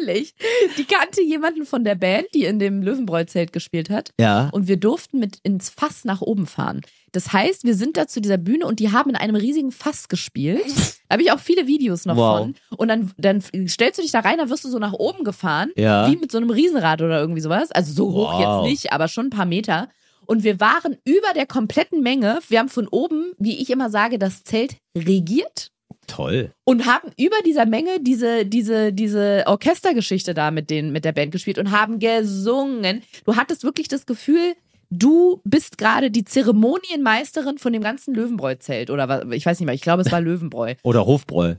[0.00, 0.34] ähnlich.
[0.78, 4.10] Die kannte jemanden von der Band, die in dem Löwenbräu-Zelt gespielt hat.
[4.20, 4.48] Ja.
[4.52, 6.80] Und wir durften mit ins Fass nach oben fahren.
[7.12, 10.08] Das heißt, wir sind da zu dieser Bühne und die haben in einem riesigen Fass
[10.08, 10.62] gespielt.
[11.08, 12.38] Da habe ich auch viele Videos noch Wow.
[12.38, 12.54] von.
[12.76, 15.70] Und dann, dann stellst du dich da rein, dann wirst du so nach oben gefahren,
[15.76, 16.10] Ja.
[16.10, 17.70] wie mit so einem Riesenrad oder irgendwie sowas.
[17.70, 18.40] Also so hoch Wow.
[18.66, 19.88] jetzt nicht, aber schon ein paar Meter.
[20.26, 22.40] Und wir waren über der kompletten Menge.
[22.48, 25.70] Wir haben von oben, wie ich immer sage, das Zelt regiert
[26.06, 26.52] Toll.
[26.64, 31.32] und haben über dieser Menge diese, diese, diese Orchestergeschichte da mit, den, mit der Band
[31.32, 33.02] gespielt und haben gesungen.
[33.24, 34.54] Du hattest wirklich das Gefühl,
[34.90, 38.90] du bist gerade die Zeremonienmeisterin von dem ganzen Löwenbräu-Zelt.
[38.90, 40.74] Oder was, ich weiß nicht mehr, ich glaube, es war Löwenbräu.
[40.82, 41.56] Oder Hofbräu.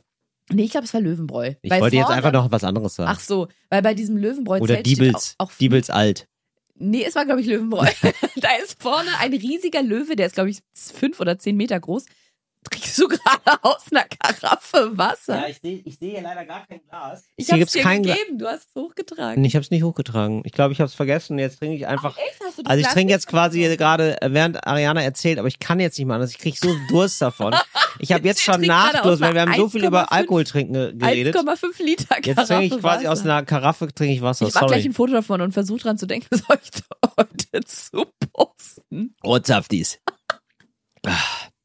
[0.49, 1.53] Nee, ich glaube, es war Löwenbräu.
[1.61, 3.11] Ich Weil wollte jetzt einfach noch was anderes sagen.
[3.13, 5.35] Ach so, weil bei diesem Löwenbräu-Zelt Oder Diebels.
[5.37, 6.27] auch, auch Diebels alt.
[6.75, 7.85] Nee, es war, glaube ich, Löwenbräu.
[8.37, 12.05] da ist vorne ein riesiger Löwe, der ist, glaube ich, fünf oder zehn Meter groß.
[12.69, 15.47] Trinkst du gerade aus einer Karaffe Wasser?
[15.49, 17.25] ich sehe ich seh hier leider gar kein Glas.
[17.35, 19.43] ich hier hab's gibt's dir kein gegeben, du hast es hochgetragen.
[19.45, 20.41] Ich habe es nicht hochgetragen.
[20.45, 21.37] Ich glaube, ich habe es vergessen.
[21.39, 22.17] Jetzt trinke ich einfach.
[22.17, 22.39] Echt?
[22.45, 25.59] Hast du das Also ich trinke jetzt quasi gerade, äh, während Ariana erzählt, aber ich
[25.59, 26.31] kann jetzt nicht mehr anders.
[26.31, 27.55] Ich kriege so Durst davon.
[27.99, 30.93] Ich habe jetzt schon Nachdurst, weil wir haben so viel über 1,5 Alkohol trinken ge-
[30.95, 31.35] geredet.
[31.35, 33.11] 1,5 Liter Jetzt Karaffe trinke ich quasi Wasser.
[33.11, 34.47] aus einer Karaffe trinke ich Wasser.
[34.47, 37.11] Ich mach gleich ein Foto davon und versuche dran zu denken, was soll ich da
[37.17, 39.15] heute zu posten.
[39.23, 39.99] Rotzaftis.
[41.05, 41.11] Ah.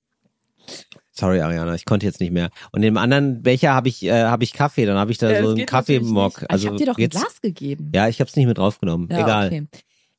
[1.15, 2.51] Sorry, Ariana, ich konnte jetzt nicht mehr.
[2.73, 5.43] Und im anderen Becher habe ich, äh, habe ich Kaffee, dann habe ich da Ja,
[5.43, 6.45] so das einen Kaffeemock.
[6.49, 7.93] Also ich hab dir doch jetzt, ein Glas gegeben.
[7.95, 9.09] Ja, ich habe es nicht mit draufgenommen.
[9.11, 9.47] Ja, Egal.
[9.49, 9.67] Okay.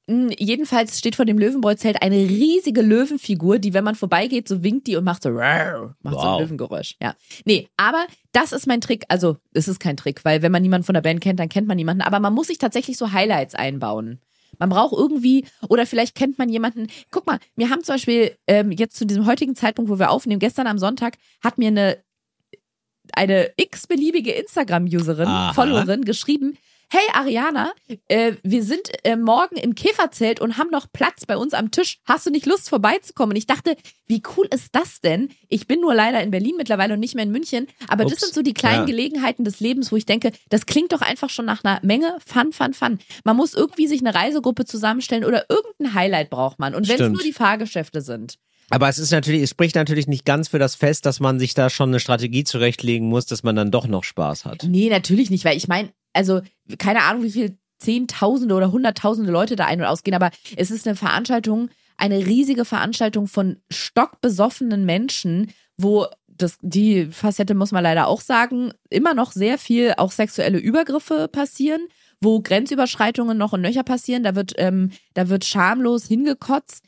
[0.05, 4.85] Mm, Jedenfalls steht vor dem Löwenbräu-Zelt eine riesige Löwenfigur, die, wenn man vorbeigeht, so winkt
[4.87, 6.25] die und macht so, macht so Wow.
[6.25, 6.95] ein Löwengeräusch.
[7.01, 7.15] Ja.
[7.45, 9.05] Nee, aber das ist mein Trick.
[9.07, 11.67] Also, es ist kein Trick, weil wenn man niemanden von der Band kennt, dann kennt
[11.67, 12.01] man niemanden.
[12.03, 14.19] Aber man muss sich tatsächlich so Highlights einbauen.
[14.59, 16.87] Man braucht irgendwie, oder vielleicht kennt man jemanden.
[17.11, 20.39] Guck mal, wir haben zum Beispiel ähm, jetzt zu diesem heutigen Zeitpunkt, wo wir aufnehmen,
[20.39, 22.03] gestern am Sonntag, hat mir eine
[23.11, 25.27] eine x-beliebige Instagram-Userin.
[25.53, 26.57] Followerin, geschrieben,
[26.89, 27.71] hey Ariana,
[28.07, 31.99] äh, wir sind äh, morgen im Käferzelt und haben noch Platz bei uns am Tisch.
[32.05, 33.31] Hast du nicht Lust vorbeizukommen?
[33.33, 33.75] Und ich dachte,
[34.07, 35.29] wie cool ist das denn?
[35.49, 37.67] Ich bin nur leider in Berlin mittlerweile und nicht mehr in München.
[37.87, 38.21] Aber das Ups.
[38.21, 38.85] sind so die kleinen Ja.
[38.85, 42.51] Gelegenheiten des Lebens, wo ich denke, das klingt doch einfach schon nach einer Menge Fun,
[42.53, 42.99] Fun, Fun.
[43.23, 46.75] Man muss irgendwie sich eine Reisegruppe zusammenstellen oder irgendein Highlight braucht man.
[46.75, 48.37] Und wenn es nur die Fahrgeschäfte sind.
[48.69, 51.53] Aber es ist natürlich, es spricht natürlich nicht ganz für das Fest, dass man sich
[51.53, 54.63] da schon eine Strategie zurechtlegen muss, dass man dann doch noch Spaß hat.
[54.63, 56.41] Nee, natürlich nicht, weil ich meine, also
[56.77, 60.87] keine Ahnung, wie viel Zehntausende oder Hunderttausende Leute da ein- und ausgehen, aber es ist
[60.87, 68.07] eine Veranstaltung, eine riesige Veranstaltung von stockbesoffenen Menschen, wo das, die Facette muss man leider
[68.07, 71.81] auch sagen, immer noch sehr viel auch sexuelle Übergriffe passieren,
[72.21, 76.85] wo Grenzüberschreitungen noch und nöcher passieren, da wird, ähm, da wird schamlos hingekotzt.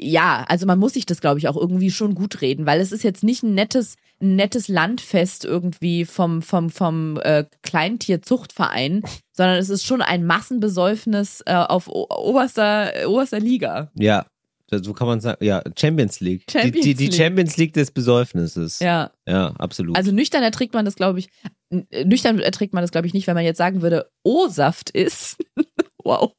[0.00, 2.92] Ja, also man muss sich das, glaube ich, auch irgendwie schon gut reden, weil es
[2.92, 9.56] ist jetzt nicht ein nettes, ein nettes Landfest irgendwie vom, vom, vom äh, Kleintierzuchtverein, sondern
[9.56, 13.90] es ist schon ein Massenbesäufnis äh, auf oberster, äh, oberster Liga.
[13.94, 14.26] Ja,
[14.70, 15.42] so kann man sagen.
[15.44, 16.44] Ja, Champions League.
[16.50, 17.16] Champions die, die, die.
[17.16, 18.80] Champions League des Besäufnisses.
[18.80, 19.10] Ja.
[19.26, 19.96] Ja, absolut.
[19.96, 21.28] Also nüchtern erträgt man das, glaube ich,
[21.70, 25.38] n- nüchtern erträgt man das, glaube ich, nicht, wenn man jetzt sagen würde, O-Saft ist.
[26.04, 26.32] wow.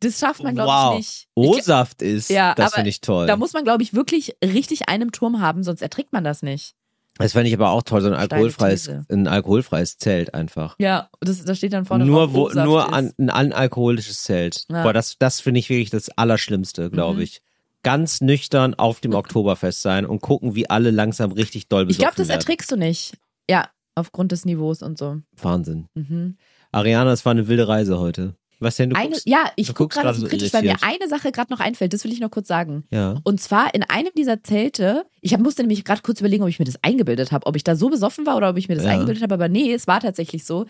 [0.00, 0.92] Das schafft man, glaube wow.
[0.94, 1.28] ich, nicht.
[1.34, 3.26] Ich, O-Saft ist, Ja, das finde ich toll.
[3.26, 6.74] da muss man, glaube ich, wirklich richtig einen Turm haben, sonst erträgt man das nicht.
[7.16, 10.76] das fände ich aber auch toll, so ein alkoholfreies, ein alkoholfreies Zelt einfach.
[10.78, 14.64] Ja, das, da steht dann vorne Nur, wo, nur an, ein analkoholisches Zelt.
[14.70, 14.82] Ja.
[14.82, 17.22] Boah, das, das finde ich wirklich das Allerschlimmste, glaube Mhm.
[17.22, 17.42] ich.
[17.84, 22.02] Ganz nüchtern auf dem Oktoberfest sein und gucken, wie alle langsam richtig doll Ich besoffen
[22.04, 22.40] glaube, das werden.
[22.40, 23.16] erträgst du nicht.
[23.48, 25.18] Ja, aufgrund des Niveaus und so.
[25.40, 25.86] Wahnsinn.
[25.94, 26.36] Mhm.
[26.72, 28.34] Ariana, es war eine wilde Reise heute.
[28.60, 29.26] Was denn, du Eine, guckst?
[29.28, 31.92] ja, ich gucke gerade so kritisch, weil mir eine Sache gerade noch einfällt.
[31.92, 32.84] Das will ich noch kurz sagen.
[32.90, 33.20] Ja.
[33.22, 36.58] Und zwar in einem dieser Zelte, ich hab, musste nämlich gerade kurz überlegen, ob ich
[36.58, 38.84] mir das eingebildet habe, ob ich da so besoffen war oder ob ich mir das
[38.84, 38.90] Ja.
[38.92, 40.66] eingebildet habe, aber nee, es war tatsächlich so.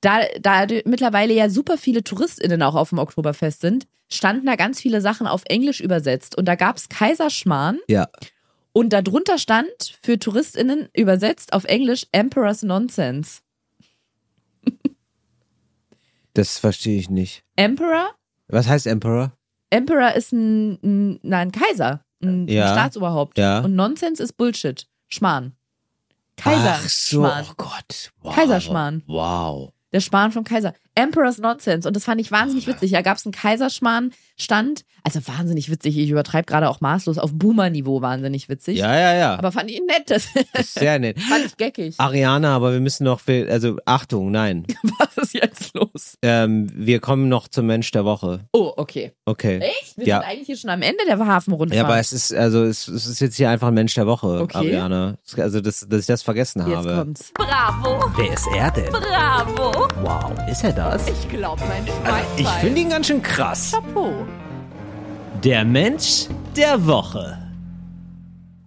[0.00, 4.80] Da, da mittlerweile ja super viele TouristInnen auch auf dem Oktoberfest sind, standen da ganz
[4.80, 6.38] viele Sachen auf Englisch übersetzt.
[6.38, 8.08] Und da gab's Kaiserschmarrn Ja.
[8.72, 9.68] und darunter stand
[10.00, 13.40] für TouristInnen übersetzt auf Englisch Emperor's Nonsense.
[16.34, 17.42] Das verstehe ich nicht.
[17.56, 18.10] Emperor?
[18.48, 19.32] Was heißt Emperor?
[19.70, 22.66] Emperor ist ein, ein, na, ein Kaiser, ein, Ja.
[22.66, 23.38] ein Staatsoberhaupt.
[23.38, 23.60] Ja.
[23.60, 24.86] Und Nonsense ist Bullshit.
[25.08, 25.52] Schmarrn.
[26.42, 26.44] Ach
[26.88, 27.46] so, Kaiserschmarrn.
[27.50, 28.12] oh Gott.
[28.22, 28.34] Wow.
[28.34, 29.02] Kaiserschmarrn.
[29.06, 29.72] Wow.
[29.92, 30.74] Der Schmarrn vom Kaiser.
[30.94, 31.86] Emperor's Nonsense.
[31.88, 32.90] Und das fand ich wahnsinnig witzig.
[32.92, 34.84] Da gab es einen Kaiserschmarrn-Stand.
[35.02, 35.96] Also wahnsinnig witzig.
[35.96, 37.16] Ich übertreibe gerade auch maßlos.
[37.18, 38.78] Auf Boomer-Niveau wahnsinnig witzig.
[38.78, 39.34] Ja, ja, ja.
[39.38, 40.10] Aber fand ich nett.
[40.10, 41.18] Das Das ist sehr nett.
[41.28, 41.94] fand ich geckig.
[41.98, 44.66] Ariana, aber wir müssen noch, also Achtung, nein.
[44.98, 46.18] Was ist jetzt los?
[46.22, 48.40] Ähm, wir kommen noch zum Mensch der Woche.
[48.52, 49.12] Oh, okay.
[49.24, 49.58] Okay.
[49.60, 49.96] Echt?
[49.96, 50.20] Wir Ja.
[50.20, 51.76] sind eigentlich hier schon am Ende der Hafenrundfahrt.
[51.78, 54.26] Ja, aber es ist, also es, es ist jetzt hier einfach ein Mensch der Woche,
[54.42, 54.58] Okay.
[54.58, 55.16] Ariana.
[55.38, 56.94] Also, dass, dass ich das vergessen Jetzt habe.
[56.96, 57.30] kommt's.
[57.34, 58.90] Bravo, Wer ist er denn?
[58.92, 59.88] bravo.
[60.02, 60.79] Wow, ist er das?
[61.06, 62.24] Ich glaub, mein Schwein.
[62.38, 63.72] Ich finde ihn ganz schön krass.
[63.72, 64.12] Chapeau.
[65.44, 66.26] Der Mensch
[66.56, 67.36] der Woche.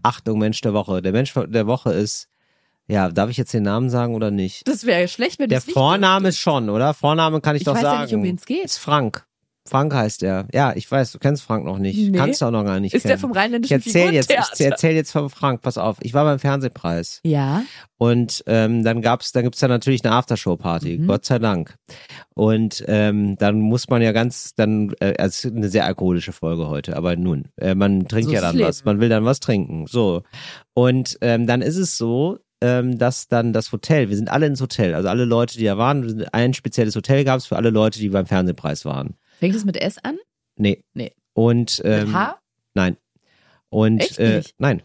[0.03, 1.01] Achtung, Mensch der Woche.
[1.01, 2.27] Der Mensch der Woche ist
[2.87, 4.67] Ja, darf ich jetzt den Namen sagen oder nicht?
[4.67, 6.93] Das wäre schlecht, wenn Der Vorname ist schon, oder?
[6.93, 8.03] Vorname kann ich, Ich doch weiß ja sagen.
[8.03, 8.65] nicht, um wen es geht.
[8.65, 9.25] Ist Frank.
[9.65, 10.45] Frank heißt er.
[10.53, 11.97] Ja, ich weiß, du kennst Frank noch nicht.
[12.11, 12.17] Nee.
[12.17, 13.21] Kannst du auch noch gar nicht Ist der kennen.
[13.21, 15.97] vom ich rheinländischen erzähl jetzt, ich erzähl jetzt von Frank, pass auf.
[16.01, 17.63] Ich war beim Fernsehpreis Ja.
[17.97, 21.07] und ähm, dann gab's, dann gibt's ja natürlich eine Aftershow-Party, Mhm.
[21.07, 21.75] Gott sei Dank.
[22.35, 26.33] Und ähm, dann muss man ja ganz, dann, äh, also es ist eine sehr alkoholische
[26.33, 29.39] Folge heute, aber nun, äh, man trinkt So ja dann was, man will dann was
[29.39, 30.23] trinken, so.
[30.73, 34.61] Und ähm, dann ist es so, ähm, dass dann das Hotel, wir sind alle ins
[34.61, 38.09] Hotel, also alle Leute, die da waren, ein spezielles Hotel gab's für alle Leute, die
[38.09, 39.15] beim Fernsehpreis waren.
[39.43, 40.17] Fängt es mit S an?
[40.55, 40.83] Nee.
[40.93, 41.11] Nee.
[41.33, 42.39] Und ähm, mit H?
[42.75, 42.97] Nein.
[43.69, 44.83] Und äh, nein.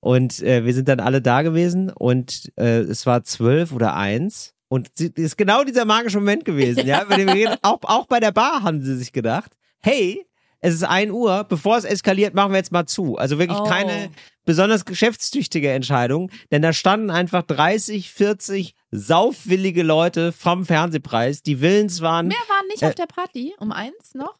[0.00, 4.52] Und äh, wir sind dann alle da gewesen und äh, es war zwölf oder eins.
[4.68, 7.04] Und sie- das ist genau dieser magische Moment gewesen, ja.
[7.04, 7.56] Bei dem wir reden.
[7.62, 10.25] auch, auch bei der Bar haben sie sich gedacht, hey,
[10.60, 13.16] es ist ein Uhr, bevor es eskaliert, machen wir jetzt mal zu.
[13.16, 13.64] Also wirklich Oh.
[13.64, 14.10] keine
[14.44, 22.00] besonders geschäftstüchtige Entscheidung, denn da standen einfach 30, 40 saufwillige Leute vom Fernsehpreis, die willens
[22.00, 23.54] waren, Mehr waren nicht Äh, auf der Party.
[23.58, 24.34] Um eins noch?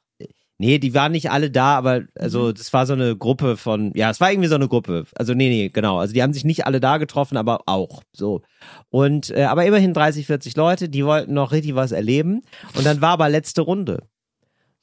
[0.59, 2.07] Nee, die waren nicht alle da, aber Mhm.
[2.19, 5.05] also das war so eine Gruppe von, ja, es war irgendwie so eine Gruppe.
[5.15, 5.99] Also nee, nee, genau.
[5.99, 8.41] Also die haben sich nicht alle da getroffen, aber auch so.
[8.89, 12.41] Und äh, aber immerhin 30, 40 Leute, die wollten noch richtig was erleben.
[12.75, 14.05] Und dann war aber letzte Runde.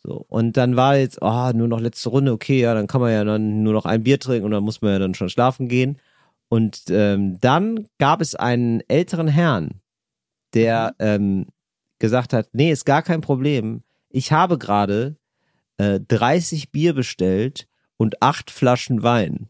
[0.05, 2.33] So und dann war jetzt, oh, nur noch letzte Runde.
[2.33, 4.81] Okay, ja, dann kann man ja dann nur noch ein Bier trinken und dann muss
[4.81, 5.97] man ja dann schon schlafen gehen.
[6.49, 9.81] Und ähm, dann gab es einen älteren Herrn,
[10.53, 11.47] der ähm,
[11.99, 13.81] gesagt hat, nee, ist gar kein Problem.
[14.09, 15.15] Ich habe gerade
[15.77, 19.49] äh, 30 Bier bestellt und acht Flaschen Wein.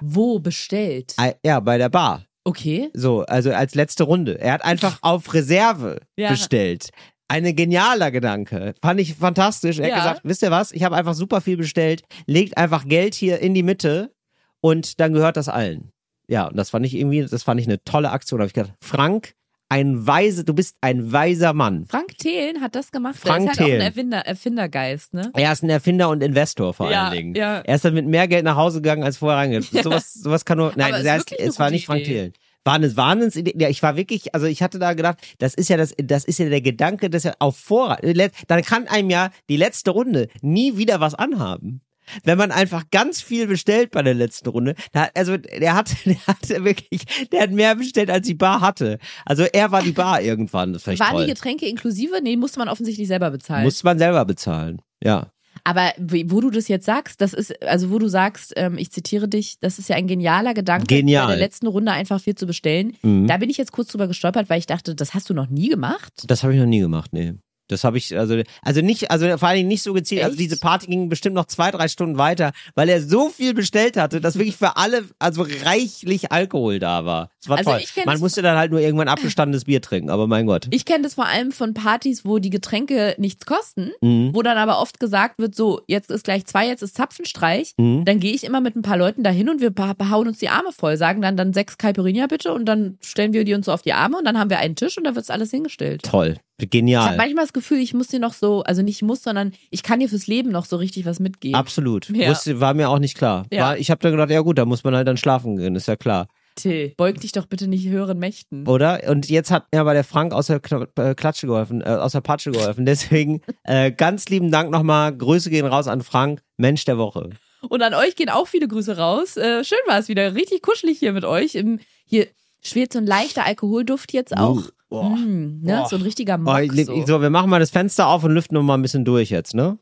[0.00, 1.14] Wo bestellt?
[1.18, 2.24] Ah, Ja, bei der Bar.
[2.44, 2.88] Okay.
[2.94, 4.40] So, also als letzte Runde.
[4.40, 6.30] Er hat einfach auf Reserve Ja.
[6.30, 6.90] bestellt.
[7.28, 8.74] Ein genialer Gedanke.
[8.82, 9.78] Fand ich fantastisch.
[9.78, 9.94] Er Ja.
[9.96, 10.70] hat gesagt, wisst ihr was?
[10.72, 12.02] Ich habe einfach super viel bestellt.
[12.26, 14.12] Legt einfach Geld hier in die Mitte
[14.60, 15.90] und dann gehört das allen.
[16.28, 18.38] Ja, und das fand ich irgendwie, das fand ich eine tolle Aktion.
[18.38, 19.34] Da habe ich gedacht, Frank,
[19.68, 21.86] ein weise, du bist ein weiser Mann.
[21.88, 23.16] Frank Thelen hat das gemacht.
[23.16, 25.32] Frank der ist halt auch ein Erfinder, Erfindergeist, ne?
[25.34, 27.34] Er ist ein Erfinder und Investor vor Ja, allen Dingen.
[27.34, 27.58] ja.
[27.58, 29.68] Er ist dann mit mehr Geld nach Hause gegangen, als vorher reingegangen.
[29.72, 29.82] Ja.
[29.82, 32.12] Sowas, sowas kann nur, nein, er wirklich eine es war nicht Frank Idee.
[32.12, 32.32] Thelen.
[32.66, 33.54] War eine Wahnsinnsidee.
[33.56, 36.38] Ja, ich war wirklich, also ich hatte da gedacht, das ist ja das, das ist
[36.38, 38.00] ja der Gedanke, dass er auf Vorrat,
[38.48, 41.80] dann kann einem ja die letzte Runde nie wieder was anhaben.
[42.24, 46.26] Wenn man einfach ganz viel bestellt bei der letzten Runde, da, also der hat, der
[46.26, 48.98] hat wirklich, der hat mehr bestellt, als die Bar hatte.
[49.24, 50.72] Also er war die Bar irgendwann.
[50.72, 51.26] Das ich Waren toll.
[51.26, 52.20] die Getränke inklusive?
[52.20, 53.62] Nee, musste man offensichtlich selber bezahlen.
[53.62, 54.82] Muss man selber bezahlen.
[55.02, 55.30] Ja.
[55.66, 59.26] Aber wo du das jetzt sagst, das ist, also wo du sagst, ähm, ich zitiere
[59.26, 61.26] dich, das ist ja ein genialer Gedanke, Genial.
[61.26, 62.96] bei der letzten Runde einfach viel zu bestellen.
[63.02, 63.26] Mhm.
[63.26, 65.68] Da bin ich jetzt kurz drüber gestolpert, weil ich dachte, das hast du noch nie
[65.68, 66.12] gemacht.
[66.28, 67.34] Das habe ich noch nie gemacht, nee.
[67.66, 70.22] Das habe ich, also, also nicht, also vor allen Dingen nicht so gezielt.
[70.22, 70.40] Also Echt?
[70.40, 74.20] diese Party ging bestimmt noch zwei, drei Stunden weiter, weil er so viel bestellt hatte,
[74.20, 77.30] dass wirklich für alle, also reichlich Alkohol da war.
[77.48, 78.02] Das war Also toll.
[78.06, 80.66] Man musste dann halt nur irgendwann abgestandenes Bier trinken, aber mein Gott.
[80.70, 84.30] Ich kenne das vor allem von Partys, wo die Getränke nichts kosten, Mhm.
[84.34, 87.72] wo dann aber oft gesagt wird, so, jetzt ist gleich zwei, jetzt ist Zapfenstreich.
[87.78, 88.04] Mhm.
[88.04, 90.48] Dann gehe ich immer mit ein paar Leuten dahin und wir beha- behauen uns die
[90.48, 93.72] Arme voll, sagen dann, dann sechs Caipirinha bitte und dann stellen wir die uns so
[93.72, 96.02] auf die Arme und dann haben wir einen Tisch und da wird alles hingestellt.
[96.02, 96.36] Toll.
[96.58, 97.16] Ich habe Genial.
[97.18, 100.08] manchmal das Gefühl, ich muss dir noch so, also nicht muss, sondern ich kann dir
[100.08, 101.54] fürs Leben noch so richtig was mitgeben.
[101.54, 102.08] Absolut.
[102.08, 102.30] Ja.
[102.30, 103.44] Wusste, war mir auch nicht klar.
[103.52, 103.60] Ja.
[103.62, 105.86] War, ich habe dann gedacht, ja gut, da muss man halt dann schlafen gehen, ist
[105.88, 106.28] ja klar.
[106.56, 108.66] Till, beug dich doch bitte nicht höheren Mächten.
[108.66, 109.02] Oder?
[109.08, 110.60] Und jetzt hat mir aber der Frank aus der
[110.98, 112.84] äh, Klatsche geholfen, äh, aus der Patsche geholfen.
[112.86, 115.16] Deswegen äh, ganz lieben Dank nochmal.
[115.16, 117.30] Grüße gehen raus an Frank, Mensch der Woche.
[117.68, 119.36] Und an euch gehen auch viele Grüße raus.
[119.36, 120.34] Äh, schön war es wieder.
[120.34, 121.54] Richtig kuschelig hier mit euch.
[121.54, 122.26] Im, hier
[122.62, 124.62] schwirrt so ein leichter Alkoholduft jetzt auch.
[124.88, 125.10] Boah.
[125.16, 125.78] Mm, ne?
[125.78, 125.88] Boah.
[125.88, 126.72] So ein richtiger Oh, Mock.
[126.72, 127.06] so.
[127.06, 129.54] so, wir machen mal das Fenster auf und lüften noch mal ein bisschen durch jetzt,
[129.54, 129.78] ne?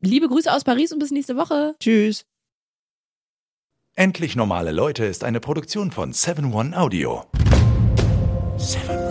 [0.00, 1.74] Liebe Grüße aus Paris und bis nächste Woche.
[1.80, 2.24] Tschüss.
[3.96, 7.22] Endlich normale Leute ist eine Produktion von 7-One Audio.
[8.58, 9.03] 7-One.